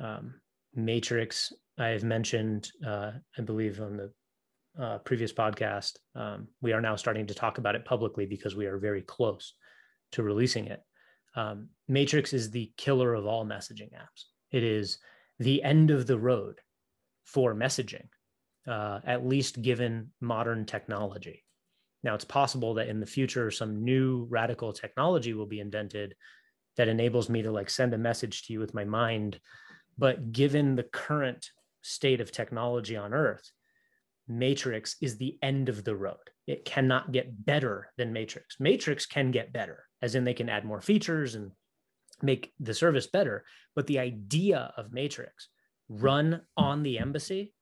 Um, 0.00 0.40
Matrix, 0.74 1.52
I 1.78 1.88
have 1.88 2.04
mentioned, 2.04 2.70
uh, 2.86 3.12
I 3.36 3.42
believe 3.42 3.80
on 3.80 3.96
the 3.96 4.82
uh, 4.82 4.98
previous 4.98 5.32
podcast, 5.32 5.96
um, 6.14 6.48
we 6.62 6.72
are 6.72 6.80
now 6.80 6.96
starting 6.96 7.26
to 7.26 7.34
talk 7.34 7.58
about 7.58 7.74
it 7.74 7.84
publicly 7.84 8.24
because 8.24 8.56
we 8.56 8.66
are 8.66 8.78
very 8.78 9.02
close 9.02 9.54
to 10.12 10.22
releasing 10.22 10.66
it. 10.66 10.82
Um, 11.34 11.68
Matrix 11.88 12.32
is 12.32 12.50
the 12.50 12.72
killer 12.76 13.14
of 13.14 13.26
all 13.26 13.44
messaging 13.44 13.92
apps. 13.92 14.24
It 14.50 14.62
is 14.62 14.98
the 15.38 15.62
end 15.62 15.90
of 15.90 16.06
the 16.06 16.18
road 16.18 16.60
for 17.24 17.54
messaging, 17.54 18.08
uh, 18.66 19.00
at 19.04 19.26
least 19.26 19.62
given 19.62 20.12
modern 20.20 20.66
technology. 20.66 21.44
Now, 22.02 22.14
it's 22.14 22.24
possible 22.24 22.74
that 22.74 22.88
in 22.88 23.00
the 23.00 23.06
future, 23.06 23.50
some 23.50 23.84
new 23.84 24.26
radical 24.30 24.72
technology 24.72 25.34
will 25.34 25.46
be 25.46 25.60
invented 25.60 26.14
that 26.76 26.88
enables 26.88 27.28
me 27.28 27.42
to 27.42 27.50
like 27.50 27.68
send 27.68 27.92
a 27.92 27.98
message 27.98 28.44
to 28.44 28.52
you 28.52 28.60
with 28.60 28.74
my 28.74 28.84
mind. 28.84 29.38
But 29.98 30.32
given 30.32 30.76
the 30.76 30.84
current 30.84 31.50
state 31.82 32.20
of 32.20 32.32
technology 32.32 32.96
on 32.96 33.12
Earth, 33.12 33.50
Matrix 34.28 34.96
is 35.00 35.18
the 35.18 35.36
end 35.42 35.68
of 35.68 35.84
the 35.84 35.96
road. 35.96 36.16
It 36.46 36.64
cannot 36.64 37.12
get 37.12 37.44
better 37.44 37.92
than 37.96 38.12
Matrix. 38.12 38.56
Matrix 38.60 39.04
can 39.04 39.30
get 39.30 39.52
better, 39.52 39.84
as 40.00 40.14
in 40.14 40.24
they 40.24 40.34
can 40.34 40.48
add 40.48 40.64
more 40.64 40.80
features 40.80 41.34
and 41.34 41.50
make 42.22 42.52
the 42.60 42.74
service 42.74 43.08
better. 43.08 43.44
But 43.74 43.86
the 43.86 43.98
idea 43.98 44.72
of 44.76 44.92
Matrix 44.92 45.48
run 45.88 46.42
on 46.56 46.82
the 46.82 46.98
embassy 46.98 47.52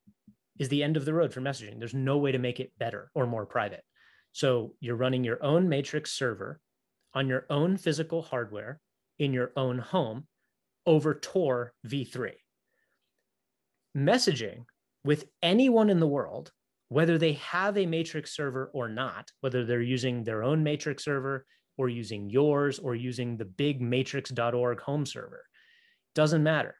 is 0.58 0.68
the 0.68 0.82
end 0.82 0.96
of 0.96 1.04
the 1.04 1.14
road 1.14 1.32
for 1.32 1.40
messaging. 1.40 1.78
There's 1.78 1.94
no 1.94 2.18
way 2.18 2.32
to 2.32 2.38
make 2.38 2.60
it 2.60 2.72
better 2.78 3.10
or 3.14 3.26
more 3.26 3.46
private. 3.46 3.82
So 4.32 4.74
you're 4.80 4.96
running 4.96 5.24
your 5.24 5.42
own 5.42 5.68
matrix 5.68 6.12
server 6.12 6.60
on 7.14 7.28
your 7.28 7.46
own 7.50 7.76
physical 7.76 8.22
hardware 8.22 8.80
in 9.18 9.32
your 9.32 9.52
own 9.56 9.78
home 9.78 10.26
over 10.86 11.14
Tor 11.14 11.72
v3. 11.86 12.32
Messaging 13.96 14.64
with 15.04 15.24
anyone 15.42 15.90
in 15.90 16.00
the 16.00 16.06
world, 16.06 16.52
whether 16.88 17.18
they 17.18 17.34
have 17.34 17.76
a 17.76 17.86
matrix 17.86 18.34
server 18.34 18.70
or 18.72 18.88
not, 18.88 19.30
whether 19.40 19.64
they're 19.64 19.82
using 19.82 20.24
their 20.24 20.42
own 20.42 20.62
matrix 20.62 21.04
server 21.04 21.44
or 21.76 21.88
using 21.88 22.30
yours 22.30 22.78
or 22.78 22.94
using 22.94 23.36
the 23.36 23.44
big 23.44 23.80
matrix.org 23.80 24.80
home 24.80 25.06
server, 25.06 25.44
doesn't 26.14 26.42
matter. 26.42 26.77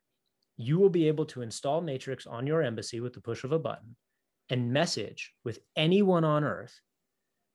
You 0.59 0.79
will 0.79 0.91
be 0.91 1.09
able 1.09 1.25
to 1.27 1.41
install 1.41 1.81
Matrix 1.81 2.27
on 2.27 2.47
your 2.47 2.63
embassy 2.63 3.01
with 3.01 3.15
the 3.15 3.21
push 3.21 3.45
of 3.45 3.53
a 3.53 3.59
button 3.59 3.97
and 4.51 4.73
message 4.73 5.33
with 5.45 5.61
anyone 5.77 6.25
on 6.25 6.45
earth 6.45 6.79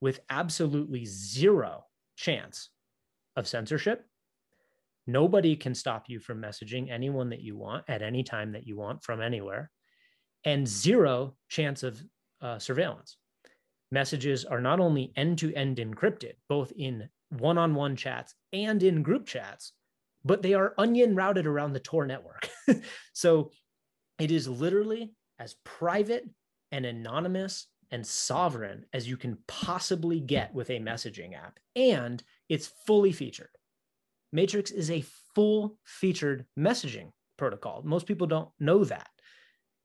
with 0.01 0.22
absolutely 0.30 1.06
zero 1.06 1.86
chance 2.16 2.70
of 3.36 3.47
censorship. 3.47 4.06
Nobody 5.06 5.56
can 5.58 5.76
stop 5.76 6.06
you 6.08 6.20
from 6.20 6.41
messaging 6.41 6.89
anyone 6.89 7.30
that 7.30 7.41
you 7.41 7.58
want 7.58 7.84
at 7.89 8.01
any 8.01 8.24
time 8.24 8.54
that 8.54 8.66
you 8.66 8.78
want 8.78 9.04
from 9.04 9.22
anywhere, 9.22 9.70
and 10.45 10.68
zero 10.68 11.36
chance 11.49 11.84
of 11.84 12.01
uh, 12.41 12.58
surveillance. 12.58 13.18
Messages 13.91 14.45
are 14.45 14.62
not 14.62 14.80
only 14.80 15.12
end 15.18 15.39
to 15.39 15.54
end 15.54 15.78
encrypted, 15.78 16.34
both 16.47 16.72
in 16.78 17.10
one 17.30 17.58
on 17.58 17.76
one 17.76 17.95
chats 17.95 18.34
and 18.54 18.82
in 18.82 19.04
group 19.04 19.26
chats, 19.26 19.74
but 20.26 20.41
they 20.41 20.53
are 20.53 20.74
onion 20.78 21.15
routed 21.15 21.45
around 21.45 21.74
the 21.74 21.80
Tor 21.80 22.05
network. 22.05 22.49
so 23.13 23.51
it 24.19 24.32
is 24.32 24.47
literally 24.47 25.13
as 25.39 25.55
private 25.63 26.28
and 26.71 26.86
anonymous 26.86 27.67
and 27.91 28.05
sovereign 28.05 28.86
as 28.93 29.07
you 29.07 29.17
can 29.17 29.38
possibly 29.47 30.19
get 30.19 30.53
with 30.53 30.69
a 30.69 30.80
messaging 30.80 31.36
app. 31.36 31.59
And 31.76 32.24
it's 32.49 32.71
fully 32.88 33.11
featured. 33.11 33.49
Matrix 34.32 34.71
is 34.71 34.89
a 34.89 35.05
full 35.36 35.78
featured 35.84 36.45
messaging 36.57 37.11
protocol. 37.38 37.84
Most 37.86 38.07
people 38.07 38.28
don't 38.28 38.49
know 38.59 38.84
that. 38.86 39.09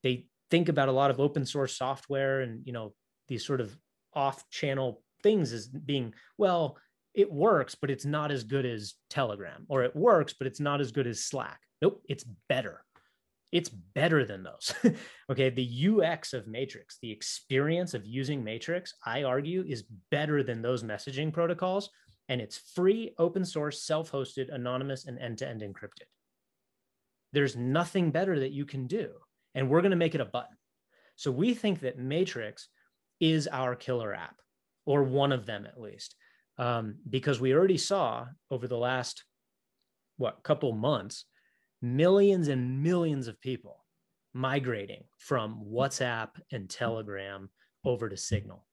They 0.02 0.26
think 0.50 0.68
about 0.68 0.88
a 0.88 0.92
lot 0.92 1.10
of 1.10 1.20
open 1.20 1.44
source 1.44 1.76
software 1.76 2.40
and, 2.40 2.66
you 2.66 2.72
know, 2.72 2.94
these 3.28 3.44
sort 3.44 3.60
of 3.60 3.76
off 4.14 4.48
channel 4.48 5.02
things 5.22 5.52
as 5.52 5.68
being, 5.68 6.14
well, 6.38 6.78
it 7.18 7.32
works, 7.32 7.74
but 7.74 7.90
it's 7.90 8.04
not 8.04 8.30
as 8.30 8.44
good 8.44 8.64
as 8.64 8.94
Telegram, 9.10 9.66
or 9.68 9.82
it 9.82 9.96
works, 9.96 10.34
but 10.38 10.46
it's 10.46 10.60
not 10.60 10.80
as 10.80 10.92
good 10.92 11.08
as 11.08 11.24
Slack. 11.24 11.58
Nope, 11.82 12.00
it's 12.08 12.24
better. 12.48 12.84
It's 13.50 13.68
better 13.68 14.24
than 14.24 14.44
those. 14.44 14.72
okay, 15.30 15.50
the 15.50 15.88
UX 15.88 16.32
of 16.32 16.46
Matrix, 16.46 16.98
the 17.02 17.10
experience 17.10 17.92
of 17.92 18.06
using 18.06 18.44
Matrix, 18.44 18.94
I 19.04 19.24
argue, 19.24 19.64
is 19.66 19.82
better 20.12 20.44
than 20.44 20.62
those 20.62 20.84
messaging 20.84 21.32
protocols. 21.32 21.90
And 22.28 22.40
it's 22.40 22.56
free, 22.76 23.14
open 23.18 23.44
source, 23.44 23.82
self 23.82 24.12
hosted, 24.12 24.54
anonymous, 24.54 25.06
and 25.06 25.18
end 25.18 25.38
to 25.38 25.48
end 25.48 25.62
encrypted. 25.62 26.06
There's 27.32 27.56
nothing 27.56 28.12
better 28.12 28.38
that 28.38 28.52
you 28.52 28.64
can 28.64 28.86
do. 28.86 29.10
And 29.56 29.68
we're 29.68 29.80
going 29.80 29.90
to 29.90 29.96
make 29.96 30.14
it 30.14 30.20
a 30.20 30.24
button. 30.24 30.56
So 31.16 31.32
we 31.32 31.52
think 31.52 31.80
that 31.80 31.98
Matrix 31.98 32.68
is 33.18 33.48
our 33.50 33.74
killer 33.74 34.14
app, 34.14 34.36
or 34.86 35.02
one 35.02 35.32
of 35.32 35.46
them 35.46 35.66
at 35.66 35.80
least 35.80 36.14
um, 36.58 36.96
because 37.08 37.40
we 37.40 37.54
already 37.54 37.78
saw 37.78 38.26
over 38.50 38.66
the 38.66 38.76
last 38.76 39.24
what 40.16 40.42
couple 40.42 40.72
months 40.72 41.24
millions 41.80 42.48
and 42.48 42.82
millions 42.82 43.28
of 43.28 43.40
people 43.40 43.84
migrating 44.34 45.04
from 45.18 45.64
WhatsApp 45.72 46.30
and 46.52 46.68
Telegram 46.68 47.48
over 47.84 48.08
to 48.08 48.16
Signal. 48.16 48.66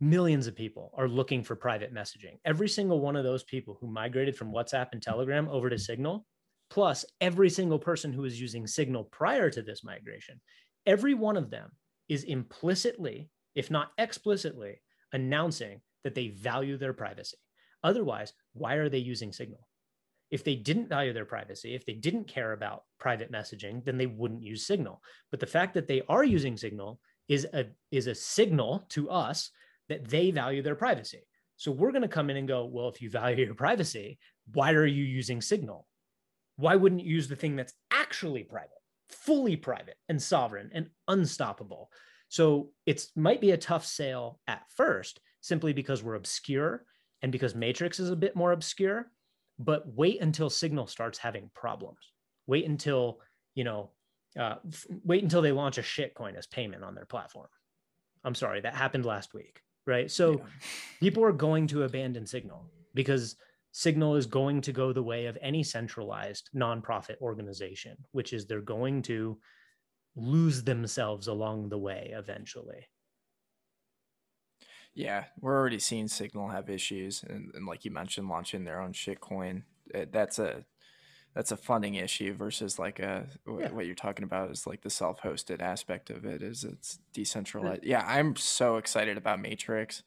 Millions 0.00 0.46
of 0.46 0.54
people 0.54 0.92
are 0.96 1.08
looking 1.08 1.42
for 1.42 1.56
private 1.56 1.92
messaging. 1.92 2.38
Every 2.44 2.68
single 2.68 3.00
one 3.00 3.16
of 3.16 3.24
those 3.24 3.42
people 3.42 3.76
who 3.80 3.88
migrated 3.88 4.36
from 4.36 4.52
WhatsApp 4.52 4.88
and 4.92 5.02
Telegram 5.02 5.48
over 5.48 5.68
to 5.68 5.78
Signal, 5.78 6.24
plus 6.70 7.04
every 7.20 7.50
single 7.50 7.78
person 7.78 8.12
who 8.12 8.22
was 8.22 8.40
using 8.40 8.66
Signal 8.66 9.04
prior 9.04 9.50
to 9.50 9.62
this 9.62 9.82
migration, 9.82 10.40
every 10.86 11.14
one 11.14 11.36
of 11.36 11.50
them 11.50 11.72
is 12.08 12.22
implicitly, 12.22 13.28
if 13.56 13.70
not 13.70 13.90
explicitly, 13.98 14.80
announcing 15.12 15.80
that 16.04 16.14
they 16.14 16.28
value 16.28 16.76
their 16.76 16.92
privacy. 16.92 17.36
Otherwise, 17.82 18.32
why 18.54 18.74
are 18.74 18.88
they 18.88 18.98
using 18.98 19.32
Signal? 19.32 19.66
If 20.30 20.44
they 20.44 20.56
didn't 20.56 20.88
value 20.88 21.12
their 21.12 21.24
privacy, 21.24 21.74
if 21.74 21.86
they 21.86 21.94
didn't 21.94 22.28
care 22.28 22.52
about 22.52 22.84
private 22.98 23.32
messaging, 23.32 23.84
then 23.84 23.96
they 23.96 24.06
wouldn't 24.06 24.42
use 24.42 24.66
Signal. 24.66 25.02
But 25.30 25.40
the 25.40 25.46
fact 25.46 25.74
that 25.74 25.86
they 25.88 26.02
are 26.08 26.24
using 26.24 26.56
Signal 26.56 27.00
is 27.28 27.46
a 27.52 27.66
is 27.90 28.06
a 28.06 28.14
signal 28.14 28.86
to 28.90 29.10
us 29.10 29.50
that 29.88 30.08
they 30.08 30.30
value 30.30 30.62
their 30.62 30.74
privacy. 30.74 31.22
So 31.56 31.72
we're 31.72 31.92
going 31.92 32.02
to 32.02 32.08
come 32.08 32.30
in 32.30 32.36
and 32.36 32.46
go, 32.48 32.64
well, 32.66 32.88
if 32.88 33.02
you 33.02 33.10
value 33.10 33.44
your 33.44 33.54
privacy, 33.54 34.18
why 34.52 34.72
are 34.72 34.86
you 34.86 35.04
using 35.04 35.40
Signal? 35.40 35.86
Why 36.56 36.76
wouldn't 36.76 37.02
you 37.02 37.14
use 37.14 37.28
the 37.28 37.36
thing 37.36 37.56
that's 37.56 37.72
actually 37.90 38.44
private, 38.44 38.70
fully 39.08 39.56
private 39.56 39.96
and 40.08 40.22
sovereign 40.22 40.70
and 40.72 40.88
unstoppable? 41.06 41.90
So 42.28 42.70
it 42.86 43.06
might 43.16 43.40
be 43.40 43.52
a 43.52 43.56
tough 43.56 43.86
sale 43.86 44.38
at 44.46 44.62
first, 44.76 45.20
simply 45.40 45.72
because 45.72 46.02
we're 46.02 46.14
obscure 46.14 46.84
and 47.22 47.32
because 47.32 47.54
Matrix 47.54 48.00
is 48.00 48.10
a 48.10 48.16
bit 48.16 48.36
more 48.36 48.52
obscure. 48.52 49.10
But 49.58 49.92
wait 49.94 50.20
until 50.20 50.50
Signal 50.50 50.86
starts 50.86 51.18
having 51.18 51.50
problems. 51.54 52.12
Wait 52.46 52.64
until, 52.64 53.20
you 53.54 53.64
know, 53.64 53.90
uh, 54.38 54.56
f- 54.68 54.86
wait 55.04 55.22
until 55.22 55.42
they 55.42 55.52
launch 55.52 55.78
a 55.78 55.82
shitcoin 55.82 56.36
as 56.36 56.46
payment 56.46 56.84
on 56.84 56.94
their 56.94 57.06
platform. 57.06 57.48
I'm 58.24 58.34
sorry, 58.34 58.60
that 58.60 58.74
happened 58.74 59.04
last 59.04 59.34
week, 59.34 59.60
right? 59.86 60.10
So 60.10 60.32
yeah. 60.32 60.44
people 61.00 61.24
are 61.24 61.32
going 61.32 61.66
to 61.68 61.82
abandon 61.82 62.26
Signal 62.26 62.70
because 62.94 63.36
Signal 63.72 64.16
is 64.16 64.26
going 64.26 64.60
to 64.62 64.72
go 64.72 64.92
the 64.92 65.02
way 65.02 65.26
of 65.26 65.38
any 65.40 65.62
centralized 65.62 66.50
nonprofit 66.54 67.20
organization, 67.20 67.96
which 68.12 68.32
is 68.32 68.46
they're 68.46 68.60
going 68.60 69.02
to 69.02 69.38
lose 70.16 70.62
themselves 70.62 71.28
along 71.28 71.68
the 71.68 71.78
way 71.78 72.12
eventually. 72.14 72.86
Yeah, 74.98 75.26
we're 75.40 75.56
already 75.56 75.78
seeing 75.78 76.08
Signal 76.08 76.48
have 76.48 76.68
issues, 76.68 77.22
and, 77.22 77.52
and 77.54 77.66
like 77.66 77.84
you 77.84 77.92
mentioned, 77.92 78.28
launching 78.28 78.64
their 78.64 78.80
own 78.80 78.92
shitcoin. 78.92 79.62
It, 79.94 79.96
eh, 79.96 80.04
that's 80.10 80.40
a 80.40 80.64
that's 81.36 81.52
a 81.52 81.56
funding 81.56 81.94
issue 81.94 82.34
versus 82.34 82.80
like 82.80 82.98
a 82.98 83.28
yeah. 83.46 83.70
what 83.70 83.86
you're 83.86 83.94
talking 83.94 84.24
about 84.24 84.50
is 84.50 84.66
like 84.66 84.82
the 84.82 84.90
self-hosted 84.90 85.62
aspect 85.62 86.10
of 86.10 86.24
it 86.24 86.42
is 86.42 86.64
it's 86.64 86.98
decentralized. 87.12 87.84
Yeah, 87.84 88.04
I'm 88.08 88.34
so 88.34 88.76
excited 88.76 89.16
about 89.16 89.40
Matrix. 89.40 90.02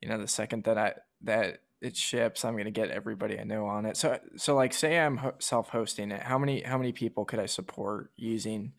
You 0.00 0.08
know, 0.08 0.18
the 0.18 0.28
second 0.28 0.62
that 0.62 0.78
I 0.78 0.94
that 1.22 1.62
it 1.80 1.96
ships, 1.96 2.44
I'm 2.44 2.56
gonna 2.56 2.70
get 2.70 2.90
everybody 2.90 3.36
I 3.36 3.42
know 3.42 3.66
on 3.66 3.84
it. 3.84 3.96
So 3.96 4.20
so 4.36 4.54
like 4.54 4.72
say 4.72 5.00
I'm 5.00 5.16
ho- 5.16 5.34
self-hosting 5.40 6.12
it. 6.12 6.22
How 6.22 6.38
many 6.38 6.62
how 6.62 6.78
many 6.78 6.92
people 6.92 7.24
could 7.24 7.40
I 7.40 7.46
support 7.46 8.12
using 8.16 8.74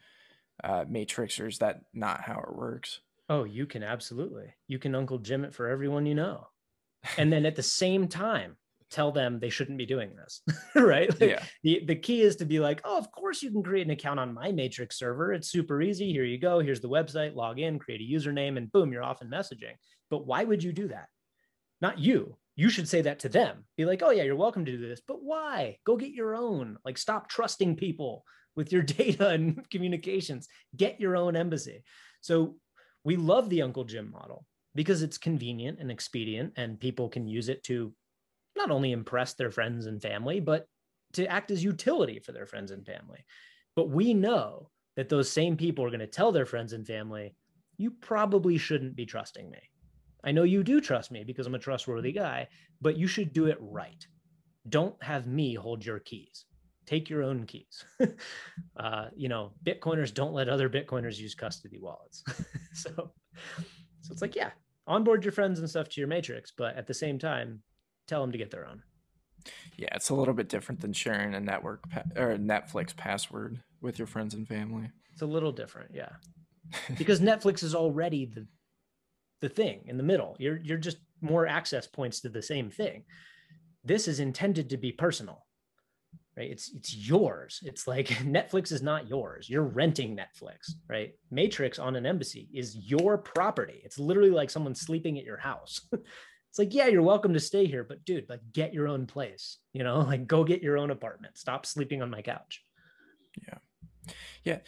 uh, 0.63 0.85
Matrix, 0.87 1.41
or 1.41 1.47
is 1.47 1.57
that 1.57 1.81
not 1.93 2.21
how 2.21 2.39
it 2.39 2.55
works? 2.55 3.01
Oh, 3.31 3.45
you 3.45 3.65
can 3.65 3.81
absolutely. 3.81 4.53
You 4.67 4.77
can 4.77 4.93
Uncle 4.93 5.17
Jim 5.17 5.45
it 5.45 5.53
for 5.53 5.69
everyone 5.69 6.05
you 6.05 6.15
know. 6.15 6.47
And 7.17 7.31
then 7.31 7.45
at 7.45 7.55
the 7.55 7.63
same 7.63 8.09
time, 8.09 8.57
tell 8.89 9.13
them 9.13 9.39
they 9.39 9.49
shouldn't 9.49 9.77
be 9.77 9.85
doing 9.85 10.17
this. 10.17 10.41
right? 10.75 11.09
Like 11.09 11.29
yeah. 11.29 11.43
The, 11.63 11.85
the 11.85 11.95
key 11.95 12.23
is 12.23 12.35
to 12.35 12.45
be 12.45 12.59
like, 12.59 12.81
oh, 12.83 12.97
of 12.97 13.09
course 13.13 13.41
you 13.41 13.49
can 13.49 13.63
create 13.63 13.87
an 13.87 13.91
account 13.91 14.19
on 14.19 14.33
my 14.33 14.51
Matrix 14.51 14.99
server. 14.99 15.31
It's 15.31 15.49
super 15.49 15.81
easy. 15.81 16.11
Here 16.11 16.25
you 16.25 16.37
go. 16.37 16.59
Here's 16.59 16.81
the 16.81 16.89
website, 16.89 17.33
log 17.33 17.57
in, 17.57 17.79
create 17.79 18.01
a 18.01 18.13
username, 18.13 18.57
and 18.57 18.69
boom, 18.69 18.91
you're 18.91 19.01
off 19.01 19.21
in 19.21 19.29
messaging. 19.29 19.75
But 20.09 20.27
why 20.27 20.43
would 20.43 20.61
you 20.61 20.73
do 20.73 20.89
that? 20.89 21.07
Not 21.79 21.99
you. 21.99 22.35
You 22.57 22.69
should 22.69 22.89
say 22.89 23.03
that 23.03 23.19
to 23.19 23.29
them. 23.29 23.63
Be 23.77 23.85
like, 23.85 24.03
oh, 24.03 24.11
yeah, 24.11 24.23
you're 24.23 24.35
welcome 24.35 24.65
to 24.65 24.71
do 24.73 24.89
this. 24.89 25.01
But 25.07 25.23
why? 25.23 25.77
Go 25.85 25.95
get 25.95 26.11
your 26.11 26.35
own. 26.35 26.77
Like, 26.83 26.97
stop 26.97 27.29
trusting 27.29 27.77
people 27.77 28.25
with 28.57 28.73
your 28.73 28.81
data 28.99 29.29
and 29.29 29.69
communications. 29.69 30.49
Get 30.75 30.99
your 30.99 31.15
own 31.15 31.37
embassy. 31.37 31.85
So 32.19 32.57
we 33.03 33.15
love 33.15 33.49
the 33.49 33.61
Uncle 33.61 33.83
Jim 33.83 34.11
model 34.11 34.45
because 34.75 35.01
it's 35.01 35.17
convenient 35.17 35.79
and 35.79 35.91
expedient, 35.91 36.53
and 36.55 36.79
people 36.79 37.09
can 37.09 37.27
use 37.27 37.49
it 37.49 37.63
to 37.63 37.93
not 38.55 38.71
only 38.71 38.91
impress 38.91 39.33
their 39.33 39.51
friends 39.51 39.85
and 39.85 40.01
family, 40.01 40.39
but 40.39 40.65
to 41.13 41.27
act 41.27 41.51
as 41.51 41.63
utility 41.63 42.19
for 42.19 42.31
their 42.31 42.45
friends 42.45 42.71
and 42.71 42.85
family. 42.85 43.25
But 43.75 43.89
we 43.89 44.13
know 44.13 44.69
that 44.95 45.09
those 45.09 45.31
same 45.31 45.57
people 45.57 45.83
are 45.83 45.89
going 45.89 45.99
to 45.99 46.07
tell 46.07 46.31
their 46.31 46.45
friends 46.45 46.73
and 46.73 46.85
family, 46.85 47.35
you 47.77 47.91
probably 47.91 48.57
shouldn't 48.57 48.95
be 48.95 49.05
trusting 49.05 49.49
me. 49.49 49.59
I 50.23 50.31
know 50.31 50.43
you 50.43 50.63
do 50.63 50.79
trust 50.79 51.11
me 51.11 51.23
because 51.23 51.47
I'm 51.47 51.55
a 51.55 51.59
trustworthy 51.59 52.11
guy, 52.11 52.47
but 52.79 52.97
you 52.97 53.07
should 53.07 53.33
do 53.33 53.47
it 53.47 53.57
right. 53.59 54.05
Don't 54.69 55.01
have 55.03 55.27
me 55.27 55.55
hold 55.55 55.83
your 55.83 55.99
keys 55.99 56.45
take 56.91 57.09
your 57.09 57.23
own 57.23 57.45
keys. 57.45 57.85
uh, 58.77 59.05
you 59.15 59.29
know, 59.29 59.53
Bitcoiners 59.65 60.13
don't 60.13 60.33
let 60.33 60.49
other 60.49 60.69
Bitcoiners 60.69 61.17
use 61.17 61.33
custody 61.33 61.79
wallets. 61.79 62.21
so, 62.73 62.91
so 64.01 64.11
it's 64.11 64.21
like, 64.21 64.35
yeah, 64.35 64.51
onboard 64.87 65.23
your 65.23 65.31
friends 65.31 65.59
and 65.59 65.69
stuff 65.69 65.87
to 65.87 66.01
your 66.01 66.09
matrix, 66.09 66.51
but 66.55 66.75
at 66.75 66.87
the 66.87 66.93
same 66.93 67.17
time, 67.17 67.61
tell 68.07 68.19
them 68.19 68.33
to 68.33 68.37
get 68.37 68.51
their 68.51 68.67
own. 68.67 68.83
Yeah, 69.77 69.87
it's 69.95 70.09
a 70.09 70.15
little 70.15 70.33
bit 70.33 70.49
different 70.49 70.81
than 70.81 70.91
sharing 70.91 71.33
a 71.33 71.39
network 71.39 71.89
pa- 71.89 72.03
or 72.17 72.31
a 72.31 72.37
Netflix 72.37 72.95
password 72.95 73.61
with 73.79 73.97
your 73.97 74.07
friends 74.07 74.33
and 74.33 74.45
family. 74.45 74.89
It's 75.13 75.21
a 75.21 75.25
little 75.25 75.53
different, 75.53 75.91
yeah. 75.93 76.09
because 76.97 77.21
Netflix 77.21 77.63
is 77.63 77.73
already 77.73 78.25
the 78.25 78.47
the 79.39 79.49
thing 79.49 79.81
in 79.87 79.97
the 79.97 80.03
middle. 80.03 80.35
You're 80.37 80.57
you're 80.57 80.77
just 80.77 80.97
more 81.19 81.47
access 81.47 81.87
points 81.87 82.19
to 82.19 82.29
the 82.29 82.43
same 82.43 82.69
thing. 82.69 83.05
This 83.83 84.07
is 84.07 84.19
intended 84.19 84.69
to 84.69 84.77
be 84.77 84.91
personal. 84.91 85.43
Right? 86.37 86.49
It's 86.49 86.71
it's 86.73 86.95
yours. 86.95 87.61
It's 87.63 87.87
like 87.87 88.07
Netflix 88.07 88.71
is 88.71 88.81
not 88.81 89.09
yours. 89.09 89.49
You're 89.49 89.63
renting 89.63 90.17
Netflix, 90.17 90.71
right? 90.87 91.13
Matrix 91.29 91.77
on 91.77 91.95
an 91.95 92.05
embassy 92.05 92.47
is 92.53 92.75
your 92.75 93.17
property. 93.17 93.81
It's 93.83 93.99
literally 93.99 94.31
like 94.31 94.49
someone 94.49 94.75
sleeping 94.75 95.17
at 95.17 95.25
your 95.25 95.37
house. 95.37 95.81
it's 95.91 96.59
like, 96.59 96.73
yeah, 96.73 96.87
you're 96.87 97.01
welcome 97.01 97.33
to 97.33 97.39
stay 97.39 97.65
here, 97.65 97.83
but 97.83 98.03
dude, 98.03 98.29
like 98.29 98.41
get 98.51 98.73
your 98.73 98.87
own 98.87 99.07
place, 99.07 99.57
you 99.73 99.83
know, 99.83 99.99
like 100.07 100.27
go 100.27 100.43
get 100.43 100.61
your 100.61 100.77
own 100.77 100.91
apartment. 100.91 101.37
Stop 101.37 101.65
sleeping 101.65 102.01
on 102.01 102.09
my 102.09 102.21
couch. 102.21 102.63
Yeah. 103.47 104.13
Yeah. 104.43 104.59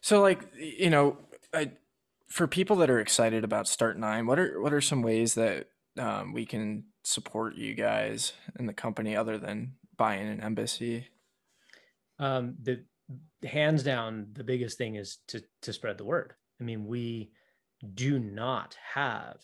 So 0.00 0.20
like, 0.20 0.40
you 0.56 0.90
know, 0.90 1.18
I, 1.52 1.72
for 2.28 2.46
people 2.46 2.76
that 2.76 2.90
are 2.90 3.00
excited 3.00 3.44
about 3.44 3.66
Start9, 3.66 4.26
what 4.26 4.38
are 4.38 4.60
what 4.60 4.72
are 4.72 4.80
some 4.80 5.02
ways 5.02 5.34
that 5.34 5.68
um, 5.98 6.32
we 6.32 6.46
can 6.46 6.84
support 7.02 7.56
you 7.56 7.74
guys 7.74 8.32
and 8.56 8.68
the 8.68 8.72
company 8.72 9.16
other 9.16 9.38
than 9.38 9.72
buying 10.00 10.26
an 10.26 10.40
embassy? 10.40 11.06
Um, 12.18 12.54
the 12.62 12.82
hands 13.46 13.82
down, 13.82 14.28
the 14.32 14.44
biggest 14.44 14.78
thing 14.78 14.96
is 14.96 15.18
to 15.28 15.42
to 15.62 15.72
spread 15.74 15.98
the 15.98 16.04
word. 16.04 16.32
I 16.58 16.64
mean, 16.64 16.86
we 16.86 17.32
do 17.94 18.18
not 18.18 18.76
have 18.94 19.36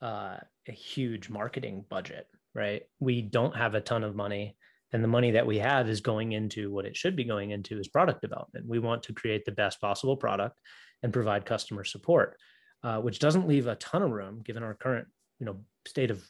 uh, 0.00 0.38
a 0.66 0.72
huge 0.72 1.28
marketing 1.28 1.84
budget, 1.90 2.26
right? 2.54 2.82
We 3.00 3.20
don't 3.20 3.56
have 3.56 3.74
a 3.74 3.80
ton 3.80 4.02
of 4.02 4.16
money. 4.16 4.56
And 4.94 5.04
the 5.04 5.08
money 5.08 5.30
that 5.32 5.46
we 5.46 5.58
have 5.58 5.88
is 5.88 6.00
going 6.00 6.32
into 6.32 6.70
what 6.70 6.84
it 6.84 6.96
should 6.96 7.16
be 7.16 7.24
going 7.24 7.50
into 7.50 7.78
is 7.78 7.88
product 7.88 8.20
development. 8.20 8.66
We 8.68 8.78
want 8.78 9.02
to 9.04 9.14
create 9.14 9.44
the 9.44 9.52
best 9.52 9.80
possible 9.80 10.16
product 10.16 10.58
and 11.02 11.12
provide 11.12 11.46
customer 11.46 11.84
support, 11.84 12.36
uh, 12.82 12.98
which 12.98 13.18
doesn't 13.18 13.48
leave 13.48 13.66
a 13.66 13.76
ton 13.76 14.02
of 14.02 14.10
room 14.10 14.42
given 14.44 14.62
our 14.62 14.74
current, 14.74 15.08
you 15.38 15.46
know, 15.46 15.56
state 15.86 16.10
of 16.10 16.22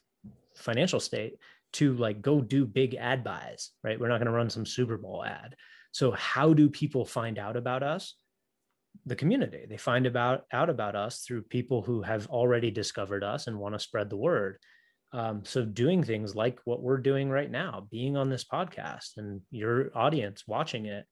financial 0.57 1.01
state 1.01 1.35
to 1.75 1.95
like 1.95 2.23
go 2.23 2.41
do 2.41 2.65
big 2.67 2.95
ad 2.95 3.25
buys, 3.25 3.71
right? 3.83 3.99
We're 3.99 4.09
not 4.09 4.19
going 4.19 4.27
to 4.27 4.33
run 4.33 4.51
some 4.51 4.67
Super 4.67 4.99
Bowl 4.99 5.25
ad. 5.25 5.57
So 5.93 6.11
how 6.13 6.55
do 6.55 6.71
people 6.71 7.05
find 7.05 7.39
out 7.39 7.57
about 7.57 7.83
us? 7.83 8.15
the 9.07 9.17
community. 9.17 9.67
They 9.69 9.77
find 9.77 10.07
about 10.07 10.45
out 10.53 10.71
about 10.71 10.95
us 10.95 11.21
through 11.21 11.43
people 11.43 11.83
who 11.83 12.03
have 12.03 12.27
already 12.29 12.71
discovered 12.71 13.25
us 13.25 13.47
and 13.47 13.59
want 13.59 13.75
to 13.75 13.79
spread 13.79 14.11
the 14.11 14.17
word. 14.17 14.59
Um, 15.13 15.43
so 15.45 15.65
doing 15.65 16.03
things 16.03 16.35
like 16.35 16.59
what 16.65 16.83
we're 16.83 16.99
doing 16.99 17.29
right 17.29 17.51
now, 17.51 17.87
being 17.91 18.17
on 18.17 18.31
this 18.31 18.45
podcast 18.45 19.19
and 19.19 19.43
your 19.51 19.91
audience 19.95 20.45
watching 20.47 20.87
it, 20.87 21.05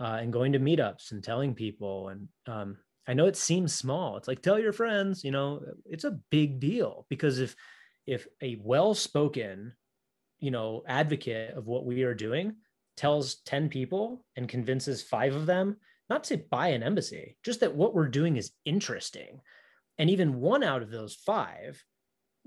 uh, 0.00 0.18
and 0.20 0.32
going 0.32 0.52
to 0.52 0.58
meetups 0.58 1.12
and 1.12 1.24
telling 1.24 1.54
people. 1.54 2.08
And 2.08 2.28
um, 2.46 2.76
I 3.06 3.14
know 3.14 3.26
it 3.26 3.36
seems 3.36 3.72
small. 3.72 4.16
It's 4.16 4.28
like 4.28 4.42
tell 4.42 4.58
your 4.58 4.72
friends. 4.72 5.24
You 5.24 5.30
know, 5.30 5.60
it's 5.86 6.04
a 6.04 6.18
big 6.30 6.60
deal 6.60 7.06
because 7.08 7.38
if 7.38 7.54
if 8.06 8.26
a 8.42 8.58
well-spoken, 8.62 9.74
you 10.40 10.50
know, 10.50 10.82
advocate 10.86 11.54
of 11.54 11.66
what 11.66 11.84
we 11.84 12.02
are 12.02 12.14
doing 12.14 12.56
tells 12.96 13.36
10 13.46 13.68
people 13.68 14.24
and 14.36 14.48
convinces 14.48 15.02
five 15.02 15.34
of 15.34 15.46
them 15.46 15.76
not 16.10 16.24
to 16.24 16.36
buy 16.36 16.68
an 16.68 16.82
embassy, 16.82 17.36
just 17.44 17.60
that 17.60 17.74
what 17.74 17.94
we're 17.94 18.08
doing 18.08 18.36
is 18.36 18.52
interesting. 18.64 19.40
And 19.98 20.08
even 20.10 20.40
one 20.40 20.62
out 20.62 20.82
of 20.82 20.90
those 20.90 21.14
five 21.14 21.82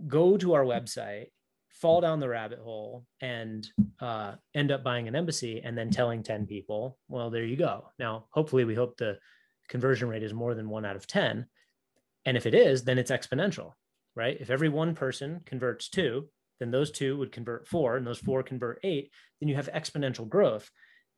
go 0.08 0.38
to 0.38 0.54
our 0.54 0.64
website, 0.64 1.28
fall 1.70 2.02
down 2.02 2.20
the 2.20 2.30
rabbit 2.30 2.60
hole, 2.60 3.06
and 3.22 3.68
uh, 4.00 4.34
end 4.54 4.72
up 4.72 4.84
buying 4.84 5.08
an 5.08 5.16
embassy 5.16 5.62
and 5.64 5.78
then 5.78 5.90
telling 5.90 6.24
10 6.24 6.48
people, 6.48 6.98
well, 7.08 7.30
there 7.30 7.46
you 7.46 7.56
go. 7.56 7.92
Now, 8.00 8.26
hopefully, 8.32 8.66
we 8.66 8.76
hope 8.76 8.98
the 8.98 9.20
conversion 9.70 10.10
rate 10.10 10.24
is 10.24 10.34
more 10.34 10.54
than 10.54 10.70
one 10.70 10.86
out 10.86 10.96
of 10.96 11.08
10. 11.08 11.46
And 12.26 12.38
if 12.38 12.46
it 12.46 12.54
is, 12.54 12.84
then 12.84 12.98
it's 12.98 13.12
exponential, 13.12 13.74
right? 14.16 14.38
If 14.40 14.50
every 14.50 14.70
one 14.70 14.96
person 14.96 15.42
converts 15.46 15.90
two, 15.90 16.28
then 16.62 16.70
those 16.70 16.92
two 16.92 17.18
would 17.18 17.32
convert 17.32 17.68
four, 17.68 17.98
and 17.98 18.06
those 18.06 18.20
four 18.20 18.44
convert 18.44 18.80
eight, 18.84 19.12
then 19.40 19.50
you 19.50 19.56
have 19.56 19.68
exponential 19.74 20.30
growth. 20.30 20.70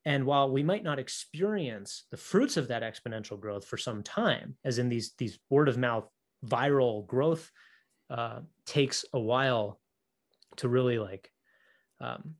And 0.05 0.25
while 0.25 0.49
we 0.49 0.63
might 0.63 0.83
not 0.83 0.99
experience 0.99 2.05
the 2.11 2.17
fruits 2.17 2.55
of 2.55 2.69
that 2.69 2.81
exponential 2.81 3.39
growth 3.39 3.65
for 3.65 3.77
some 3.77 4.03
time, 4.03 4.55
as 4.63 4.79
in 4.79 4.87
these, 4.87 5.13
these 5.17 5.37
word 5.49 5.67
of 5.67 5.77
mouth 5.77 6.07
viral 6.45 7.05
growth 7.05 7.51
uh, 8.09 8.39
takes 8.65 9.03
a 9.13 9.19
while 9.19 9.79
to 10.57 10.69
really 10.69 10.97
like 10.97 11.29
um, 11.99 12.35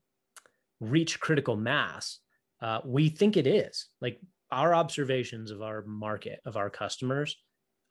reach 0.80 1.20
critical 1.20 1.58
mass, 1.58 2.20
uh, 2.62 2.80
we 2.86 3.10
think 3.10 3.36
it 3.36 3.48
is. 3.48 3.88
Like 4.02 4.20
our 4.52 4.74
observations 4.74 5.52
of 5.52 5.62
our 5.62 5.84
market, 5.86 6.40
of 6.46 6.56
our 6.56 6.70
customers, 6.70 7.36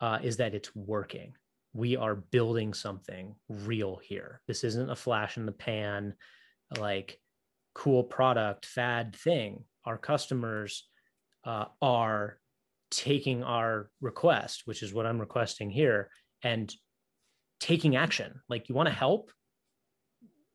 uh, 0.00 0.20
is 0.22 0.38
that 0.38 0.54
it's 0.54 0.74
working. 0.74 1.34
We 1.72 1.96
are 1.96 2.14
building 2.14 2.74
something 2.74 3.34
real 3.48 4.00
here. 4.02 4.40
This 4.46 4.64
isn't 4.64 4.90
a 4.90 4.96
flash 4.96 5.36
in 5.36 5.46
the 5.46 5.52
pan, 5.52 6.14
like 6.78 7.18
cool 7.74 8.04
product 8.04 8.66
fad 8.66 9.16
thing. 9.16 9.64
Our 9.84 9.98
customers 9.98 10.86
uh, 11.44 11.66
are 11.80 12.38
taking 12.90 13.42
our 13.42 13.90
request 14.02 14.62
which 14.66 14.82
is 14.82 14.92
what 14.92 15.06
i'm 15.06 15.18
requesting 15.18 15.70
here 15.70 16.10
and 16.42 16.74
taking 17.58 17.96
action. 17.96 18.40
Like 18.48 18.68
you 18.68 18.74
want 18.74 18.88
to 18.88 18.94
help? 18.94 19.30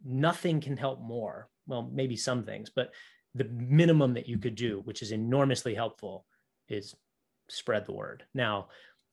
Nothing 0.05 0.61
can 0.61 0.77
help 0.77 1.01
more. 1.01 1.49
Well 1.65 1.89
maybe 1.91 2.15
some 2.15 2.43
things 2.43 2.69
but 2.73 2.93
the 3.33 3.45
minimum 3.45 4.13
that 4.13 4.29
you 4.29 4.37
could 4.37 4.55
do 4.55 4.81
which 4.85 5.01
is 5.01 5.11
enormously 5.11 5.73
helpful 5.73 6.25
is 6.69 6.95
spread 7.49 7.85
the 7.85 7.93
word. 7.93 8.23
Now 8.33 8.67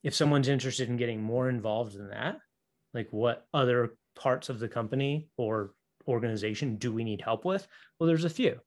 if 0.05 0.15
someone's 0.15 0.49
interested 0.49 0.89
in 0.89 0.97
getting 0.97 1.21
more 1.21 1.49
involved 1.49 1.97
in 1.97 2.09
that 2.09 2.37
like 2.95 3.09
what 3.11 3.47
other 3.53 3.97
parts 4.15 4.49
of 4.49 4.61
the 4.61 4.69
company 4.69 5.29
or 5.37 5.73
organization 6.07 6.77
do 6.77 6.93
we 6.93 7.05
need 7.05 7.21
help 7.21 7.45
with? 7.45 7.67
Well, 7.99 8.07
there's 8.07 8.25
a 8.25 8.31
few. 8.31 8.61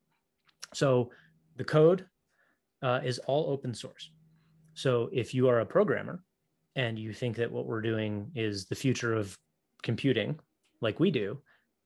So 0.74 1.12
the 1.56 1.64
code 1.64 2.06
uh, 2.84 3.00
is 3.04 3.20
all 3.20 3.50
open 3.50 3.74
source. 3.74 4.12
So 4.74 5.10
if 5.12 5.34
you 5.34 5.48
are 5.48 5.62
a 5.62 5.66
programmer 5.66 6.22
and 6.76 7.00
you 7.00 7.14
think 7.14 7.38
that 7.38 7.52
what 7.52 7.66
we're 7.66 7.82
doing 7.82 8.32
is 8.36 8.66
the 8.66 8.76
future 8.76 9.16
of 9.16 9.36
computing, 9.82 10.40
like 10.82 11.00
we 11.00 11.10
do, 11.10 11.42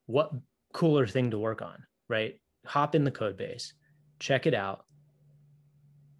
what 0.07 0.31
cooler 0.73 1.07
thing 1.07 1.31
to 1.31 1.37
work 1.37 1.61
on, 1.61 1.83
right? 2.09 2.35
Hop 2.65 2.95
in 2.95 3.03
the 3.03 3.11
code 3.11 3.37
base, 3.37 3.73
check 4.19 4.47
it 4.47 4.53
out, 4.53 4.83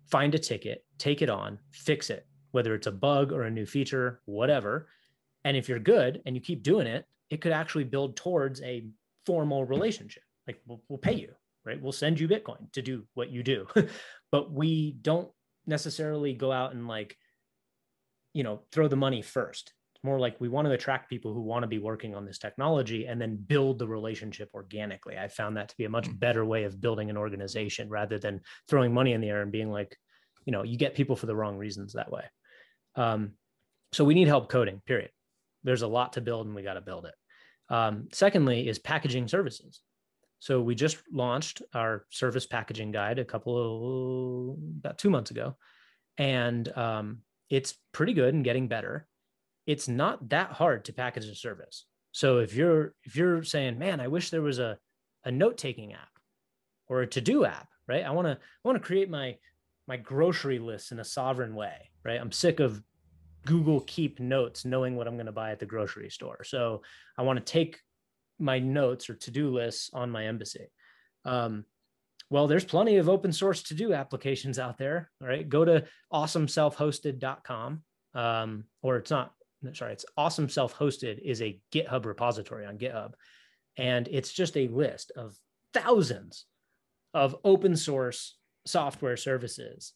find 0.09 0.35
a 0.35 0.39
ticket, 0.39 0.85
take 0.97 1.21
it 1.21 1.29
on, 1.29 1.59
fix 1.71 2.09
it, 2.09 2.25
whether 2.51 2.75
it's 2.75 2.87
a 2.87 2.91
bug 2.91 3.31
or 3.31 3.43
a 3.43 3.51
new 3.51 3.65
feature, 3.65 4.21
whatever. 4.25 4.87
And 5.43 5.57
if 5.57 5.67
you're 5.67 5.79
good 5.79 6.21
and 6.25 6.35
you 6.35 6.41
keep 6.41 6.63
doing 6.63 6.87
it, 6.87 7.05
it 7.29 7.41
could 7.41 7.51
actually 7.51 7.85
build 7.85 8.15
towards 8.15 8.61
a 8.61 8.85
formal 9.25 9.65
relationship. 9.65 10.23
Like 10.47 10.61
we'll, 10.67 10.81
we'll 10.89 10.99
pay 10.99 11.13
you, 11.15 11.33
right? 11.65 11.81
We'll 11.81 11.91
send 11.91 12.19
you 12.19 12.27
Bitcoin 12.27 12.71
to 12.73 12.81
do 12.81 13.05
what 13.13 13.29
you 13.29 13.43
do, 13.43 13.67
but 14.31 14.51
we 14.51 14.97
don't 15.01 15.29
necessarily 15.65 16.33
go 16.33 16.51
out 16.51 16.73
and 16.73 16.87
like, 16.87 17.17
you 18.33 18.43
know, 18.43 18.61
throw 18.71 18.87
the 18.87 18.95
money 18.95 19.21
first. 19.21 19.73
It's 19.93 20.03
more 20.03 20.19
like 20.19 20.39
we 20.39 20.49
want 20.49 20.67
to 20.67 20.73
attract 20.73 21.09
people 21.09 21.33
who 21.33 21.41
want 21.41 21.63
to 21.63 21.67
be 21.67 21.79
working 21.79 22.15
on 22.15 22.25
this 22.25 22.37
technology 22.37 23.05
and 23.05 23.21
then 23.21 23.35
build 23.35 23.79
the 23.79 23.87
relationship 23.87 24.49
organically. 24.53 25.17
I 25.17 25.27
found 25.27 25.57
that 25.57 25.69
to 25.69 25.77
be 25.77 25.85
a 25.85 25.89
much 25.89 26.09
mm. 26.09 26.19
better 26.19 26.45
way 26.45 26.63
of 26.63 26.81
building 26.81 27.09
an 27.09 27.17
organization 27.17 27.89
rather 27.89 28.17
than 28.17 28.41
throwing 28.67 28.93
money 28.93 29.13
in 29.13 29.21
the 29.21 29.29
air 29.29 29.41
and 29.41 29.51
being 29.51 29.71
like, 29.71 29.97
you 30.45 30.51
know, 30.51 30.63
you 30.63 30.77
get 30.77 30.95
people 30.95 31.15
for 31.15 31.27
the 31.27 31.35
wrong 31.35 31.57
reasons 31.57 31.93
that 31.93 32.11
way. 32.11 32.23
Um, 32.95 33.33
so 33.91 34.03
we 34.05 34.13
need 34.13 34.27
help 34.27 34.49
coding, 34.49 34.81
period. 34.85 35.11
There's 35.63 35.81
a 35.81 35.87
lot 35.87 36.13
to 36.13 36.21
build 36.21 36.47
and 36.47 36.55
we 36.55 36.63
got 36.63 36.73
to 36.75 36.81
build 36.81 37.05
it. 37.05 37.15
Um, 37.69 38.07
secondly, 38.11 38.67
is 38.67 38.79
packaging 38.79 39.27
services. 39.27 39.81
So 40.39 40.59
we 40.59 40.73
just 40.73 40.97
launched 41.11 41.61
our 41.73 42.05
service 42.09 42.47
packaging 42.47 42.91
guide 42.91 43.19
a 43.19 43.25
couple 43.25 44.53
of, 44.53 44.57
about 44.79 44.97
two 44.97 45.11
months 45.11 45.29
ago, 45.29 45.55
and 46.17 46.67
um, 46.75 47.19
it's 47.49 47.75
pretty 47.91 48.13
good 48.13 48.33
and 48.33 48.43
getting 48.43 48.67
better. 48.67 49.07
It's 49.67 49.87
not 49.87 50.29
that 50.29 50.51
hard 50.51 50.85
to 50.85 50.93
package 50.93 51.25
a 51.25 51.35
service. 51.35 51.85
So 52.11 52.39
if 52.39 52.55
you're 52.55 52.95
if 53.03 53.15
you're 53.15 53.43
saying, 53.43 53.77
man, 53.77 53.99
I 53.99 54.07
wish 54.07 54.31
there 54.31 54.41
was 54.41 54.57
a 54.57 54.79
a 55.23 55.31
note 55.31 55.57
taking 55.57 55.93
app 55.93 56.09
or 56.87 57.01
a 57.01 57.07
to 57.07 57.21
do 57.21 57.45
app, 57.45 57.69
right? 57.87 58.03
I 58.03 58.09
want 58.09 58.25
to 58.27 58.33
I 58.33 58.67
want 58.67 58.77
to 58.77 58.85
create 58.85 59.11
my 59.11 59.37
my 59.91 59.97
grocery 59.97 60.57
list 60.57 60.93
in 60.93 61.01
a 61.01 61.03
sovereign 61.03 61.53
way, 61.53 61.89
right? 62.05 62.17
I'm 62.21 62.31
sick 62.31 62.61
of 62.61 62.81
Google 63.45 63.81
Keep 63.81 64.21
notes, 64.21 64.63
knowing 64.63 64.95
what 64.95 65.05
I'm 65.05 65.15
going 65.15 65.25
to 65.25 65.33
buy 65.33 65.51
at 65.51 65.59
the 65.59 65.65
grocery 65.65 66.09
store. 66.09 66.45
So 66.45 66.81
I 67.17 67.23
want 67.23 67.45
to 67.45 67.51
take 67.51 67.77
my 68.39 68.57
notes 68.57 69.09
or 69.09 69.15
to 69.15 69.31
do 69.31 69.49
lists 69.49 69.89
on 69.91 70.09
my 70.09 70.27
embassy. 70.27 70.71
Um, 71.25 71.65
well, 72.29 72.47
there's 72.47 72.63
plenty 72.63 72.95
of 72.95 73.09
open 73.09 73.33
source 73.33 73.63
to 73.63 73.73
do 73.73 73.91
applications 73.91 74.59
out 74.59 74.77
there. 74.77 75.11
Right. 75.19 75.49
Go 75.49 75.65
to 75.65 75.83
awesomeselfhosted.com. 76.13 77.83
Um, 78.13 78.63
or 78.81 78.95
it's 78.95 79.11
not, 79.11 79.33
sorry, 79.73 79.91
it's 79.91 80.05
awesome 80.15 80.47
self 80.47 80.73
hosted 80.73 81.19
is 81.19 81.41
a 81.41 81.59
GitHub 81.73 82.05
repository 82.05 82.65
on 82.65 82.77
GitHub. 82.77 83.11
And 83.75 84.07
it's 84.07 84.31
just 84.31 84.55
a 84.55 84.69
list 84.69 85.11
of 85.17 85.35
thousands 85.73 86.45
of 87.13 87.35
open 87.43 87.75
source 87.75 88.37
software 88.65 89.17
services 89.17 89.93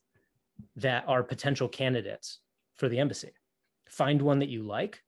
that 0.78 1.06
are 1.08 1.24
potential 1.24 1.68
candidates 1.68 2.40
for 2.78 2.90
the 2.90 3.00
embassy. 3.00 3.32
Find 3.90 4.22
one 4.22 4.40
that 4.40 4.50
you 4.50 4.64
like, 4.64 5.00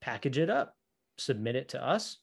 package 0.00 0.38
it 0.38 0.50
up, 0.50 0.74
submit 1.18 1.56
it 1.56 1.70
to 1.70 1.84
us. 1.84 2.18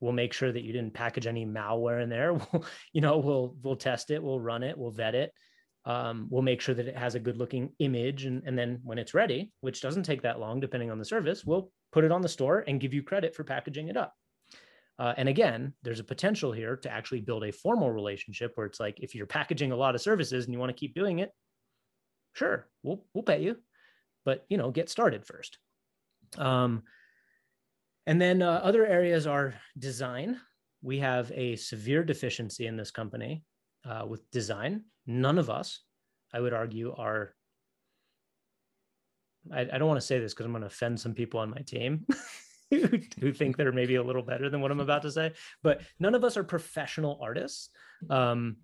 We'll 0.00 0.12
make 0.12 0.32
sure 0.32 0.50
that 0.50 0.62
you 0.62 0.72
didn't 0.72 0.94
package 0.94 1.26
any 1.26 1.46
malware 1.46 2.02
in 2.02 2.08
there. 2.08 2.32
We'll, 2.52 2.64
you 2.92 3.00
know, 3.00 3.18
we'll 3.18 3.56
we'll 3.62 3.76
test 3.76 4.10
it, 4.10 4.22
we'll 4.22 4.40
run 4.40 4.62
it, 4.62 4.76
we'll 4.76 4.90
vet 4.90 5.14
it. 5.14 5.32
Um, 5.84 6.28
we'll 6.30 6.42
make 6.42 6.60
sure 6.60 6.74
that 6.74 6.86
it 6.86 6.96
has 6.96 7.14
a 7.14 7.20
good 7.20 7.36
looking 7.36 7.70
image, 7.78 8.24
and, 8.24 8.42
and 8.46 8.56
then 8.56 8.80
when 8.84 8.98
it's 8.98 9.14
ready, 9.14 9.50
which 9.60 9.80
doesn't 9.80 10.04
take 10.04 10.22
that 10.22 10.38
long 10.38 10.60
depending 10.60 10.90
on 10.90 10.98
the 10.98 11.04
service, 11.04 11.44
we'll 11.44 11.70
put 11.92 12.04
it 12.04 12.12
on 12.12 12.22
the 12.22 12.28
store 12.28 12.64
and 12.66 12.80
give 12.80 12.94
you 12.94 13.02
credit 13.02 13.34
for 13.34 13.44
packaging 13.44 13.88
it 13.88 13.96
up. 13.96 14.14
Uh, 15.02 15.12
and 15.16 15.28
again, 15.28 15.72
there's 15.82 15.98
a 15.98 16.04
potential 16.04 16.52
here 16.52 16.76
to 16.76 16.88
actually 16.88 17.20
build 17.20 17.42
a 17.42 17.50
formal 17.50 17.90
relationship 17.90 18.52
where 18.54 18.68
it's 18.68 18.78
like 18.78 19.00
if 19.00 19.16
you're 19.16 19.26
packaging 19.26 19.72
a 19.72 19.76
lot 19.76 19.96
of 19.96 20.00
services 20.00 20.44
and 20.44 20.54
you 20.54 20.60
want 20.60 20.70
to 20.70 20.78
keep 20.78 20.94
doing 20.94 21.18
it, 21.18 21.32
sure, 22.34 22.68
we'll 22.84 23.04
we'll 23.12 23.24
pay 23.24 23.42
you, 23.42 23.56
but 24.24 24.44
you 24.48 24.56
know, 24.56 24.70
get 24.70 24.88
started 24.88 25.26
first. 25.26 25.58
Um, 26.38 26.84
and 28.06 28.22
then 28.22 28.42
uh, 28.42 28.60
other 28.62 28.86
areas 28.86 29.26
are 29.26 29.54
design. 29.76 30.38
We 30.82 31.00
have 31.00 31.32
a 31.34 31.56
severe 31.56 32.04
deficiency 32.04 32.68
in 32.68 32.76
this 32.76 32.92
company 32.92 33.42
uh, 33.84 34.06
with 34.06 34.30
design. 34.30 34.84
None 35.08 35.38
of 35.38 35.50
us, 35.50 35.80
I 36.32 36.38
would 36.38 36.52
argue, 36.52 36.94
are. 36.96 37.34
I, 39.52 39.62
I 39.62 39.78
don't 39.78 39.88
want 39.88 40.00
to 40.00 40.06
say 40.06 40.20
this 40.20 40.32
because 40.32 40.46
I'm 40.46 40.52
going 40.52 40.60
to 40.60 40.68
offend 40.68 41.00
some 41.00 41.12
people 41.12 41.40
on 41.40 41.50
my 41.50 41.62
team. 41.62 42.06
who, 43.20 43.32
think 43.32 43.56
they're 43.56 43.72
maybe 43.72 43.96
a 43.96 44.02
little 44.02 44.22
better 44.22 44.48
than 44.48 44.60
what 44.60 44.70
I'm 44.70 44.80
about 44.80 45.02
to 45.02 45.10
say. 45.10 45.32
But 45.62 45.82
none 45.98 46.14
of 46.14 46.24
us 46.24 46.36
are 46.36 46.44
professional 46.44 47.18
artists. 47.22 47.70
Um, 48.08 48.56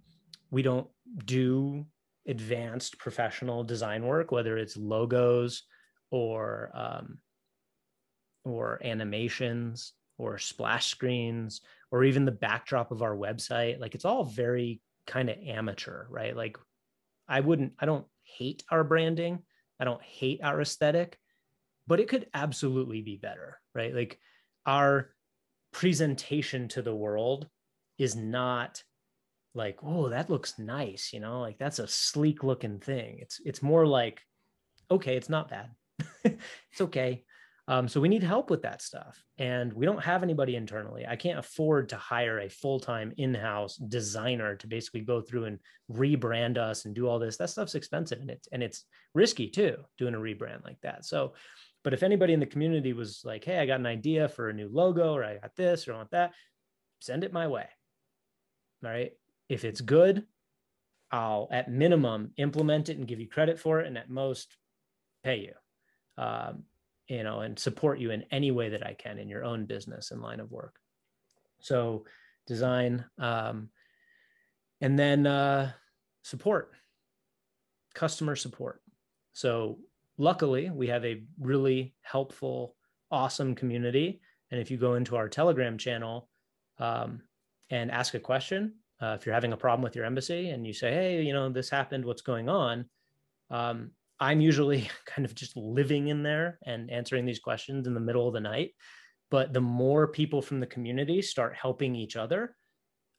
we 0.51 0.63
don't 0.63 0.89
do 1.25 1.87
advanced 2.27 2.99
professional 2.99 3.65
design 3.65 4.05
work, 4.05 4.33
whether 4.33 4.57
it's 4.57 4.77
logos 4.77 5.65
or 6.11 6.71
um, 6.75 7.19
or 8.45 8.81
animations 8.83 9.93
or 10.17 10.39
splash 10.39 10.87
screens 10.87 11.61
or 11.91 12.05
even 12.05 12.25
the 12.25 12.33
backdrop 12.33 12.91
of 12.91 13.03
our 13.03 13.17
website. 13.17 13.79
Like 13.79 13.95
it's 13.95 14.07
all 14.07 14.25
very 14.25 14.81
kind 15.07 15.29
of 15.29 15.37
amateur, 15.47 16.07
right? 16.09 16.35
Like 16.35 16.57
I 17.29 17.41
wouldn't, 17.41 17.75
I 17.79 17.85
don't 17.85 18.07
hate 18.23 18.65
our 18.71 18.85
branding. 18.85 19.41
I 19.79 19.85
don't 19.85 20.03
hate 20.03 20.41
our 20.43 20.61
aesthetic 20.61 21.19
but 21.89 22.01
it 22.01 22.09
could 22.09 22.27
absolutely 22.35 23.01
be 23.01 23.17
better, 23.17 23.59
right? 23.79 23.95
Like 23.95 24.19
our 24.67 25.11
presentation 25.73 26.69
to 26.69 26.83
the 26.83 26.95
world 26.95 27.49
is 27.97 28.17
not 28.17 28.83
like, 29.55 29.79
oh, 29.83 30.09
that 30.09 30.31
looks 30.31 30.59
nice, 30.59 31.11
you 31.13 31.21
know, 31.21 31.41
like 31.41 31.59
that's 31.59 31.79
a 31.79 31.87
sleek 31.87 32.43
looking 32.43 32.81
thing. 32.81 33.19
It's 33.21 33.41
it's 33.45 33.63
more 33.63 33.87
like, 33.87 34.21
okay, 34.91 35.17
it's 35.17 35.29
not 35.29 35.49
bad. 35.49 35.71
it's 36.25 36.81
okay. 36.81 37.25
Um, 37.69 37.87
so 37.87 38.01
we 38.01 38.09
need 38.09 38.23
help 38.23 38.49
with 38.49 38.63
that 38.63 38.81
stuff. 38.81 39.23
And 39.37 39.75
we 39.75 39.85
don't 39.85 40.03
have 40.03 40.23
anybody 40.23 40.57
internally. 40.57 41.07
I 41.07 41.17
can't 41.17 41.39
afford 41.39 41.91
to 41.91 41.97
hire 41.97 42.39
a 42.39 42.49
full-time 42.49 43.13
in-house 43.19 43.77
designer 43.77 44.57
to 44.57 44.67
basically 44.67 45.03
go 45.03 45.21
through 45.21 45.45
and 45.45 45.59
rebrand 45.93 46.57
us 46.57 46.87
and 46.87 46.95
do 46.95 47.07
all 47.07 47.19
this. 47.19 47.37
That 47.37 47.51
stuff's 47.51 47.75
expensive 47.75 48.21
and 48.21 48.31
it's 48.31 48.49
and 48.53 48.63
it's 48.63 48.85
risky 49.15 49.49
too, 49.49 49.77
doing 49.99 50.15
a 50.15 50.19
rebrand 50.19 50.65
like 50.65 50.81
that. 50.81 51.05
So 51.05 51.35
but 51.89 51.95
if 51.95 52.03
anybody 52.03 52.35
in 52.35 52.41
the 52.41 52.45
community 52.45 52.93
was 52.93 53.23
like, 53.25 53.43
hey, 53.45 53.61
I 53.61 53.65
got 53.65 53.81
an 53.81 53.87
idea 53.87 54.29
for 54.29 54.51
a 54.51 54.53
new 54.53 54.69
logo, 54.71 55.15
or 55.15 55.25
I 55.25 55.39
got 55.39 55.57
this, 55.57 55.89
or 55.89 55.95
I 55.95 55.97
want 55.97 56.11
that, 56.11 56.35
send 57.01 57.25
it 57.25 57.33
my 57.33 57.47
way. 57.47 57.65
All 58.85 58.91
right. 58.91 59.13
If 59.49 59.65
it's 59.65 59.81
good, 59.81 60.27
I'll 61.11 61.49
at 61.51 61.71
minimum 61.71 62.33
implement 62.37 62.91
it 62.91 62.99
and 62.99 63.09
give 63.09 63.21
you 63.21 63.27
credit 63.27 63.59
for 63.59 63.81
it, 63.81 63.87
and 63.87 63.97
at 63.97 64.11
most 64.11 64.55
pay 65.25 65.39
you, 65.39 66.23
um, 66.23 66.65
you 67.07 67.23
know, 67.23 67.41
and 67.41 67.59
support 67.59 67.99
you 68.01 68.11
in 68.11 68.25
any 68.31 68.51
way 68.51 68.69
that 68.69 68.87
I 68.87 68.93
can 68.93 69.19
in 69.19 69.31
your 69.31 69.47
own 69.47 69.65
business 69.65 70.11
and 70.11 70.21
line 70.21 70.41
of 70.41 70.53
work. 70.53 70.75
So, 71.61 72.05
design, 72.47 73.03
um, 73.17 73.71
and 74.83 74.99
then 74.99 75.27
uh, 75.27 75.73
support, 76.21 76.71
customer 77.95 78.37
support. 78.37 78.83
So 79.33 79.79
luckily 80.19 80.71
we 80.71 80.89
have 80.89 81.05
a 81.05 81.23
really 81.41 81.95
helpful 82.03 82.75
awesome 83.11 83.55
community. 83.55 84.21
And 84.51 84.61
if 84.61 84.71
you 84.71 84.77
go 84.77 84.95
into 84.95 85.17
our 85.17 85.29
telegram 85.29 85.79
channel 85.79 86.29
um, 86.79 87.23
and 87.71 87.91
ask 87.91 88.15
a 88.15 88.21
question 88.21 88.75
uh, 89.01 89.17
if 89.19 89.25
you're 89.25 89.35
having 89.35 89.53
a 89.53 89.57
problem 89.57 89.83
with 89.83 89.95
your 89.95 90.05
embassy 90.05 90.51
and 90.51 90.67
you 90.67 90.73
say 90.73 90.93
hey 90.93 91.23
you 91.23 91.33
know 91.33 91.49
this 91.49 91.71
happened. 91.71 92.05
What's 92.05 92.23
going 92.23 92.49
on? 92.49 92.85
Um, 93.51 93.93
i'm 94.21 94.41
usually 94.41 94.91
kind 95.07 95.25
of 95.25 95.35
just 95.35 95.57
living 95.57 96.09
in 96.09 96.23
there 96.23 96.59
and 96.67 96.91
answering 96.91 97.25
these 97.25 97.39
questions 97.39 97.87
in 97.87 97.95
the 97.95 98.01
middle 98.01 98.27
of 98.27 98.35
the 98.35 98.41
night. 98.41 98.73
But 99.31 99.53
the 99.53 99.61
more 99.61 100.09
people 100.09 100.41
from 100.41 100.59
the 100.59 100.67
community 100.67 101.23
start 101.23 101.55
helping 101.55 101.95
each 101.95 102.17
other 102.17 102.57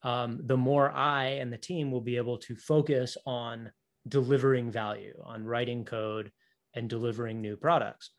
um, 0.04 0.39
the 0.45 0.58
more 0.58 0.91
i 0.91 1.26
and 1.26 1.52
the 1.52 1.58
team 1.58 1.91
will 1.91 2.02
be 2.02 2.18
able 2.18 2.38
to 2.38 2.56
focus 2.56 3.18
on 3.26 3.72
delivering 4.08 4.72
value 4.72 5.14
on 5.24 5.45
writing 5.45 5.84
code 5.84 6.32
and 6.76 6.89
delivering 6.89 7.41
new 7.41 7.55
products. 7.55 8.11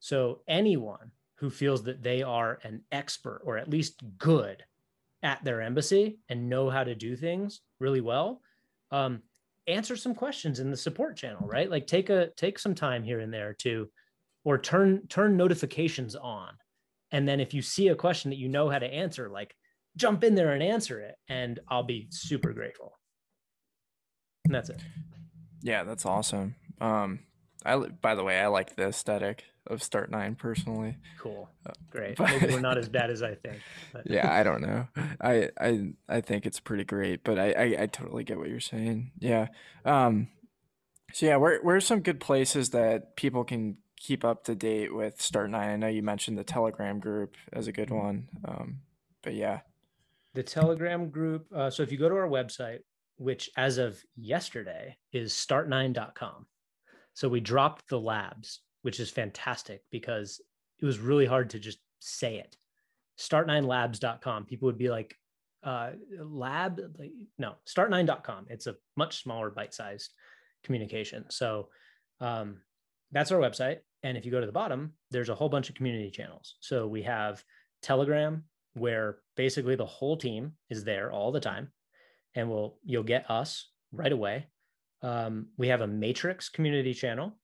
So 0.00 0.40
anyone 0.48 1.10
who 1.36 1.50
feels 1.50 1.82
that 1.84 2.02
they 2.02 2.22
are 2.22 2.58
an 2.62 2.82
expert 2.92 3.42
or 3.44 3.58
at 3.58 3.70
least 3.70 4.02
good 4.18 4.64
at 5.22 5.42
their 5.44 5.60
embassy 5.60 6.18
and 6.28 6.48
know 6.48 6.70
how 6.70 6.84
to 6.84 6.94
do 6.94 7.16
things 7.16 7.60
really 7.80 8.00
well, 8.00 8.40
um, 8.90 9.22
answer 9.66 9.96
some 9.96 10.14
questions 10.14 10.60
in 10.60 10.70
the 10.70 10.76
support 10.76 11.16
channel, 11.16 11.46
right? 11.46 11.70
Like 11.70 11.86
take 11.86 12.10
a 12.10 12.30
take 12.36 12.58
some 12.58 12.74
time 12.74 13.02
here 13.02 13.20
and 13.20 13.32
there 13.32 13.54
to, 13.60 13.88
or 14.44 14.58
turn 14.58 15.06
turn 15.08 15.36
notifications 15.36 16.14
on, 16.14 16.54
and 17.10 17.26
then 17.26 17.40
if 17.40 17.52
you 17.52 17.62
see 17.62 17.88
a 17.88 17.96
question 17.96 18.30
that 18.30 18.38
you 18.38 18.48
know 18.48 18.70
how 18.70 18.78
to 18.78 18.86
answer, 18.86 19.28
like 19.28 19.54
jump 19.96 20.22
in 20.22 20.34
there 20.34 20.52
and 20.52 20.62
answer 20.62 21.00
it, 21.00 21.16
and 21.28 21.58
I'll 21.68 21.82
be 21.82 22.06
super 22.10 22.52
grateful. 22.52 22.92
And 24.44 24.54
that's 24.54 24.70
it. 24.70 24.80
Yeah, 25.62 25.82
that's 25.82 26.06
awesome. 26.06 26.54
Um, 26.80 27.20
I 27.66 27.76
by 27.76 28.14
the 28.14 28.24
way, 28.24 28.40
I 28.40 28.46
like 28.46 28.76
the 28.76 28.88
aesthetic 28.88 29.44
of 29.66 29.80
Start9 29.80 30.38
personally. 30.38 30.96
Cool, 31.18 31.48
uh, 31.66 31.72
great. 31.90 32.16
But, 32.16 32.30
Maybe 32.30 32.54
we're 32.54 32.60
not 32.70 32.78
as 32.78 32.88
bad 32.88 33.10
as 33.10 33.22
I 33.22 33.34
think. 33.34 33.60
But. 33.92 34.08
Yeah, 34.08 34.32
I 34.32 34.42
don't 34.42 34.62
know. 34.62 34.86
I 35.20 35.50
I 35.60 35.92
I 36.08 36.20
think 36.20 36.46
it's 36.46 36.60
pretty 36.60 36.84
great, 36.84 37.24
but 37.24 37.38
I, 37.38 37.52
I 37.52 37.82
I 37.82 37.86
totally 37.86 38.24
get 38.24 38.38
what 38.38 38.48
you're 38.48 38.60
saying. 38.60 39.10
Yeah. 39.18 39.48
Um. 39.84 40.28
So 41.12 41.26
yeah, 41.26 41.36
where 41.36 41.60
where 41.62 41.76
are 41.76 41.80
some 41.80 42.00
good 42.00 42.20
places 42.20 42.70
that 42.70 43.16
people 43.16 43.44
can 43.44 43.78
keep 43.98 44.24
up 44.24 44.44
to 44.44 44.54
date 44.54 44.94
with 44.94 45.18
Start9? 45.18 45.54
I 45.54 45.76
know 45.76 45.88
you 45.88 46.02
mentioned 46.02 46.38
the 46.38 46.44
Telegram 46.44 47.00
group 47.00 47.36
as 47.52 47.66
a 47.66 47.72
good 47.72 47.88
mm-hmm. 47.88 48.06
one. 48.06 48.28
Um. 48.44 48.80
But 49.22 49.34
yeah. 49.34 49.60
The 50.34 50.42
Telegram 50.42 51.08
group. 51.08 51.46
Uh, 51.52 51.70
so 51.70 51.82
if 51.82 51.90
you 51.90 51.98
go 51.98 52.08
to 52.08 52.14
our 52.14 52.28
website, 52.28 52.80
which 53.16 53.50
as 53.56 53.78
of 53.78 54.02
yesterday 54.14 54.96
is 55.12 55.32
start9.com 55.32 56.46
so 57.16 57.30
we 57.30 57.40
dropped 57.40 57.88
the 57.88 57.98
labs, 57.98 58.60
which 58.82 59.00
is 59.00 59.10
fantastic 59.10 59.80
because 59.90 60.38
it 60.78 60.84
was 60.84 60.98
really 60.98 61.24
hard 61.24 61.48
to 61.50 61.58
just 61.58 61.78
say 61.98 62.36
it. 62.36 62.58
Start9labs.com. 63.18 64.44
People 64.44 64.66
would 64.66 64.76
be 64.76 64.90
like, 64.90 65.16
uh, 65.64 65.92
lab, 66.20 66.78
no, 67.38 67.54
start9.com. 67.66 68.48
It's 68.50 68.66
a 68.66 68.76
much 68.98 69.22
smaller 69.22 69.48
bite 69.48 69.72
sized 69.72 70.12
communication. 70.62 71.24
So 71.30 71.70
um, 72.20 72.58
that's 73.12 73.32
our 73.32 73.40
website. 73.40 73.78
And 74.02 74.18
if 74.18 74.26
you 74.26 74.30
go 74.30 74.40
to 74.40 74.46
the 74.46 74.52
bottom, 74.52 74.92
there's 75.10 75.30
a 75.30 75.34
whole 75.34 75.48
bunch 75.48 75.70
of 75.70 75.74
community 75.74 76.10
channels. 76.10 76.56
So 76.60 76.86
we 76.86 77.02
have 77.04 77.42
Telegram, 77.82 78.44
where 78.74 79.20
basically 79.38 79.74
the 79.74 79.86
whole 79.86 80.18
team 80.18 80.52
is 80.68 80.84
there 80.84 81.10
all 81.10 81.32
the 81.32 81.40
time, 81.40 81.72
and 82.34 82.50
we'll 82.50 82.76
you'll 82.84 83.04
get 83.04 83.30
us 83.30 83.70
right 83.90 84.12
away. 84.12 84.48
Um, 85.02 85.48
we 85.56 85.68
have 85.68 85.80
a 85.80 85.86
Matrix 85.86 86.48
community 86.48 86.94
channel, 86.94 87.38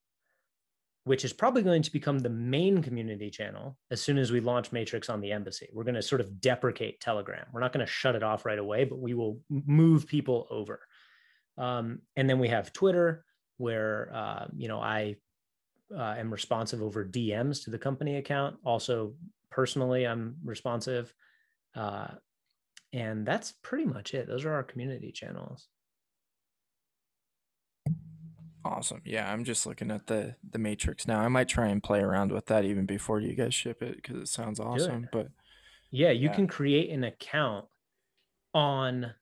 which 1.05 1.25
is 1.25 1.33
probably 1.33 1.63
going 1.63 1.83
to 1.83 1.93
become 1.93 2.19
the 2.19 2.31
main 2.31 2.83
community 2.83 3.31
channel 3.31 3.77
as 3.91 4.01
soon 4.01 4.19
as 4.19 4.31
we 4.31 4.41
launch 4.41 4.73
Matrix 4.73 5.09
on 5.09 5.21
the 5.21 5.33
embassy. 5.33 5.69
We're 5.73 5.85
going 5.85 5.97
to 5.97 6.03
sort 6.03 6.21
of 6.21 6.41
deprecate 6.41 7.01
Telegram. 7.01 7.47
We're 7.53 7.61
not 7.61 7.73
going 7.73 7.85
to 7.85 7.93
shut 7.93 8.15
it 8.15 8.23
off 8.23 8.47
right 8.47 8.59
away, 8.59 8.85
but 8.85 8.99
we 8.99 9.15
will 9.15 9.41
move 9.51 10.07
people 10.07 10.47
over. 10.51 10.81
Um, 11.59 12.01
and 12.17 12.29
then 12.29 12.39
we 12.39 12.49
have 12.49 12.73
Twitter, 12.73 13.25
where 13.59 14.11
uh, 14.15 14.47
you 14.57 14.69
know 14.69 14.81
I 14.81 15.17
uh, 15.97 16.15
am 16.19 16.33
responsive 16.33 16.83
over 16.83 17.05
DMs 17.05 17.65
to 17.65 17.71
the 17.71 17.79
company 17.79 18.17
account. 18.17 18.57
Also, 18.65 19.15
personally, 19.51 20.07
I'm 20.07 20.37
responsive, 20.45 21.13
uh, 21.77 22.09
and 22.93 23.27
that's 23.27 23.53
pretty 23.63 23.85
much 23.85 24.15
it. 24.15 24.27
Those 24.27 24.45
are 24.45 24.53
our 24.53 24.63
community 24.63 25.13
channels. 25.13 25.69
Awesome. 28.65 29.03
Yeah, 29.05 29.31
I'm 29.31 29.45
just 29.45 29.67
looking 29.67 29.91
at 29.91 30.07
the 30.07 30.37
the 30.49 30.59
matrix 30.59 31.07
now. 31.07 31.21
I 31.21 31.29
might 31.29 31.49
try 31.49 31.69
and 31.69 31.83
play 31.83 32.01
around 32.01 32.33
with 32.33 32.47
that 32.47 32.65
even 32.65 32.87
before 32.87 33.21
you 33.21 33.35
guys 33.35 33.55
ship 33.55 33.83
it 33.83 33.97
because 33.97 34.17
it 34.17 34.29
sounds 34.29 34.61
awesome. 34.61 35.09
But 35.11 35.29
yeah, 35.91 36.11
you 36.11 36.29
yeah. 36.29 36.35
can 36.35 36.47
create 36.47 36.91
an 36.91 37.05
account 37.05 37.67
on 38.55 39.13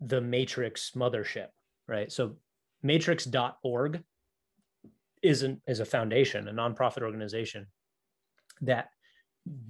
the 0.00 0.20
matrix 0.20 0.92
mothership, 0.96 1.48
right? 1.86 2.10
So 2.10 2.36
matrix.org 2.82 4.02
is 5.22 5.42
an 5.42 5.60
is 5.66 5.80
a 5.80 5.84
foundation, 5.84 6.48
a 6.48 6.52
nonprofit 6.52 7.02
organization 7.02 7.66
that 8.62 8.88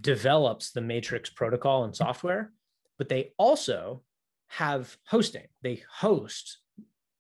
develops 0.01 0.73
the 0.73 0.81
Matrix 0.81 1.31
protocol 1.31 1.85
and 1.85 1.95
software, 1.95 2.53
but 2.99 3.09
they 3.09 3.33
also 3.39 4.03
have 4.49 4.97
hosting. 5.07 5.47
They 5.63 5.83
host 5.91 6.59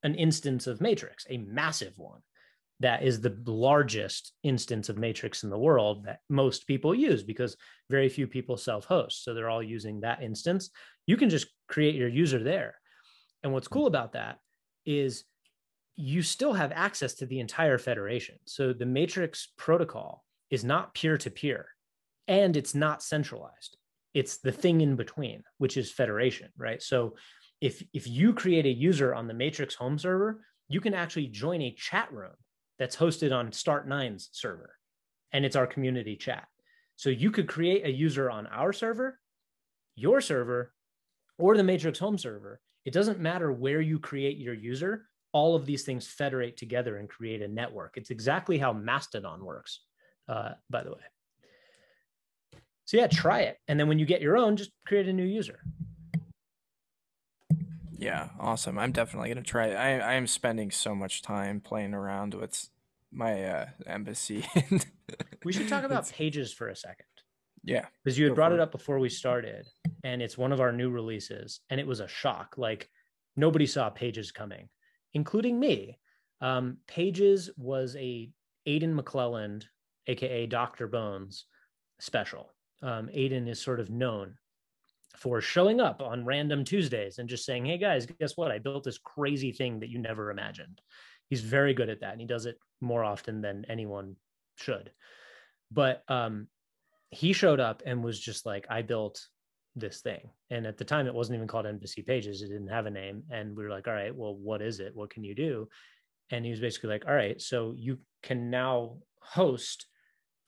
an 0.02 0.14
instance 0.14 0.66
of 0.66 0.80
Matrix, 0.80 1.26
a 1.28 1.38
massive 1.38 1.94
one 1.96 2.20
that 2.80 3.02
is 3.02 3.20
the 3.20 3.36
largest 3.46 4.32
instance 4.42 4.88
of 4.88 4.96
Matrix 4.96 5.44
in 5.44 5.50
the 5.50 5.58
world 5.58 6.04
that 6.04 6.20
most 6.30 6.66
people 6.66 6.94
use 6.94 7.22
because 7.22 7.56
very 7.90 8.08
few 8.08 8.26
people 8.26 8.56
self 8.56 8.86
host. 8.86 9.22
So 9.22 9.34
they're 9.34 9.50
all 9.50 9.62
using 9.62 10.00
that 10.00 10.22
instance. 10.22 10.70
You 11.06 11.16
can 11.16 11.28
just 11.28 11.46
create 11.68 11.94
your 11.94 12.08
user 12.08 12.42
there. 12.42 12.74
And 13.42 13.52
what's 13.52 13.68
cool 13.68 13.86
about 13.86 14.12
that 14.12 14.38
is 14.86 15.24
you 15.96 16.22
still 16.22 16.54
have 16.54 16.72
access 16.72 17.14
to 17.14 17.26
the 17.26 17.40
entire 17.40 17.76
federation. 17.76 18.36
So 18.46 18.72
the 18.72 18.86
Matrix 18.86 19.52
protocol 19.58 20.24
is 20.50 20.64
not 20.64 20.94
peer 20.94 21.18
to 21.18 21.30
peer 21.30 21.66
and 22.26 22.56
it's 22.56 22.74
not 22.74 23.02
centralized. 23.02 23.76
It's 24.14 24.38
the 24.38 24.52
thing 24.52 24.80
in 24.80 24.96
between, 24.96 25.42
which 25.58 25.76
is 25.76 25.92
federation, 25.92 26.48
right? 26.56 26.82
So 26.82 27.14
if 27.60 27.82
if 27.92 28.06
you 28.06 28.32
create 28.32 28.66
a 28.66 28.72
user 28.72 29.14
on 29.14 29.26
the 29.26 29.34
Matrix 29.34 29.74
home 29.74 29.98
server, 29.98 30.44
you 30.68 30.80
can 30.80 30.94
actually 30.94 31.26
join 31.26 31.62
a 31.62 31.74
chat 31.74 32.12
room 32.12 32.32
that's 32.78 32.96
hosted 32.96 33.36
on 33.36 33.50
Start9's 33.50 34.30
server, 34.32 34.76
and 35.32 35.44
it's 35.44 35.56
our 35.56 35.66
community 35.66 36.16
chat. 36.16 36.46
So 36.96 37.10
you 37.10 37.30
could 37.30 37.48
create 37.48 37.84
a 37.84 37.90
user 37.90 38.30
on 38.30 38.46
our 38.46 38.72
server, 38.72 39.18
your 39.96 40.20
server, 40.20 40.72
or 41.38 41.56
the 41.56 41.64
Matrix 41.64 41.98
home 41.98 42.18
server. 42.18 42.60
It 42.84 42.92
doesn't 42.92 43.20
matter 43.20 43.52
where 43.52 43.80
you 43.80 43.98
create 43.98 44.38
your 44.38 44.54
user. 44.54 45.06
All 45.32 45.54
of 45.54 45.66
these 45.66 45.84
things 45.84 46.06
federate 46.06 46.56
together 46.56 46.96
and 46.96 47.08
create 47.08 47.42
a 47.42 47.48
network. 47.48 47.96
It's 47.96 48.10
exactly 48.10 48.58
how 48.58 48.72
Mastodon 48.72 49.44
works, 49.44 49.80
uh, 50.28 50.52
by 50.68 50.82
the 50.82 50.90
way. 50.90 52.60
So 52.86 52.96
yeah, 52.96 53.06
try 53.06 53.42
it. 53.42 53.58
And 53.68 53.78
then 53.78 53.86
when 53.86 53.98
you 53.98 54.06
get 54.06 54.20
your 54.20 54.36
own, 54.36 54.56
just 54.56 54.72
create 54.86 55.08
a 55.08 55.12
new 55.12 55.24
user. 55.24 55.60
Yeah, 58.00 58.30
awesome. 58.40 58.78
I'm 58.78 58.92
definitely 58.92 59.28
gonna 59.28 59.42
try 59.42 59.66
it. 59.66 59.74
I 59.74 59.98
I 59.98 60.12
am 60.14 60.26
spending 60.26 60.70
so 60.70 60.94
much 60.94 61.20
time 61.20 61.60
playing 61.60 61.92
around 61.92 62.32
with 62.32 62.70
my 63.12 63.44
uh, 63.44 63.66
embassy. 63.86 64.46
we 65.44 65.52
should 65.52 65.68
talk 65.68 65.84
about 65.84 66.10
pages 66.10 66.50
for 66.50 66.68
a 66.68 66.76
second. 66.76 67.04
Yeah, 67.62 67.84
because 68.02 68.18
you 68.18 68.24
had 68.24 68.34
brought 68.34 68.52
it 68.52 68.60
up 68.60 68.72
before 68.72 68.98
we 68.98 69.10
started, 69.10 69.66
and 70.02 70.22
it's 70.22 70.38
one 70.38 70.50
of 70.50 70.62
our 70.62 70.72
new 70.72 70.88
releases, 70.88 71.60
and 71.68 71.78
it 71.78 71.86
was 71.86 72.00
a 72.00 72.08
shock. 72.08 72.54
Like 72.56 72.88
nobody 73.36 73.66
saw 73.66 73.90
pages 73.90 74.32
coming, 74.32 74.70
including 75.12 75.60
me. 75.60 75.98
Um, 76.40 76.78
pages 76.88 77.50
was 77.58 77.96
a 77.96 78.30
Aiden 78.66 78.98
McClelland, 78.98 79.64
aka 80.06 80.46
Doctor 80.46 80.88
Bones, 80.88 81.44
special. 81.98 82.54
Um, 82.82 83.10
Aiden 83.14 83.46
is 83.46 83.60
sort 83.60 83.78
of 83.78 83.90
known 83.90 84.36
for 85.16 85.40
showing 85.40 85.80
up 85.80 86.00
on 86.00 86.24
random 86.24 86.64
Tuesdays 86.64 87.18
and 87.18 87.28
just 87.28 87.44
saying, 87.44 87.64
Hey 87.64 87.78
guys, 87.78 88.06
guess 88.06 88.36
what? 88.36 88.50
I 88.50 88.58
built 88.58 88.84
this 88.84 88.98
crazy 88.98 89.52
thing 89.52 89.80
that 89.80 89.90
you 89.90 89.98
never 89.98 90.30
imagined. 90.30 90.80
He's 91.28 91.42
very 91.42 91.74
good 91.74 91.88
at 91.88 92.00
that 92.00 92.12
and 92.12 92.20
he 92.20 92.26
does 92.26 92.46
it 92.46 92.58
more 92.80 93.04
often 93.04 93.40
than 93.40 93.64
anyone 93.68 94.16
should. 94.56 94.90
But 95.70 96.02
um, 96.08 96.48
he 97.10 97.32
showed 97.32 97.60
up 97.60 97.82
and 97.84 98.02
was 98.02 98.18
just 98.18 98.46
like, 98.46 98.66
I 98.68 98.82
built 98.82 99.26
this 99.76 100.00
thing. 100.00 100.30
And 100.50 100.66
at 100.66 100.78
the 100.78 100.84
time, 100.84 101.06
it 101.06 101.14
wasn't 101.14 101.36
even 101.36 101.48
called 101.48 101.66
Embassy 101.66 102.02
Pages, 102.02 102.42
it 102.42 102.48
didn't 102.48 102.68
have 102.68 102.86
a 102.86 102.90
name. 102.90 103.24
And 103.30 103.56
we 103.56 103.64
were 103.64 103.70
like, 103.70 103.88
All 103.88 103.94
right, 103.94 104.14
well, 104.14 104.34
what 104.34 104.62
is 104.62 104.80
it? 104.80 104.94
What 104.94 105.10
can 105.10 105.24
you 105.24 105.34
do? 105.34 105.68
And 106.30 106.44
he 106.44 106.50
was 106.50 106.60
basically 106.60 106.90
like, 106.90 107.06
All 107.06 107.14
right, 107.14 107.40
so 107.40 107.74
you 107.76 107.98
can 108.22 108.50
now 108.50 108.98
host 109.20 109.86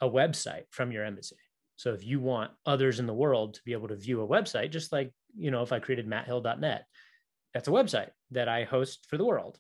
a 0.00 0.08
website 0.08 0.64
from 0.70 0.92
your 0.92 1.04
embassy. 1.04 1.36
So 1.77 1.93
if 1.93 2.05
you 2.05 2.20
want 2.20 2.53
others 2.66 3.01
in 3.01 3.07
the 3.07 3.14
world 3.14 3.55
to 3.55 3.61
be 3.64 3.73
able 3.73 3.89
to 3.89 3.97
view 3.97 4.23
a 4.23 4.29
website, 4.29 4.70
just 4.70 4.93
like, 4.93 5.12
you 5.37 5.51
know, 5.51 5.62
if 5.62 5.73
I 5.73 5.79
created 5.79 6.09
matthill.net, 6.09 6.85
that's 7.55 7.68
a 7.68 7.73
website 7.73 8.11
that 8.31 8.49
I 8.49 8.64
host 8.64 9.07
for 9.09 9.16
the 9.16 9.25
world. 9.25 9.59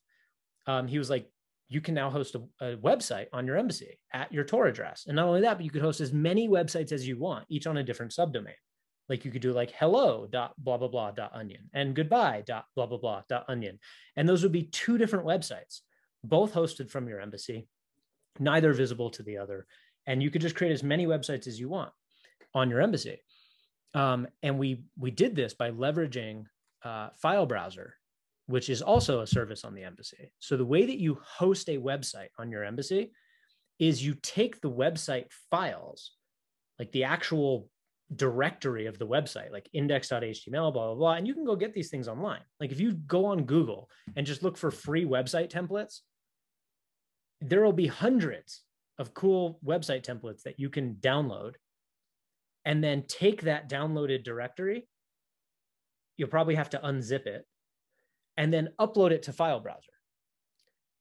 Um, 0.66 0.86
he 0.86 0.98
was 0.98 1.10
like, 1.10 1.28
you 1.68 1.80
can 1.80 1.94
now 1.94 2.10
host 2.10 2.34
a, 2.34 2.42
a, 2.64 2.76
website 2.76 3.26
on 3.32 3.46
your 3.46 3.56
embassy 3.56 3.98
at 4.12 4.30
your 4.30 4.44
Tor 4.44 4.66
address. 4.66 5.04
And 5.06 5.16
not 5.16 5.26
only 5.26 5.40
that, 5.40 5.56
but 5.56 5.64
you 5.64 5.70
could 5.70 5.82
host 5.82 6.00
as 6.00 6.12
many 6.12 6.48
websites 6.48 6.92
as 6.92 7.08
you 7.08 7.18
want, 7.18 7.46
each 7.48 7.66
on 7.66 7.78
a 7.78 7.82
different 7.82 8.12
subdomain. 8.12 8.52
Like 9.08 9.24
you 9.24 9.30
could 9.30 9.42
do 9.42 9.52
like 9.52 9.72
hello 9.72 10.26
dot 10.30 10.52
blah 10.58 10.76
blah 10.76 10.88
blah 10.88 11.10
dot 11.10 11.32
onion 11.34 11.70
and 11.74 11.94
goodbye 11.94 12.44
dot 12.46 12.66
blah 12.76 12.86
blah 12.86 12.98
blah 12.98 13.22
dot 13.28 13.46
onion. 13.48 13.78
And 14.16 14.28
those 14.28 14.42
would 14.42 14.52
be 14.52 14.64
two 14.64 14.96
different 14.96 15.26
websites, 15.26 15.80
both 16.22 16.54
hosted 16.54 16.90
from 16.90 17.08
your 17.08 17.20
embassy, 17.20 17.66
neither 18.38 18.72
visible 18.72 19.10
to 19.10 19.22
the 19.22 19.38
other. 19.38 19.66
And 20.06 20.22
you 20.22 20.30
could 20.30 20.42
just 20.42 20.54
create 20.54 20.72
as 20.72 20.82
many 20.82 21.06
websites 21.06 21.46
as 21.46 21.58
you 21.58 21.68
want 21.68 21.92
on 22.54 22.70
your 22.70 22.80
embassy. 22.80 23.18
Um, 23.94 24.26
and 24.42 24.58
we 24.58 24.84
we 24.98 25.10
did 25.10 25.36
this 25.36 25.54
by 25.54 25.70
leveraging 25.70 26.44
uh, 26.84 27.08
File 27.20 27.46
Browser, 27.46 27.94
which 28.46 28.70
is 28.70 28.82
also 28.82 29.20
a 29.20 29.26
service 29.26 29.64
on 29.64 29.74
the 29.74 29.84
embassy. 29.84 30.32
So 30.38 30.56
the 30.56 30.64
way 30.64 30.86
that 30.86 30.98
you 30.98 31.18
host 31.24 31.68
a 31.68 31.78
website 31.78 32.28
on 32.38 32.50
your 32.50 32.64
embassy 32.64 33.12
is 33.78 34.04
you 34.04 34.14
take 34.22 34.60
the 34.60 34.70
website 34.70 35.26
files, 35.50 36.12
like 36.78 36.92
the 36.92 37.04
actual 37.04 37.68
directory 38.14 38.86
of 38.86 38.98
the 38.98 39.06
website, 39.06 39.50
like 39.52 39.68
index.html, 39.72 40.72
blah, 40.72 40.86
blah, 40.86 40.94
blah. 40.94 41.14
And 41.14 41.26
you 41.26 41.34
can 41.34 41.44
go 41.44 41.56
get 41.56 41.74
these 41.74 41.90
things 41.90 42.08
online. 42.08 42.42
Like 42.60 42.72
if 42.72 42.80
you 42.80 42.92
go 42.92 43.24
on 43.26 43.44
Google 43.44 43.88
and 44.16 44.26
just 44.26 44.42
look 44.42 44.56
for 44.56 44.70
free 44.70 45.04
website 45.04 45.50
templates, 45.50 46.00
there 47.40 47.64
will 47.64 47.72
be 47.72 47.86
hundreds 47.86 48.62
of 48.98 49.14
cool 49.14 49.58
website 49.64 50.04
templates 50.04 50.42
that 50.42 50.60
you 50.60 50.68
can 50.68 50.94
download 50.96 51.54
and 52.64 52.82
then 52.82 53.04
take 53.08 53.42
that 53.42 53.68
downloaded 53.68 54.24
directory. 54.24 54.86
You'll 56.16 56.28
probably 56.28 56.54
have 56.54 56.70
to 56.70 56.78
unzip 56.78 57.26
it 57.26 57.46
and 58.36 58.52
then 58.52 58.68
upload 58.80 59.10
it 59.10 59.24
to 59.24 59.32
file 59.32 59.60
browser 59.60 59.92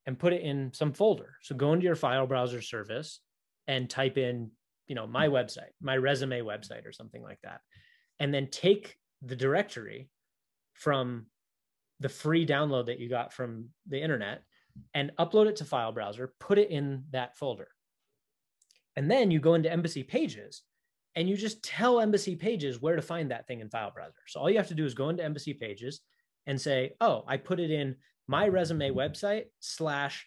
and 0.05 0.17
put 0.17 0.33
it 0.33 0.41
in 0.41 0.73
some 0.73 0.93
folder. 0.93 1.35
So 1.41 1.55
go 1.55 1.73
into 1.73 1.85
your 1.85 1.95
file 1.95 2.27
browser 2.27 2.61
service 2.61 3.19
and 3.67 3.89
type 3.89 4.17
in, 4.17 4.51
you 4.87 4.95
know, 4.95 5.05
my 5.05 5.27
website, 5.27 5.71
my 5.81 5.97
resume 5.97 6.41
website 6.41 6.87
or 6.87 6.91
something 6.91 7.21
like 7.21 7.39
that. 7.43 7.61
And 8.19 8.33
then 8.33 8.47
take 8.49 8.97
the 9.21 9.35
directory 9.35 10.09
from 10.73 11.27
the 11.99 12.09
free 12.09 12.45
download 12.45 12.87
that 12.87 12.99
you 12.99 13.07
got 13.07 13.31
from 13.31 13.69
the 13.87 14.01
internet 14.01 14.41
and 14.93 15.11
upload 15.19 15.47
it 15.47 15.57
to 15.57 15.65
file 15.65 15.91
browser, 15.91 16.33
put 16.39 16.57
it 16.57 16.71
in 16.71 17.03
that 17.11 17.37
folder. 17.37 17.67
And 18.95 19.09
then 19.09 19.31
you 19.31 19.39
go 19.39 19.53
into 19.53 19.71
embassy 19.71 20.03
pages 20.03 20.63
and 21.15 21.27
you 21.29 21.35
just 21.35 21.63
tell 21.63 21.99
embassy 21.99 22.35
pages 22.35 22.81
where 22.81 22.95
to 22.95 23.01
find 23.01 23.31
that 23.31 23.47
thing 23.47 23.59
in 23.59 23.69
file 23.69 23.91
browser. 23.91 24.21
So 24.27 24.39
all 24.39 24.49
you 24.49 24.57
have 24.57 24.69
to 24.69 24.75
do 24.75 24.85
is 24.85 24.93
go 24.93 25.09
into 25.09 25.23
embassy 25.23 25.53
pages 25.53 26.01
and 26.47 26.59
say 26.59 26.93
oh 26.99 27.23
i 27.27 27.37
put 27.37 27.59
it 27.59 27.69
in 27.69 27.95
my 28.27 28.47
resume 28.47 28.89
website 28.89 29.45
slash 29.59 30.25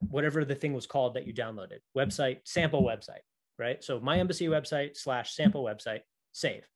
whatever 0.00 0.44
the 0.44 0.54
thing 0.56 0.74
was 0.74 0.86
called 0.86 1.14
that 1.14 1.28
you 1.28 1.32
downloaded 1.32 1.78
website 1.96 2.38
sample 2.44 2.82
website 2.82 3.22
right? 3.58 3.82
So 3.82 4.00
my 4.00 4.18
embassy 4.18 4.46
website 4.46 4.96
slash 4.96 5.34
sample 5.34 5.64
website 5.64 6.00
save. 6.32 6.66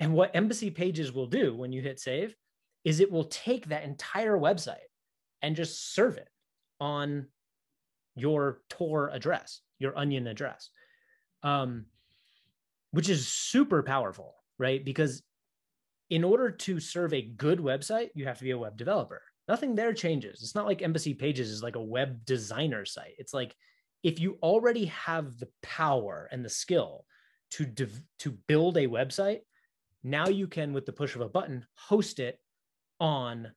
And 0.00 0.12
what 0.12 0.34
embassy 0.34 0.70
pages 0.70 1.12
will 1.12 1.26
do 1.26 1.54
when 1.54 1.72
you 1.72 1.80
hit 1.80 2.00
save 2.00 2.34
is 2.84 3.00
it 3.00 3.10
will 3.10 3.24
take 3.24 3.66
that 3.66 3.84
entire 3.84 4.36
website 4.36 4.76
and 5.42 5.56
just 5.56 5.94
serve 5.94 6.18
it 6.18 6.28
on 6.80 7.26
your 8.14 8.60
tor 8.68 9.10
address 9.12 9.60
your 9.78 9.96
onion 9.96 10.26
address. 10.26 10.70
Um, 11.42 11.86
which 12.96 13.10
is 13.10 13.28
super 13.28 13.82
powerful, 13.82 14.34
right? 14.58 14.82
Because 14.82 15.22
in 16.08 16.24
order 16.24 16.50
to 16.50 16.80
serve 16.80 17.12
a 17.12 17.20
good 17.20 17.58
website, 17.58 18.08
you 18.14 18.24
have 18.24 18.38
to 18.38 18.44
be 18.44 18.52
a 18.52 18.58
web 18.58 18.78
developer. 18.78 19.20
Nothing 19.48 19.74
there 19.74 19.92
changes. 19.92 20.40
It's 20.40 20.54
not 20.54 20.64
like 20.64 20.80
Embassy 20.80 21.12
Pages 21.12 21.50
is 21.50 21.62
like 21.62 21.76
a 21.76 21.82
web 21.82 22.24
designer 22.24 22.86
site. 22.86 23.12
It's 23.18 23.34
like 23.34 23.54
if 24.02 24.18
you 24.18 24.38
already 24.42 24.86
have 24.86 25.38
the 25.38 25.50
power 25.62 26.26
and 26.32 26.42
the 26.42 26.48
skill 26.48 27.04
to 27.50 27.66
dev- 27.66 28.00
to 28.20 28.30
build 28.30 28.78
a 28.78 28.88
website, 28.88 29.40
now 30.02 30.28
you 30.28 30.46
can 30.46 30.72
with 30.72 30.86
the 30.86 30.92
push 30.92 31.16
of 31.16 31.20
a 31.20 31.28
button 31.28 31.66
host 31.74 32.18
it 32.18 32.40
on 32.98 33.52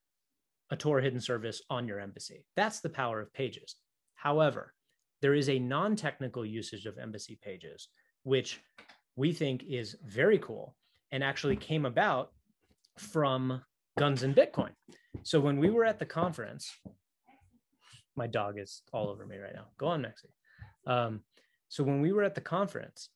a 0.70 0.76
Tor 0.76 1.00
hidden 1.00 1.22
service 1.22 1.62
on 1.70 1.88
your 1.88 2.02
embassy. 2.02 2.46
That's 2.58 2.82
the 2.82 2.90
power 2.90 3.22
of 3.22 3.32
Pages. 3.32 3.78
However, 4.16 4.74
there 5.22 5.34
is 5.34 5.48
a 5.48 5.60
non-technical 5.60 6.46
usage 6.46 6.86
of 6.86 6.98
Embassy 6.98 7.40
Pages 7.42 7.88
which 8.24 8.60
we 9.20 9.34
think 9.34 9.66
is 9.68 9.98
very 10.06 10.40
cool 10.40 10.78
and 11.12 11.22
actually 11.22 11.58
came 11.58 11.86
about 11.86 12.32
from 12.98 13.62
guns 13.98 14.24
and 14.24 14.34
Bitcoin. 14.34 14.72
So 15.24 15.42
when 15.42 15.58
we 15.58 15.70
were 15.70 15.84
at 15.84 16.00
the 16.00 16.06
conference, 16.06 16.72
my 18.16 18.28
dog 18.28 18.58
is 18.58 18.82
all 18.94 19.10
over 19.10 19.26
me 19.26 19.36
right 19.36 19.54
now. 19.54 19.66
Go 19.78 19.88
on, 19.88 20.04
Mexi. 20.04 20.90
Um, 20.90 21.20
so 21.68 21.84
when 21.84 22.00
we 22.00 22.14
were 22.14 22.24
at 22.24 22.34
the 22.34 22.40
conference, 22.40 23.10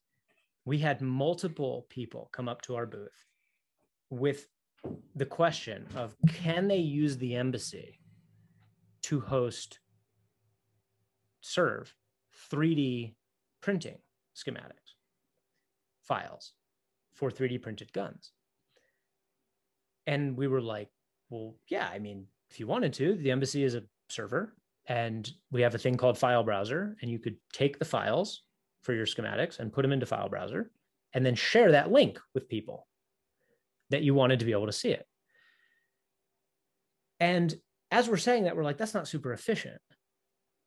we 0.65 0.77
had 0.77 1.01
multiple 1.01 1.85
people 1.87 2.29
come 2.33 2.49
up 2.49 2.61
to 2.63 2.75
our 2.75 2.85
booth 2.85 3.25
with 4.09 4.47
the 5.15 5.25
question 5.25 5.87
of 5.95 6.17
can 6.27 6.67
they 6.67 6.83
use 7.03 7.17
the 7.17 7.35
embassy 7.35 8.01
to 9.03 9.21
host 9.21 9.79
serve 11.39 11.95
3D 12.51 13.15
printing 13.61 13.99
schematics 14.35 14.82
files 16.03 16.53
for 17.13 17.29
3D 17.29 17.61
printed 17.61 17.91
guns. 17.93 18.31
And 20.07 20.35
we 20.35 20.47
were 20.47 20.61
like, 20.61 20.89
well, 21.29 21.55
yeah, 21.69 21.89
I 21.91 21.99
mean, 21.99 22.27
if 22.49 22.59
you 22.59 22.67
wanted 22.67 22.93
to, 22.93 23.15
the 23.15 23.31
embassy 23.31 23.63
is 23.63 23.75
a 23.75 23.83
server 24.09 24.55
and 24.87 25.29
we 25.51 25.61
have 25.61 25.75
a 25.75 25.79
thing 25.79 25.97
called 25.97 26.17
file 26.17 26.43
browser 26.43 26.95
and 27.01 27.09
you 27.09 27.19
could 27.19 27.37
take 27.51 27.79
the 27.79 27.85
files 27.85 28.43
for 28.81 28.93
your 28.93 29.05
schematics 29.05 29.59
and 29.59 29.71
put 29.71 29.81
them 29.81 29.93
into 29.93 30.05
file 30.05 30.29
browser 30.29 30.71
and 31.13 31.25
then 31.25 31.35
share 31.35 31.71
that 31.71 31.91
link 31.91 32.19
with 32.33 32.49
people 32.49 32.87
that 33.89 34.03
you 34.03 34.13
wanted 34.13 34.39
to 34.39 34.45
be 34.45 34.51
able 34.51 34.65
to 34.65 34.71
see 34.71 34.89
it. 34.89 35.07
And 37.19 37.55
as 37.91 38.09
we're 38.09 38.17
saying 38.17 38.43
that, 38.43 38.57
we're 38.57 38.63
like, 38.63 38.77
that's 38.77 38.93
not 38.93 39.07
super 39.07 39.31
efficient, 39.31 39.79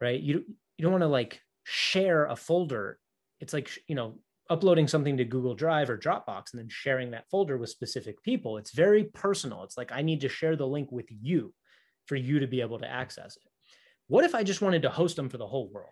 right? 0.01 0.21
You, 0.21 0.45
you 0.79 0.83
don't 0.83 0.93
want 0.93 1.03
to 1.03 1.09
like 1.09 1.41
share 1.65 2.27
a 2.27 2.37
folder. 2.37 2.99
It's 3.41 3.53
like, 3.53 3.71
you 3.89 3.95
know, 3.95 4.15
uploading 4.49 4.89
something 4.89 5.17
to 5.17 5.25
Google 5.25 5.55
Drive 5.55 5.91
or 5.91 5.99
Dropbox 5.99 6.53
and 6.53 6.61
then 6.61 6.69
sharing 6.69 7.11
that 7.11 7.29
folder 7.31 7.59
with 7.59 7.71
specific 7.71 8.23
people. 8.23 8.57
It's 8.59 8.73
very 8.73 9.05
personal. 9.05 9.63
It's 9.65 9.77
like, 9.77 9.93
I 9.93 10.03
need 10.03 10.21
to 10.21 10.29
share 10.29 10.57
the 10.57 10.67
link 10.67 10.93
with 10.93 11.07
you 11.09 11.53
for 12.07 12.17
you 12.17 12.39
to 12.39 12.47
be 12.47 12.61
able 12.61 12.79
to 12.79 12.91
access 12.91 13.37
it. 13.37 13.51
What 14.09 14.25
if 14.25 14.35
I 14.35 14.45
just 14.45 14.63
wanted 14.63 14.83
to 14.83 14.91
host 14.91 15.17
them 15.17 15.29
for 15.29 15.39
the 15.39 15.47
whole 15.47 15.69
world? 15.73 15.91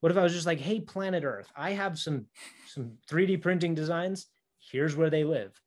What 0.00 0.12
if 0.12 0.18
I 0.18 0.22
was 0.22 0.34
just 0.34 0.46
like, 0.46 0.60
hey, 0.60 0.80
planet 0.80 1.24
Earth, 1.24 1.50
I 1.56 1.72
have 1.72 1.98
some 1.98 2.26
some 2.66 2.98
3D 3.10 3.40
printing 3.40 3.74
designs. 3.74 4.26
Here's 4.58 4.96
where 4.96 5.10
they 5.10 5.24
live. 5.24 5.58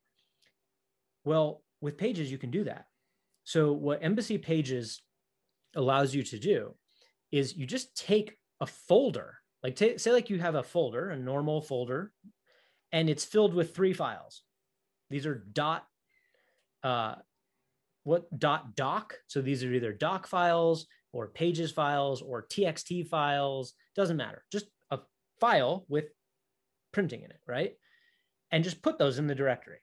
Well, 1.25 1.63
with 1.81 1.97
Pages, 1.97 2.31
you 2.31 2.37
can 2.37 2.51
do 2.51 2.63
that. 2.65 2.85
So 3.43 3.73
what 3.73 4.03
Embassy 4.03 4.37
Pages 4.37 5.01
allows 5.75 6.13
you 6.13 6.23
to 6.23 6.39
do 6.39 6.75
is 7.31 7.55
you 7.55 7.65
just 7.65 7.95
take 7.95 8.37
a 8.61 8.65
folder, 8.65 9.35
like 9.63 9.75
t- 9.75 9.97
say 9.97 10.11
like 10.11 10.29
you 10.29 10.39
have 10.39 10.55
a 10.55 10.63
folder, 10.63 11.09
a 11.09 11.17
normal 11.17 11.61
folder, 11.61 12.11
and 12.91 13.09
it's 13.09 13.25
filled 13.25 13.53
with 13.53 13.75
three 13.75 13.93
files. 13.93 14.43
These 15.09 15.25
are 15.25 15.35
dot 15.35 15.85
uh, 16.83 17.15
what 18.03 18.27
dot 18.39 18.75
doc. 18.75 19.15
So 19.27 19.41
these 19.41 19.63
are 19.63 19.73
either 19.73 19.93
doc 19.93 20.27
files 20.27 20.87
or 21.11 21.27
pages 21.27 21.71
files 21.71 22.21
or 22.21 22.45
txt 22.47 23.07
files. 23.07 23.73
Doesn't 23.95 24.17
matter. 24.17 24.43
Just 24.51 24.67
a 24.91 24.99
file 25.39 25.85
with 25.89 26.05
printing 26.91 27.23
in 27.23 27.31
it, 27.31 27.39
right? 27.45 27.73
And 28.51 28.63
just 28.63 28.81
put 28.81 28.97
those 28.97 29.19
in 29.19 29.27
the 29.27 29.35
directory. 29.35 29.79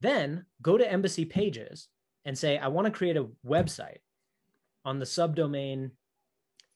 Then 0.00 0.46
go 0.62 0.78
to 0.78 0.90
Embassy 0.90 1.24
Pages 1.24 1.88
and 2.24 2.38
say, 2.38 2.56
I 2.56 2.68
want 2.68 2.86
to 2.86 2.90
create 2.90 3.16
a 3.16 3.28
website 3.46 3.98
on 4.84 4.98
the 4.98 5.04
subdomain 5.04 5.90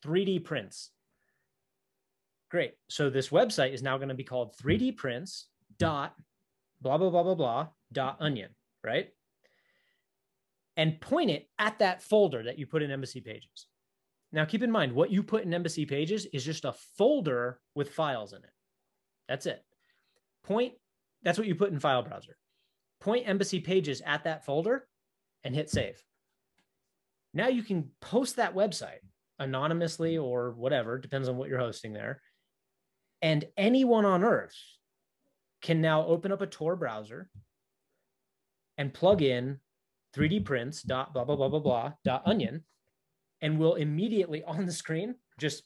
3D 0.04 0.44
prints. 0.44 0.90
Great. 2.52 2.74
So 2.90 3.08
this 3.08 3.30
website 3.30 3.72
is 3.72 3.82
now 3.82 3.96
going 3.96 4.10
to 4.10 4.14
be 4.14 4.24
called 4.24 4.54
3D 4.62 4.94
prints 4.98 5.48
dot 5.78 6.14
blah 6.82 6.98
blah 6.98 7.08
blah 7.08 7.22
blah 7.22 7.34
blah 7.34 7.68
dot 7.90 8.18
onion, 8.20 8.50
right? 8.84 9.08
And 10.76 11.00
point 11.00 11.30
it 11.30 11.48
at 11.58 11.78
that 11.78 12.02
folder 12.02 12.42
that 12.42 12.58
you 12.58 12.66
put 12.66 12.82
in 12.82 12.90
Embassy 12.90 13.22
Pages. 13.22 13.68
Now 14.32 14.44
keep 14.44 14.62
in 14.62 14.70
mind 14.70 14.92
what 14.92 15.10
you 15.10 15.22
put 15.22 15.44
in 15.44 15.54
Embassy 15.54 15.86
Pages 15.86 16.26
is 16.26 16.44
just 16.44 16.66
a 16.66 16.74
folder 16.98 17.58
with 17.74 17.88
files 17.88 18.34
in 18.34 18.40
it. 18.40 18.52
That's 19.30 19.46
it. 19.46 19.64
Point 20.44 20.74
that's 21.22 21.38
what 21.38 21.48
you 21.48 21.54
put 21.54 21.72
in 21.72 21.80
file 21.80 22.02
browser. 22.02 22.36
Point 23.00 23.26
Embassy 23.26 23.60
Pages 23.60 24.02
at 24.04 24.24
that 24.24 24.44
folder 24.44 24.86
and 25.42 25.54
hit 25.54 25.70
save. 25.70 26.02
Now 27.32 27.48
you 27.48 27.62
can 27.62 27.92
post 28.02 28.36
that 28.36 28.54
website 28.54 29.00
anonymously 29.38 30.18
or 30.18 30.50
whatever, 30.52 30.98
depends 30.98 31.30
on 31.30 31.38
what 31.38 31.48
you're 31.48 31.58
hosting 31.58 31.94
there. 31.94 32.20
And 33.22 33.44
anyone 33.56 34.04
on 34.04 34.24
earth 34.24 34.56
can 35.62 35.80
now 35.80 36.04
open 36.04 36.32
up 36.32 36.42
a 36.42 36.46
Tor 36.46 36.76
browser 36.76 37.30
and 38.76 38.92
plug 38.92 39.22
in 39.22 39.60
3D 40.14 40.44
prints 40.44 40.82
dot 40.82 41.14
blah 41.14 41.24
blah 41.24 41.36
blah 41.36 41.48
blah 41.48 41.60
blah 41.60 41.92
dot 42.04 42.22
onion 42.26 42.64
and 43.40 43.58
will 43.58 43.76
immediately 43.76 44.42
on 44.46 44.66
the 44.66 44.72
screen 44.72 45.14
just 45.38 45.62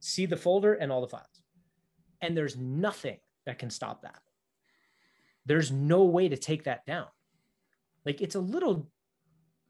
see 0.00 0.26
the 0.26 0.36
folder 0.36 0.74
and 0.74 0.90
all 0.90 1.00
the 1.00 1.08
files. 1.08 1.24
And 2.20 2.36
there's 2.36 2.56
nothing 2.56 3.18
that 3.46 3.58
can 3.58 3.70
stop 3.70 4.02
that. 4.02 4.18
There's 5.46 5.70
no 5.70 6.04
way 6.04 6.28
to 6.28 6.36
take 6.36 6.64
that 6.64 6.84
down 6.84 7.06
like 8.06 8.22
it's 8.22 8.36
a 8.36 8.40
little 8.40 8.88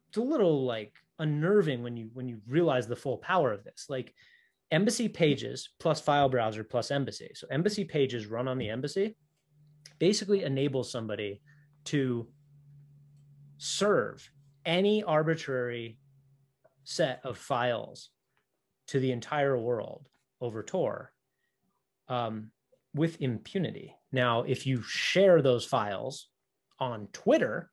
it's 0.09 0.19
a 0.19 0.23
little 0.23 0.65
like 0.65 0.93
unnerving 1.19 1.83
when 1.83 1.97
you 1.97 2.11
when 2.13 2.29
you 2.29 2.41
realize 2.47 2.87
the 2.87 2.95
full 2.95 3.17
power 3.17 3.53
of 3.53 3.65
this 3.65 3.87
like 3.89 4.15
embassy 4.71 5.09
pages 5.09 5.71
plus 5.79 6.01
file 6.01 6.29
browser 6.29 6.65
plus 6.65 6.91
embassy 6.91 7.31
so 7.35 7.47
embassy 7.51 7.85
pages 7.85 8.27
run 8.27 8.49
on 8.49 8.59
the 8.59 8.69
embassy 8.69 9.17
basically 9.99 10.43
enables 10.43 10.91
somebody 10.91 11.41
to 11.85 12.27
serve 13.59 14.29
any 14.65 15.03
arbitrary 15.03 15.99
set 16.85 17.21
of 17.25 17.39
files 17.39 18.11
to 18.89 18.99
the 18.99 19.13
entire 19.13 19.57
world 19.57 20.09
over 20.41 20.63
tor 20.63 21.13
um, 22.09 22.51
with 22.95 23.21
impunity 23.21 23.95
now 24.11 24.43
if 24.43 24.67
you 24.67 24.83
share 24.83 25.43
those 25.43 25.65
files 25.65 26.29
on 26.81 27.09
twitter 27.13 27.71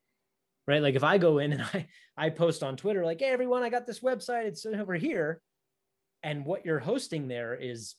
right? 0.68 0.82
Like 0.82 0.96
if 0.96 1.04
I 1.04 1.18
go 1.18 1.40
in 1.40 1.54
and 1.54 1.62
I 1.74 1.88
I 2.16 2.30
post 2.30 2.64
on 2.64 2.78
Twitter 2.78 3.06
like, 3.06 3.20
"Hey 3.20 3.30
everyone, 3.30 3.64
I 3.64 3.70
got 3.70 3.86
this 3.86 4.00
website. 4.00 4.46
It's 4.46 4.66
over 4.66 4.96
here," 4.96 5.42
and 6.24 6.46
what 6.46 6.66
you're 6.66 6.80
hosting 6.80 7.28
there 7.28 7.56
is 7.56 7.96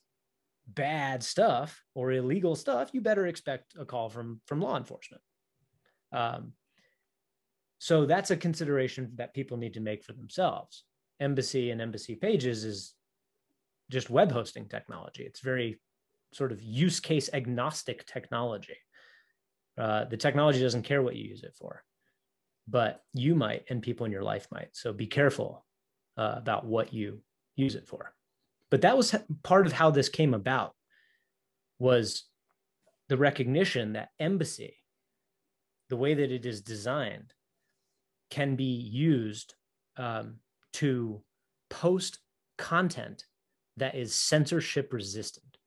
bad 0.67 1.23
stuff 1.23 1.83
or 1.95 2.13
illegal 2.13 2.57
stuff, 2.57 2.91
you 2.93 3.01
better 3.01 3.27
expect 3.27 3.75
a 3.79 3.85
call 3.85 4.09
from 4.09 4.41
from 4.47 4.61
law 4.61 4.77
enforcement. 4.77 5.23
Um, 6.13 6.53
so 7.79 8.07
that's 8.07 8.31
a 8.31 8.37
consideration 8.37 9.13
that 9.17 9.35
people 9.35 9.57
need 9.57 9.75
to 9.75 9.81
make 9.81 10.05
for 10.05 10.13
themselves. 10.13 10.85
Embassy 11.21 11.71
and 11.71 11.81
Embassy 11.81 12.15
Pages 12.15 12.65
is 12.65 12.95
just 13.91 14.11
web 14.11 14.33
hosting 14.33 14.69
technology. 14.69 15.25
It's 15.25 15.41
very 15.41 15.81
sort 16.33 16.51
of 16.51 16.63
use 16.63 16.99
case 17.01 17.29
agnostic 17.33 18.07
technology. 18.07 18.79
Uh, 19.77 20.05
the 20.05 20.17
technology 20.17 20.61
doesn't 20.61 20.85
care 20.85 21.03
what 21.03 21.17
you 21.17 21.29
use 21.29 21.43
it 21.43 21.55
for 21.59 21.83
but 22.67 23.03
you 23.13 23.35
might 23.35 23.65
and 23.69 23.83
people 23.83 24.07
in 24.07 24.13
your 24.13 24.23
life 24.23 24.47
might. 24.51 24.69
So 24.73 24.93
be 24.93 25.07
careful 25.07 25.65
uh, 26.17 26.35
about 26.37 26.65
what 26.65 26.93
you 26.93 27.21
use 27.57 27.75
it 27.75 27.87
for. 27.87 28.15
But 28.71 28.83
that 28.83 28.97
was 28.97 29.15
part 29.43 29.67
of 29.67 29.73
how 29.73 29.91
this 29.91 30.09
came 30.09 30.35
about 30.35 30.75
was 31.79 32.25
the 33.09 33.17
recognition 33.17 33.93
that 33.93 34.11
embassy, 34.19 34.77
the 35.89 35.97
way 35.97 36.15
that 36.15 36.33
it 36.33 36.47
is 36.47 36.61
designed, 36.61 37.35
can 38.31 38.57
be 38.57 38.65
used 38.65 39.55
um, 39.97 40.37
to 40.73 41.23
post 41.71 42.19
content 42.57 43.27
that 43.77 43.95
is 43.95 44.15
censorship 44.15 44.93
resistant, 44.93 45.59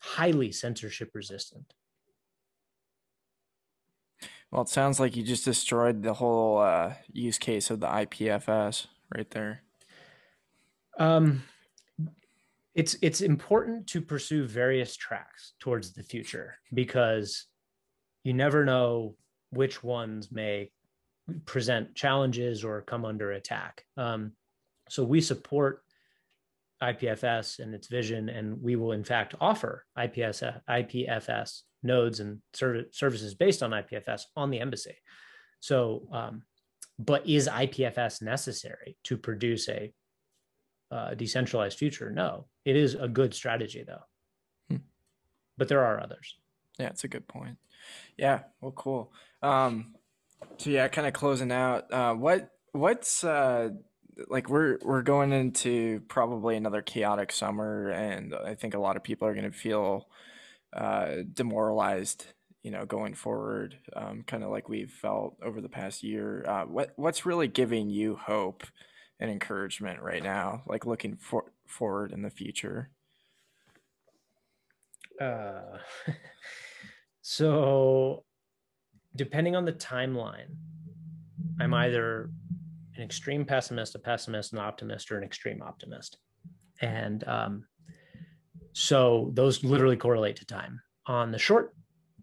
highly 0.00 0.52
censorship 0.52 1.10
resistant. 1.14 1.74
Well, 4.50 4.62
it 4.62 4.68
sounds 4.68 4.98
like 4.98 5.14
you 5.14 5.22
just 5.22 5.44
destroyed 5.44 6.02
the 6.02 6.14
whole 6.14 6.58
uh, 6.58 6.94
use 7.12 7.38
case 7.38 7.70
of 7.70 7.80
the 7.80 7.86
IPFS 7.86 8.86
right 9.14 9.30
there. 9.30 9.62
Um, 10.98 11.42
it's 12.74 12.96
it's 13.02 13.22
important 13.22 13.86
to 13.88 14.00
pursue 14.00 14.46
various 14.46 14.94
tracks 14.96 15.54
towards 15.58 15.94
the 15.94 16.02
future 16.02 16.58
because 16.72 17.46
you 18.24 18.32
never 18.32 18.64
know 18.64 19.16
which 19.50 19.82
ones 19.82 20.30
may 20.30 20.70
present 21.44 21.94
challenges 21.94 22.64
or 22.64 22.82
come 22.82 23.04
under 23.04 23.32
attack. 23.32 23.84
Um, 23.96 24.32
so 24.88 25.04
we 25.04 25.20
support 25.20 25.82
IPFS 26.82 27.58
and 27.58 27.74
its 27.74 27.88
vision, 27.88 28.28
and 28.28 28.62
we 28.62 28.76
will 28.76 28.92
in 28.92 29.04
fact 29.04 29.34
offer 29.40 29.84
IPS, 30.00 30.42
IPFS 30.68 31.62
nodes 31.82 32.20
and 32.20 32.38
services 32.52 33.34
based 33.34 33.62
on 33.62 33.70
IPFS 33.70 34.22
on 34.36 34.50
the 34.50 34.60
embassy. 34.60 34.96
So, 35.60 36.08
um, 36.12 36.42
but 36.98 37.28
is 37.28 37.48
IPFS 37.48 38.22
necessary 38.22 38.96
to 39.04 39.16
produce 39.16 39.68
a 39.68 39.92
uh, 40.90 41.14
decentralized 41.14 41.78
future? 41.78 42.10
No, 42.10 42.46
it 42.64 42.76
is 42.76 42.94
a 42.94 43.08
good 43.08 43.34
strategy 43.34 43.84
though. 43.86 44.04
Hmm. 44.68 44.82
But 45.56 45.68
there 45.68 45.84
are 45.84 46.00
others. 46.00 46.36
Yeah, 46.78 46.88
it's 46.88 47.04
a 47.04 47.08
good 47.08 47.26
point. 47.26 47.58
Yeah, 48.16 48.40
well, 48.60 48.72
cool. 48.72 49.12
Um, 49.42 49.94
so 50.56 50.70
yeah, 50.70 50.88
kind 50.88 51.06
of 51.06 51.12
closing 51.12 51.52
out. 51.52 51.92
Uh, 51.92 52.14
what 52.14 52.50
what's 52.72 53.24
uh, 53.24 53.70
like 54.28 54.48
we're 54.48 54.78
we're 54.82 55.02
going 55.02 55.32
into 55.32 56.00
probably 56.08 56.56
another 56.56 56.82
chaotic 56.82 57.32
summer, 57.32 57.90
and 57.90 58.34
I 58.34 58.54
think 58.54 58.74
a 58.74 58.78
lot 58.78 58.96
of 58.96 59.02
people 59.02 59.28
are 59.28 59.34
going 59.34 59.50
to 59.50 59.56
feel 59.56 60.08
uh, 60.72 61.16
demoralized, 61.32 62.26
you 62.62 62.70
know, 62.70 62.84
going 62.84 63.14
forward, 63.14 63.76
um, 63.94 64.22
kind 64.26 64.42
of 64.42 64.50
like 64.50 64.68
we've 64.68 64.90
felt 64.90 65.36
over 65.42 65.60
the 65.60 65.68
past 65.68 66.02
year. 66.02 66.44
Uh, 66.46 66.64
what 66.64 66.92
what's 66.96 67.26
really 67.26 67.48
giving 67.48 67.90
you 67.90 68.16
hope 68.16 68.64
and 69.20 69.30
encouragement 69.30 70.00
right 70.00 70.22
now, 70.22 70.62
like 70.66 70.86
looking 70.86 71.16
for, 71.16 71.52
forward 71.66 72.12
in 72.12 72.22
the 72.22 72.30
future? 72.30 72.90
Uh, 75.20 75.78
so, 77.22 78.24
depending 79.16 79.56
on 79.56 79.64
the 79.64 79.72
timeline, 79.72 80.54
I'm 81.60 81.74
either 81.74 82.30
an 82.96 83.02
extreme 83.02 83.44
pessimist, 83.44 83.94
a 83.94 83.98
pessimist, 83.98 84.52
an 84.52 84.58
optimist, 84.58 85.10
or 85.10 85.18
an 85.18 85.24
extreme 85.24 85.62
optimist. 85.62 86.18
And 86.80 87.26
um, 87.26 87.64
so 88.72 89.30
those 89.34 89.64
literally 89.64 89.96
correlate 89.96 90.36
to 90.36 90.46
time. 90.46 90.80
On 91.06 91.32
the 91.32 91.38
short 91.38 91.74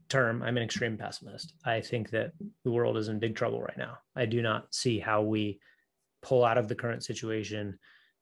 term, 0.09 0.41
I'm 0.41 0.57
an 0.57 0.63
extreme 0.63 0.97
pessimist. 0.97 1.53
I 1.65 1.81
think 1.81 2.11
that 2.11 2.31
the 2.63 2.71
world 2.71 2.97
is 2.97 3.07
in 3.07 3.19
big 3.19 3.35
trouble 3.35 3.61
right 3.61 3.77
now. 3.77 3.97
I 4.15 4.25
do 4.25 4.41
not 4.41 4.73
see 4.73 4.99
how 4.99 5.21
we 5.21 5.59
pull 6.25 6.43
out 6.43 6.57
of 6.57 6.67
the 6.67 6.75
current 6.75 7.03
situation 7.03 7.77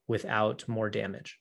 without 0.08 0.68
more 0.68 0.90
damage. 0.90 1.40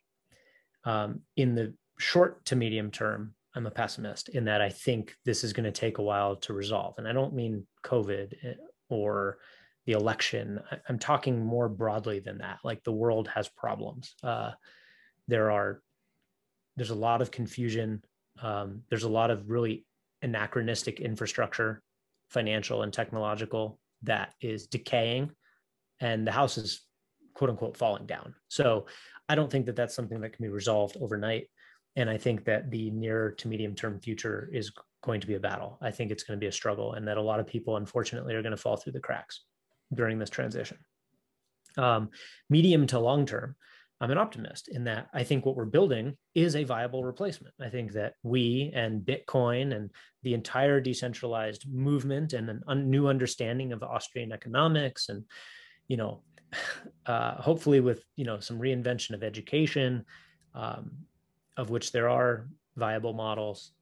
Um, 0.84 1.22
in 1.36 1.54
the 1.54 1.74
short 1.98 2.44
to 2.46 2.56
medium 2.56 2.90
term, 2.90 3.34
I'm 3.54 3.66
a 3.66 3.70
pessimist 3.70 4.28
in 4.28 4.44
that 4.44 4.62
I 4.62 4.68
think 4.70 5.14
this 5.24 5.42
is 5.42 5.52
going 5.52 5.64
to 5.64 5.80
take 5.80 5.98
a 5.98 6.02
while 6.02 6.36
to 6.36 6.52
resolve. 6.52 6.94
And 6.98 7.08
I 7.08 7.12
don't 7.12 7.34
mean 7.34 7.66
COVID 7.84 8.34
eh, 8.44 8.54
or 8.88 9.38
the 9.86 9.92
election. 9.92 10.60
I'm 10.88 10.98
talking 10.98 11.44
more 11.44 11.68
broadly 11.68 12.20
than 12.20 12.38
that. 12.38 12.60
Like 12.62 12.84
the 12.84 12.92
world 12.92 13.28
has 13.28 13.48
problems. 13.48 14.14
Uh, 14.22 14.52
there 15.26 15.50
are, 15.50 15.82
there's 16.76 16.90
a 16.90 16.94
lot 16.94 17.20
of 17.20 17.32
confusion. 17.32 18.02
Um, 18.40 18.82
there's 18.88 19.02
a 19.02 19.08
lot 19.08 19.30
of 19.30 19.50
really 19.50 19.84
anachronistic 20.22 21.00
infrastructure, 21.00 21.82
financial 22.30 22.82
and 22.82 22.92
technological, 22.92 23.80
that 24.04 24.34
is 24.40 24.66
decaying, 24.66 25.30
and 26.03 26.26
the 26.26 26.32
house 26.32 26.59
is 26.59 26.82
quote 27.34 27.48
unquote 27.48 27.76
falling 27.78 28.05
down. 28.05 28.34
So 28.48 28.86
I 29.28 29.34
don't 29.34 29.50
think 29.50 29.64
that 29.66 29.76
that's 29.76 29.94
something 29.94 30.20
that 30.20 30.34
can 30.34 30.42
be 30.42 30.50
resolved 30.50 30.98
overnight. 31.00 31.46
And 31.96 32.11
I 32.11 32.18
think 32.18 32.44
that 32.44 32.70
the 32.70 32.90
near 32.90 33.32
to 33.38 33.48
medium 33.48 33.74
term 33.74 34.00
future 34.00 34.50
is 34.53 34.72
going 35.03 35.20
to 35.20 35.26
be 35.26 35.34
a 35.34 35.40
battle. 35.40 35.78
I 35.80 35.90
think 35.90 36.11
it's 36.11 36.24
going 36.24 36.38
to 36.38 36.42
be 36.42 36.48
a 36.48 36.53
struggle, 36.53 36.94
and 36.94 37.07
that 37.09 37.16
a 37.16 37.22
lot 37.22 37.40
of 37.40 37.46
people, 37.46 37.76
unfortunately, 37.76 38.34
are 38.34 38.42
going 38.42 38.57
to 38.57 38.57
fall 38.57 38.76
through 38.76 38.92
the 38.92 39.00
cracks 39.00 39.44
during 39.94 40.18
this 40.18 40.30
transition. 40.30 40.78
Um, 41.76 42.11
medium 42.50 42.86
to 42.88 42.98
long 42.98 43.26
term, 43.26 43.57
I'm 44.00 44.11
an 44.11 44.18
optimist 44.18 44.68
in 44.68 44.84
that 44.84 45.09
I 45.12 45.22
think 45.22 45.44
what 45.44 45.55
we're 45.55 45.64
building 45.64 46.16
is 46.34 46.57
a 46.57 46.64
viable 46.64 47.05
replacement. 47.05 47.55
I 47.61 47.68
think 47.68 47.92
that 47.92 48.14
we 48.22 48.72
and 48.74 49.03
Bitcoin 49.03 49.74
and 49.74 49.90
the 50.22 50.34
entire 50.34 50.80
decentralized 50.80 51.66
movement 51.70 52.32
and 52.32 52.50
a 52.50 52.59
un- 52.66 52.90
new 52.90 53.07
understanding 53.07 53.72
of 53.72 53.82
Austrian 53.82 54.32
economics 54.32 55.09
and, 55.09 55.24
you 55.88 55.96
know, 55.96 56.20
uh, 57.06 57.34
hopefully 57.34 57.80
with, 57.80 58.04
you 58.16 58.24
know, 58.24 58.40
some 58.40 58.58
reinvention 58.58 59.12
of 59.14 59.22
education, 59.22 60.04
um, 60.54 60.90
of 61.56 61.70
which 61.70 61.92
there 61.92 62.08
are 62.08 62.46
viable 62.76 63.12
models, 63.12 63.72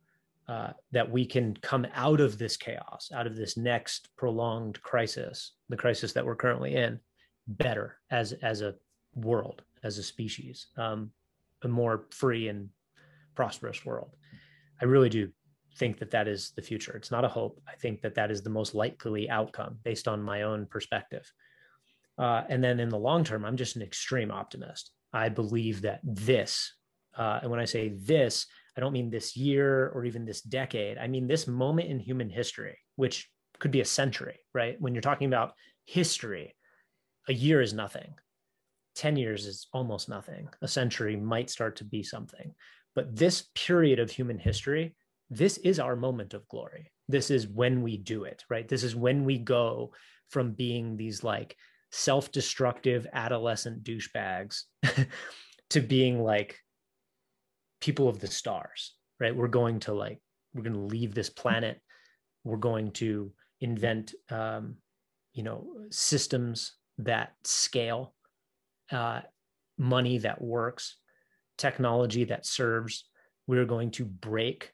uh, 0.48 0.72
that 0.90 1.08
we 1.08 1.24
can 1.24 1.56
come 1.62 1.86
out 1.94 2.20
of 2.20 2.36
this 2.36 2.56
chaos, 2.56 3.10
out 3.14 3.26
of 3.26 3.36
this 3.36 3.56
next 3.56 4.08
prolonged 4.16 4.80
crisis, 4.82 5.52
the 5.68 5.76
crisis 5.76 6.12
that 6.12 6.26
we're 6.26 6.34
currently 6.34 6.74
in, 6.74 6.98
better 7.46 7.98
as 8.10 8.32
as 8.42 8.60
a 8.60 8.74
world 9.14 9.62
as 9.82 9.98
a 9.98 10.02
species, 10.02 10.68
um, 10.76 11.10
a 11.62 11.68
more 11.68 12.06
free 12.10 12.48
and 12.48 12.68
prosperous 13.34 13.84
world. 13.84 14.16
I 14.80 14.84
really 14.84 15.08
do 15.08 15.30
think 15.76 15.98
that 15.98 16.10
that 16.10 16.28
is 16.28 16.52
the 16.56 16.62
future. 16.62 16.96
It's 16.96 17.10
not 17.10 17.24
a 17.24 17.28
hope. 17.28 17.60
I 17.68 17.76
think 17.76 18.02
that 18.02 18.14
that 18.14 18.30
is 18.30 18.42
the 18.42 18.50
most 18.50 18.74
likely 18.74 19.30
outcome 19.30 19.78
based 19.84 20.08
on 20.08 20.22
my 20.22 20.42
own 20.42 20.66
perspective. 20.66 21.30
Uh, 22.18 22.42
and 22.48 22.62
then 22.62 22.80
in 22.80 22.88
the 22.88 22.98
long 22.98 23.24
term, 23.24 23.44
I'm 23.44 23.56
just 23.56 23.76
an 23.76 23.82
extreme 23.82 24.30
optimist. 24.30 24.90
I 25.12 25.28
believe 25.28 25.82
that 25.82 26.00
this, 26.04 26.74
uh, 27.16 27.40
and 27.42 27.50
when 27.50 27.60
I 27.60 27.64
say 27.64 27.88
this, 27.88 28.46
I 28.76 28.80
don't 28.80 28.92
mean 28.92 29.10
this 29.10 29.36
year 29.36 29.88
or 29.88 30.04
even 30.04 30.24
this 30.24 30.42
decade. 30.42 30.98
I 30.98 31.08
mean 31.08 31.26
this 31.26 31.46
moment 31.46 31.88
in 31.88 31.98
human 31.98 32.30
history, 32.30 32.78
which 32.96 33.28
could 33.58 33.70
be 33.70 33.80
a 33.80 33.84
century, 33.84 34.38
right? 34.54 34.80
When 34.80 34.94
you're 34.94 35.02
talking 35.02 35.26
about 35.26 35.54
history, 35.86 36.54
a 37.28 37.32
year 37.32 37.60
is 37.60 37.74
nothing. 37.74 38.14
10 38.96 39.16
years 39.16 39.46
is 39.46 39.66
almost 39.72 40.08
nothing. 40.08 40.48
A 40.62 40.68
century 40.68 41.16
might 41.16 41.50
start 41.50 41.76
to 41.76 41.84
be 41.84 42.02
something. 42.02 42.54
But 42.94 43.14
this 43.14 43.48
period 43.54 43.98
of 43.98 44.10
human 44.10 44.38
history, 44.38 44.94
this 45.30 45.58
is 45.58 45.78
our 45.78 45.96
moment 45.96 46.34
of 46.34 46.48
glory. 46.48 46.90
This 47.08 47.30
is 47.30 47.46
when 47.46 47.82
we 47.82 47.96
do 47.96 48.24
it, 48.24 48.44
right? 48.50 48.68
This 48.68 48.82
is 48.82 48.96
when 48.96 49.24
we 49.24 49.38
go 49.38 49.92
from 50.28 50.52
being 50.52 50.96
these 50.96 51.22
like 51.22 51.56
self 51.90 52.30
destructive 52.30 53.06
adolescent 53.12 53.82
douchebags 53.82 54.62
to 55.70 55.80
being 55.80 56.22
like 56.22 56.58
people 57.80 58.08
of 58.08 58.20
the 58.20 58.26
stars, 58.26 58.94
right? 59.18 59.34
We're 59.34 59.48
going 59.48 59.80
to 59.80 59.92
like, 59.92 60.20
we're 60.54 60.62
going 60.62 60.74
to 60.74 60.94
leave 60.94 61.14
this 61.14 61.30
planet. 61.30 61.80
We're 62.44 62.56
going 62.56 62.92
to 62.92 63.32
invent, 63.60 64.14
um, 64.30 64.76
you 65.32 65.42
know, 65.42 65.66
systems 65.90 66.72
that 66.98 67.32
scale 67.44 68.14
uh, 68.90 69.20
money 69.78 70.18
that 70.18 70.40
works, 70.40 70.96
technology 71.58 72.24
that 72.24 72.46
serves. 72.46 73.04
We're 73.46 73.64
going 73.64 73.90
to 73.92 74.04
break 74.04 74.72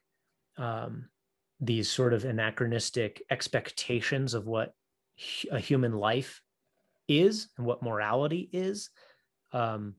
um, 0.57 1.09
these 1.59 1.89
sort 1.89 2.13
of 2.13 2.25
anachronistic 2.25 3.21
expectations 3.29 4.33
of 4.33 4.45
what 4.45 4.73
a 5.51 5.59
human 5.59 5.93
life 5.93 6.41
is 7.07 7.49
and 7.57 7.65
what 7.65 7.83
morality 7.83 8.49
is. 8.51 8.89
Um, 9.51 9.95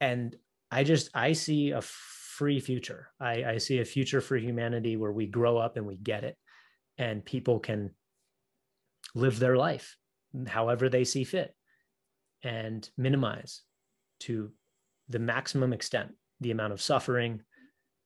and 0.00 0.36
I 0.70 0.84
just 0.84 1.10
I 1.14 1.32
see 1.32 1.70
a 1.70 1.80
free 1.80 2.60
future. 2.60 3.08
I, 3.20 3.44
I 3.44 3.58
see 3.58 3.80
a 3.80 3.84
future 3.84 4.20
for 4.20 4.36
humanity 4.36 4.96
where 4.96 5.12
we 5.12 5.26
grow 5.26 5.58
up 5.58 5.76
and 5.76 5.86
we 5.86 5.96
get 5.96 6.24
it, 6.24 6.36
and 6.96 7.24
people 7.24 7.58
can 7.58 7.90
live 9.14 9.38
their 9.38 9.56
life 9.56 9.96
however 10.46 10.88
they 10.88 11.04
see 11.04 11.24
fit 11.24 11.54
and 12.42 12.88
minimize 12.96 13.62
to 14.20 14.52
the 15.08 15.18
maximum 15.18 15.72
extent 15.72 16.12
the 16.40 16.50
amount 16.50 16.72
of 16.72 16.82
suffering 16.82 17.40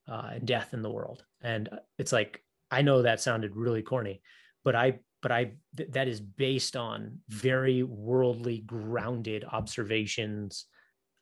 uh, 0.09 0.31
and 0.35 0.47
death 0.47 0.73
in 0.73 0.83
the 0.83 0.91
world. 0.91 1.25
And 1.43 1.69
it's 1.99 2.13
like 2.13 2.43
I 2.71 2.83
know 2.83 3.03
that 3.03 3.21
sounded 3.21 3.55
really 3.55 3.83
corny, 3.83 4.23
but 4.65 4.75
I 4.75 5.01
but 5.23 5.33
I 5.33 5.53
th- 5.77 5.91
that 5.93 6.09
is 6.09 6.21
based 6.21 6.77
on 6.77 7.21
very 7.29 7.83
worldly 7.83 8.59
grounded 8.59 9.45
observations, 9.51 10.67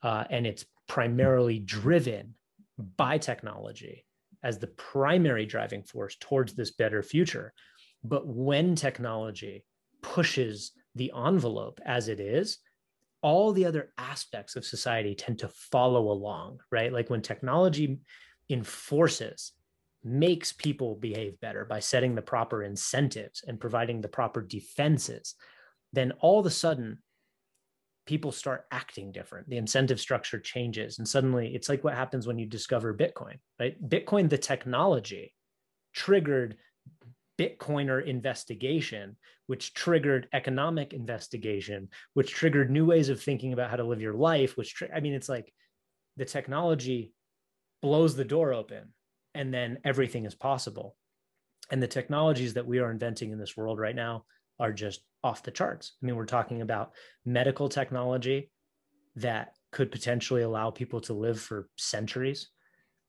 uh, 0.02 0.24
and 0.30 0.46
it's 0.46 0.64
primarily 0.88 1.58
driven 1.58 2.34
by 2.96 3.18
technology 3.18 4.04
as 4.42 4.58
the 4.58 4.66
primary 4.66 5.46
driving 5.46 5.82
force 5.82 6.16
towards 6.18 6.54
this 6.54 6.72
better 6.72 7.02
future. 7.02 7.52
But 8.02 8.26
when 8.26 8.74
technology 8.74 9.64
pushes 10.02 10.72
the 10.94 11.12
envelope 11.14 11.78
as 11.84 12.08
it 12.08 12.20
is, 12.20 12.58
all 13.22 13.52
the 13.52 13.66
other 13.66 13.92
aspects 13.98 14.56
of 14.56 14.64
society 14.64 15.14
tend 15.14 15.40
to 15.40 15.48
follow 15.48 16.10
along, 16.10 16.60
right? 16.70 16.90
Like 16.90 17.10
when 17.10 17.20
technology 17.20 18.00
enforces, 18.48 19.52
makes 20.02 20.52
people 20.52 20.94
behave 20.94 21.38
better 21.40 21.64
by 21.64 21.78
setting 21.78 22.14
the 22.14 22.22
proper 22.22 22.62
incentives 22.62 23.44
and 23.46 23.60
providing 23.60 24.00
the 24.00 24.08
proper 24.08 24.40
defenses, 24.40 25.34
then 25.92 26.12
all 26.20 26.40
of 26.40 26.46
a 26.46 26.50
sudden 26.50 26.98
people 28.06 28.32
start 28.32 28.66
acting 28.70 29.12
different. 29.12 29.48
The 29.48 29.58
incentive 29.58 30.00
structure 30.00 30.40
changes. 30.40 30.98
And 30.98 31.06
suddenly 31.06 31.54
it's 31.54 31.68
like 31.68 31.84
what 31.84 31.94
happens 31.94 32.26
when 32.26 32.38
you 32.38 32.46
discover 32.46 32.94
Bitcoin, 32.94 33.38
right? 33.58 33.76
Bitcoin, 33.88 34.28
the 34.28 34.38
technology, 34.38 35.34
triggered 35.94 36.56
Bitcoiner 37.38 38.04
investigation, 38.04 39.16
which 39.46 39.74
triggered 39.74 40.28
economic 40.32 40.92
investigation, 40.92 41.88
which 42.14 42.32
triggered 42.32 42.70
new 42.70 42.86
ways 42.86 43.08
of 43.08 43.22
thinking 43.22 43.52
about 43.52 43.70
how 43.70 43.76
to 43.76 43.84
live 43.84 44.00
your 44.00 44.14
life, 44.14 44.56
which, 44.56 44.82
I 44.94 45.00
mean, 45.00 45.14
it's 45.14 45.28
like 45.28 45.52
the 46.16 46.24
technology 46.24 47.12
blows 47.82 48.14
the 48.16 48.24
door 48.24 48.52
open 48.52 48.92
and 49.34 49.52
then 49.52 49.78
everything 49.84 50.24
is 50.24 50.34
possible. 50.34 50.96
And 51.70 51.82
the 51.82 51.88
technologies 51.88 52.54
that 52.54 52.66
we 52.66 52.78
are 52.80 52.90
inventing 52.90 53.30
in 53.30 53.38
this 53.38 53.56
world 53.56 53.78
right 53.78 53.94
now 53.94 54.24
are 54.58 54.72
just 54.72 55.00
off 55.22 55.42
the 55.42 55.50
charts. 55.50 55.92
I 56.02 56.06
mean, 56.06 56.16
we're 56.16 56.26
talking 56.26 56.62
about 56.62 56.92
medical 57.24 57.68
technology 57.68 58.50
that 59.16 59.54
could 59.72 59.90
potentially 59.92 60.42
allow 60.42 60.70
people 60.70 61.00
to 61.02 61.14
live 61.14 61.40
for 61.40 61.68
centuries. 61.76 62.48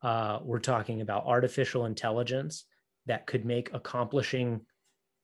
Uh, 0.03 0.39
we're 0.43 0.59
talking 0.59 1.01
about 1.01 1.25
artificial 1.25 1.85
intelligence 1.85 2.65
that 3.07 3.25
could 3.25 3.45
make 3.45 3.73
accomplishing 3.73 4.61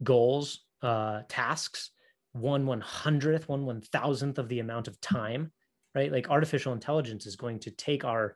goals, 0.04 0.66
uh, 0.82 1.22
tasks, 1.30 1.92
one 2.34 2.66
one 2.66 2.82
hundredth, 2.82 3.48
one 3.48 3.66
one 3.66 3.82
thousandth 3.82 4.38
of 4.38 4.50
the 4.50 4.60
amount 4.60 4.88
of 4.88 5.00
time, 5.02 5.52
right? 5.96 6.12
Like 6.12 6.30
artificial 6.30 6.74
intelligence 6.74 7.26
is 7.26 7.36
going 7.36 7.60
to 7.60 7.72
take 7.72 8.06
our 8.06 8.36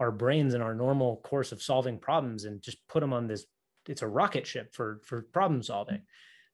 our 0.00 0.10
brains 0.10 0.54
and 0.54 0.62
our 0.62 0.74
normal 0.74 1.16
course 1.18 1.52
of 1.52 1.62
solving 1.62 1.98
problems 1.98 2.44
and 2.44 2.62
just 2.62 2.78
put 2.88 3.00
them 3.00 3.12
on 3.12 3.26
this. 3.26 3.44
It's 3.88 4.02
a 4.02 4.08
rocket 4.08 4.46
ship 4.46 4.74
for 4.74 5.00
for 5.04 5.22
problem 5.32 5.62
solving. 5.62 6.02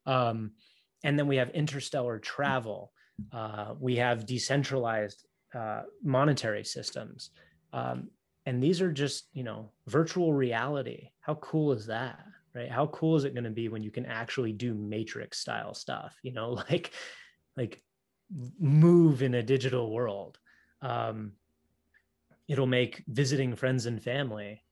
Um, 0.07 0.53
and 1.05 1.19
then 1.19 1.27
we 1.27 1.37
have 1.37 1.51
interstellar 1.51 2.19
travel. 2.19 2.93
Uh, 3.33 3.75
we 3.79 3.97
have 3.97 4.27
decentralized 4.27 5.25
uh, 5.55 5.83
monetary 6.03 6.65
systems. 6.65 7.31
Um, 7.73 8.09
and 8.49 8.63
these 8.63 8.81
are 8.81 8.91
just 8.91 9.29
you 9.35 9.45
know 9.45 9.71
virtual 9.87 10.33
reality 10.33 11.11
how 11.21 11.35
cool 11.35 11.71
is 11.73 11.87
that 11.87 12.19
right 12.55 12.71
how 12.71 12.87
cool 12.87 13.15
is 13.15 13.25
it 13.25 13.35
going 13.35 13.45
to 13.45 13.51
be 13.51 13.69
when 13.69 13.83
you 13.83 13.91
can 13.91 14.07
actually 14.07 14.53
do 14.53 14.75
matrix 14.75 15.39
style 15.39 15.75
stuff 15.75 16.17
you 16.23 16.33
know 16.33 16.51
like 16.71 16.93
like 17.57 17.83
move 18.59 19.23
in 19.23 19.35
a 19.35 19.43
digital 19.43 19.93
world 19.93 20.39
um 20.81 21.33
it'll 22.49 22.67
make 22.67 23.05
visiting 23.09 23.55
friends 23.55 23.87
and 23.87 24.03
family 24.03 24.63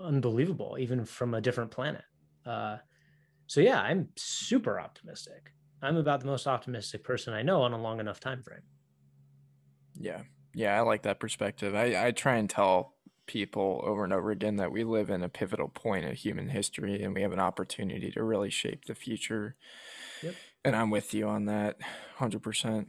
unbelievable 0.00 0.76
even 0.78 1.04
from 1.04 1.34
a 1.34 1.40
different 1.40 1.70
planet 1.70 2.04
uh 2.44 2.76
so 3.46 3.60
yeah 3.60 3.80
i'm 3.80 4.08
super 4.16 4.78
optimistic 4.78 5.52
i'm 5.82 5.96
about 5.96 6.20
the 6.20 6.26
most 6.26 6.46
optimistic 6.46 7.02
person 7.02 7.32
i 7.32 7.42
know 7.42 7.62
on 7.62 7.72
a 7.72 7.80
long 7.80 8.00
enough 8.00 8.20
time 8.20 8.42
frame 8.42 8.62
yeah 9.94 10.22
yeah 10.54 10.76
i 10.76 10.80
like 10.80 11.02
that 11.02 11.18
perspective 11.18 11.74
i 11.74 12.06
i 12.06 12.10
try 12.10 12.36
and 12.36 12.50
tell 12.50 12.96
people 13.26 13.80
over 13.84 14.04
and 14.04 14.12
over 14.12 14.30
again 14.30 14.56
that 14.56 14.72
we 14.72 14.84
live 14.84 15.10
in 15.10 15.22
a 15.22 15.28
pivotal 15.28 15.68
point 15.68 16.04
of 16.04 16.14
human 16.14 16.48
history 16.48 17.02
and 17.02 17.14
we 17.14 17.22
have 17.22 17.32
an 17.32 17.40
opportunity 17.40 18.10
to 18.12 18.22
really 18.22 18.50
shape 18.50 18.84
the 18.86 18.94
future. 18.94 19.56
Yep. 20.22 20.34
And 20.64 20.76
I'm 20.76 20.90
with 20.90 21.12
you 21.12 21.28
on 21.28 21.46
that 21.46 21.76
100%. 22.18 22.86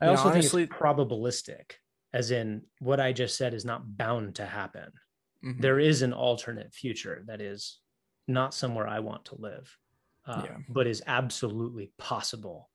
I 0.00 0.04
you 0.04 0.10
also 0.10 0.24
know, 0.24 0.30
honestly, 0.30 0.62
think 0.62 0.72
it's 0.72 0.80
probabilistic, 0.80 1.72
as 2.14 2.30
in 2.30 2.62
what 2.78 3.00
I 3.00 3.12
just 3.12 3.36
said 3.36 3.52
is 3.52 3.64
not 3.64 3.96
bound 3.98 4.36
to 4.36 4.46
happen. 4.46 4.90
Mm-hmm. 5.44 5.60
There 5.60 5.80
is 5.80 6.02
an 6.02 6.12
alternate 6.12 6.72
future 6.72 7.24
that 7.26 7.40
is 7.40 7.80
not 8.28 8.54
somewhere 8.54 8.86
I 8.86 9.00
want 9.00 9.24
to 9.26 9.40
live, 9.40 9.76
uh, 10.24 10.42
yeah. 10.44 10.56
but 10.68 10.86
is 10.86 11.02
absolutely 11.08 11.90
possible, 11.98 12.70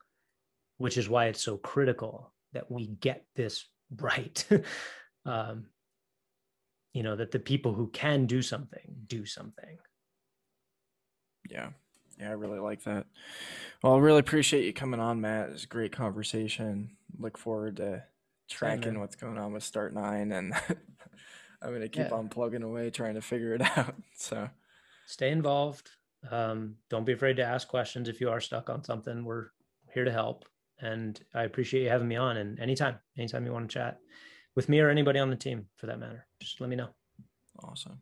which 0.78 0.98
is 0.98 1.08
why 1.08 1.28
it's 1.28 1.42
so 1.42 1.56
critical 1.56 2.34
that 2.52 2.70
we 2.70 2.88
get 2.88 3.26
this 3.36 3.66
right. 4.02 4.46
um, 5.26 5.68
you 6.94 7.04
know 7.04 7.16
that 7.16 7.32
the 7.32 7.40
people 7.40 7.74
who 7.74 7.88
can 7.88 8.26
do 8.26 8.42
something 8.42 8.82
do 9.06 9.24
something 9.24 9.78
yeah 11.48 11.70
yeah 12.20 12.30
i 12.30 12.34
really 12.34 12.58
like 12.58 12.84
that 12.84 13.06
well 13.84 13.94
i 13.94 14.00
really 14.00 14.20
appreciate 14.20 14.66
you 14.66 14.74
coming 14.74 15.00
on 15.00 15.22
matt 15.22 15.52
it's 15.52 15.66
a 15.66 15.68
great 15.68 15.92
conversation 15.92 16.90
look 17.20 17.38
forward 17.38 17.78
to 17.78 18.04
tracking 18.50 19.00
what's 19.00 19.16
going 19.16 19.38
on 19.38 19.54
with 19.54 19.64
Start9 19.64 20.38
and 20.38 20.54
i'm 21.62 21.70
going 21.70 21.82
to 21.82 21.90
keep 21.90 22.10
yeah. 22.10 22.16
on 22.16 22.30
plugging 22.30 22.64
away 22.64 22.90
trying 22.90 23.16
to 23.16 23.22
figure 23.22 23.54
it 23.54 23.62
out 23.78 23.96
so 24.16 24.50
stay 25.06 25.32
involved 25.32 25.92
um, 26.32 26.76
don't 26.90 27.06
be 27.06 27.14
afraid 27.14 27.38
to 27.38 27.44
ask 27.44 27.68
questions 27.68 28.10
if 28.10 28.20
you 28.20 28.30
are 28.30 28.42
stuck 28.42 28.70
on 28.70 28.84
something 28.84 29.24
we're 29.24 29.48
here 29.94 30.04
to 30.04 30.12
help 30.12 30.46
and 30.80 31.22
i 31.34 31.44
appreciate 31.44 31.84
you 31.84 31.90
having 31.90 32.08
me 32.08 32.16
on 32.16 32.38
and 32.38 32.60
anytime 32.60 32.98
anytime 33.18 33.46
you 33.46 33.54
want 33.54 33.70
to 33.70 33.74
chat 33.74 34.00
with 34.56 34.70
me 34.70 34.80
or 34.80 34.90
anybody 34.90 35.20
on 35.20 35.30
the 35.30 35.36
team 35.36 35.68
for 35.78 35.86
that 35.88 36.00
matter. 36.00 36.26
Just 36.42 36.60
let 36.60 36.70
me 36.70 36.76
know. 36.76 36.90
Awesome. 37.64 38.00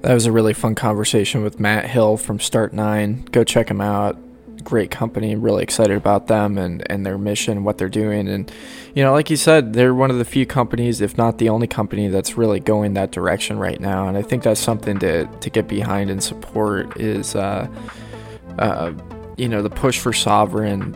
That 0.00 0.14
was 0.14 0.26
a 0.26 0.32
really 0.32 0.54
fun 0.54 0.74
conversation 0.74 1.42
with 1.42 1.60
Matt 1.60 1.86
Hill 1.86 2.16
from 2.16 2.38
Start9. 2.38 3.30
Go 3.32 3.44
check 3.44 3.70
him 3.70 3.80
out. 3.80 4.16
Great 4.62 4.90
company. 4.90 5.34
Really 5.34 5.62
excited 5.62 5.96
about 5.96 6.26
them 6.28 6.58
and, 6.58 6.88
and 6.90 7.04
their 7.04 7.18
mission, 7.18 7.64
what 7.64 7.78
they're 7.78 7.88
doing. 7.88 8.28
And, 8.28 8.50
you 8.94 9.02
know, 9.02 9.12
like 9.12 9.30
you 9.30 9.36
said, 9.36 9.72
they're 9.72 9.94
one 9.94 10.10
of 10.10 10.18
the 10.18 10.24
few 10.24 10.46
companies, 10.46 11.00
if 11.00 11.18
not 11.18 11.38
the 11.38 11.48
only 11.48 11.66
company, 11.66 12.08
that's 12.08 12.36
really 12.36 12.60
going 12.60 12.94
that 12.94 13.10
direction 13.10 13.58
right 13.58 13.80
now. 13.80 14.08
And 14.08 14.16
I 14.16 14.22
think 14.22 14.42
that's 14.42 14.60
something 14.60 14.98
to, 15.00 15.26
to 15.26 15.50
get 15.50 15.66
behind 15.68 16.10
and 16.10 16.22
support 16.22 17.00
is, 17.00 17.34
uh, 17.34 17.66
uh, 18.58 18.92
you 19.36 19.48
know, 19.48 19.62
the 19.62 19.70
push 19.70 19.98
for 19.98 20.12
sovereign 20.12 20.94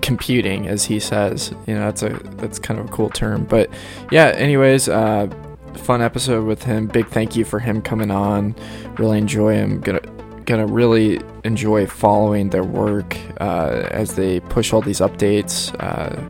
computing, 0.00 0.68
as 0.68 0.84
he 0.84 1.00
says. 1.00 1.52
You 1.66 1.74
know, 1.74 1.80
that's 1.80 2.02
a 2.02 2.10
that's 2.36 2.58
kind 2.58 2.78
of 2.78 2.86
a 2.86 2.88
cool 2.90 3.10
term. 3.10 3.44
But 3.44 3.70
yeah, 4.10 4.28
anyways, 4.28 4.88
uh, 4.88 5.28
fun 5.74 6.02
episode 6.02 6.46
with 6.46 6.62
him. 6.62 6.86
Big 6.86 7.08
thank 7.08 7.36
you 7.36 7.44
for 7.44 7.58
him 7.58 7.82
coming 7.82 8.10
on. 8.10 8.54
Really 8.98 9.18
enjoy 9.18 9.54
him. 9.54 9.80
Gonna 9.80 10.00
gonna 10.44 10.66
really 10.66 11.20
enjoy 11.44 11.86
following 11.86 12.50
their 12.50 12.64
work 12.64 13.16
uh, 13.40 13.88
as 13.90 14.14
they 14.14 14.40
push 14.40 14.72
all 14.72 14.80
these 14.80 15.00
updates. 15.00 15.74
Uh, 15.80 16.28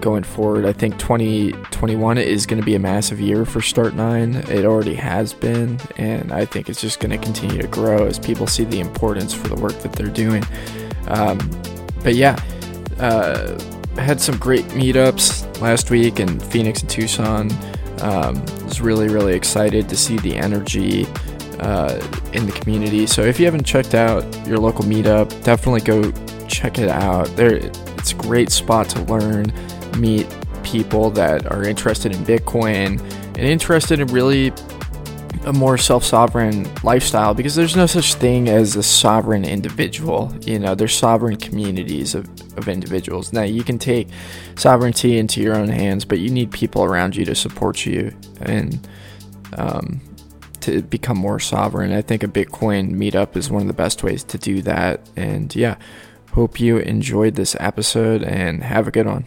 going 0.00 0.22
forward, 0.22 0.66
I 0.66 0.72
think 0.72 0.98
2021 0.98 2.18
is 2.18 2.44
to 2.60 2.64
be 2.64 2.74
a 2.74 2.78
massive 2.78 3.20
year 3.20 3.46
for 3.46 3.60
Start9. 3.60 4.50
It 4.50 4.64
already 4.64 4.94
has 4.94 5.32
been, 5.32 5.80
and 5.96 6.30
I 6.32 6.44
think 6.44 6.68
it's 6.68 6.80
just 6.80 7.00
to 7.10 7.24
continue 7.24 7.62
to 7.62 7.68
grow 7.68 8.06
as 8.06 8.18
people 8.18 8.46
see 8.46 8.64
the 8.64 8.80
importance 8.80 9.32
for 9.32 9.48
the 9.48 9.56
work 9.56 9.78
that 9.80 9.92
they're 9.92 10.06
doing. 10.08 10.44
Um, 11.08 11.38
but 12.02 12.14
yeah, 12.14 12.38
uh, 12.98 13.58
had 13.96 14.20
some 14.20 14.36
great 14.36 14.64
meetups 14.66 15.60
last 15.60 15.90
week 15.90 16.20
in 16.20 16.38
Phoenix 16.38 16.82
and 16.82 16.90
Tucson. 16.90 17.50
Um, 18.00 18.44
was 18.64 18.80
really 18.80 19.08
really 19.08 19.34
excited 19.34 19.88
to 19.88 19.96
see 19.96 20.18
the 20.18 20.36
energy 20.36 21.06
uh, 21.64 21.98
in 22.34 22.44
the 22.46 22.52
community. 22.52 23.06
So 23.06 23.22
if 23.22 23.40
you 23.40 23.46
haven't 23.46 23.64
checked 23.64 23.94
out 23.94 24.22
your 24.46 24.58
local 24.58 24.84
meetup, 24.84 25.28
definitely 25.44 25.80
go 25.80 26.12
check 26.46 26.78
it 26.78 26.90
out. 26.90 27.26
There, 27.36 27.56
it's 27.56 28.12
a 28.12 28.16
great 28.16 28.50
spot 28.50 28.88
to 28.90 29.02
learn, 29.04 29.52
meet 29.98 30.26
people 30.62 31.10
that 31.12 31.46
are 31.50 31.64
interested 31.64 32.12
in 32.14 32.22
Bitcoin 32.24 33.00
and 33.00 33.38
interested 33.38 33.98
in 33.98 34.08
really 34.08 34.52
a 35.46 35.52
more 35.52 35.76
self-sovereign 35.78 36.70
lifestyle 36.82 37.34
because 37.34 37.54
there's 37.54 37.76
no 37.76 37.86
such 37.86 38.14
thing 38.14 38.48
as 38.48 38.76
a 38.76 38.82
sovereign 38.82 39.44
individual 39.44 40.34
you 40.40 40.58
know 40.58 40.74
there's 40.74 40.94
sovereign 40.96 41.36
communities 41.36 42.14
of, 42.14 42.26
of 42.56 42.66
individuals 42.66 43.30
now 43.30 43.42
you 43.42 43.62
can 43.62 43.78
take 43.78 44.08
sovereignty 44.56 45.18
into 45.18 45.42
your 45.42 45.54
own 45.54 45.68
hands 45.68 46.06
but 46.06 46.18
you 46.18 46.30
need 46.30 46.50
people 46.50 46.82
around 46.82 47.14
you 47.14 47.26
to 47.26 47.34
support 47.34 47.84
you 47.84 48.10
and 48.40 48.88
um, 49.58 50.00
to 50.64 50.82
become 50.82 51.16
more 51.16 51.40
sovereign. 51.40 51.92
I 51.92 52.02
think 52.02 52.22
a 52.22 52.28
bitcoin 52.28 52.94
meetup 52.94 53.36
is 53.36 53.50
one 53.50 53.62
of 53.62 53.68
the 53.68 53.74
best 53.74 54.02
ways 54.02 54.24
to 54.24 54.38
do 54.38 54.62
that. 54.62 55.08
And 55.16 55.54
yeah 55.54 55.76
hope 56.34 56.58
you 56.58 56.78
enjoyed 56.78 57.36
this 57.36 57.56
episode 57.60 58.20
and 58.24 58.64
have 58.64 58.88
a 58.88 58.90
good 58.90 59.06
one 59.06 59.24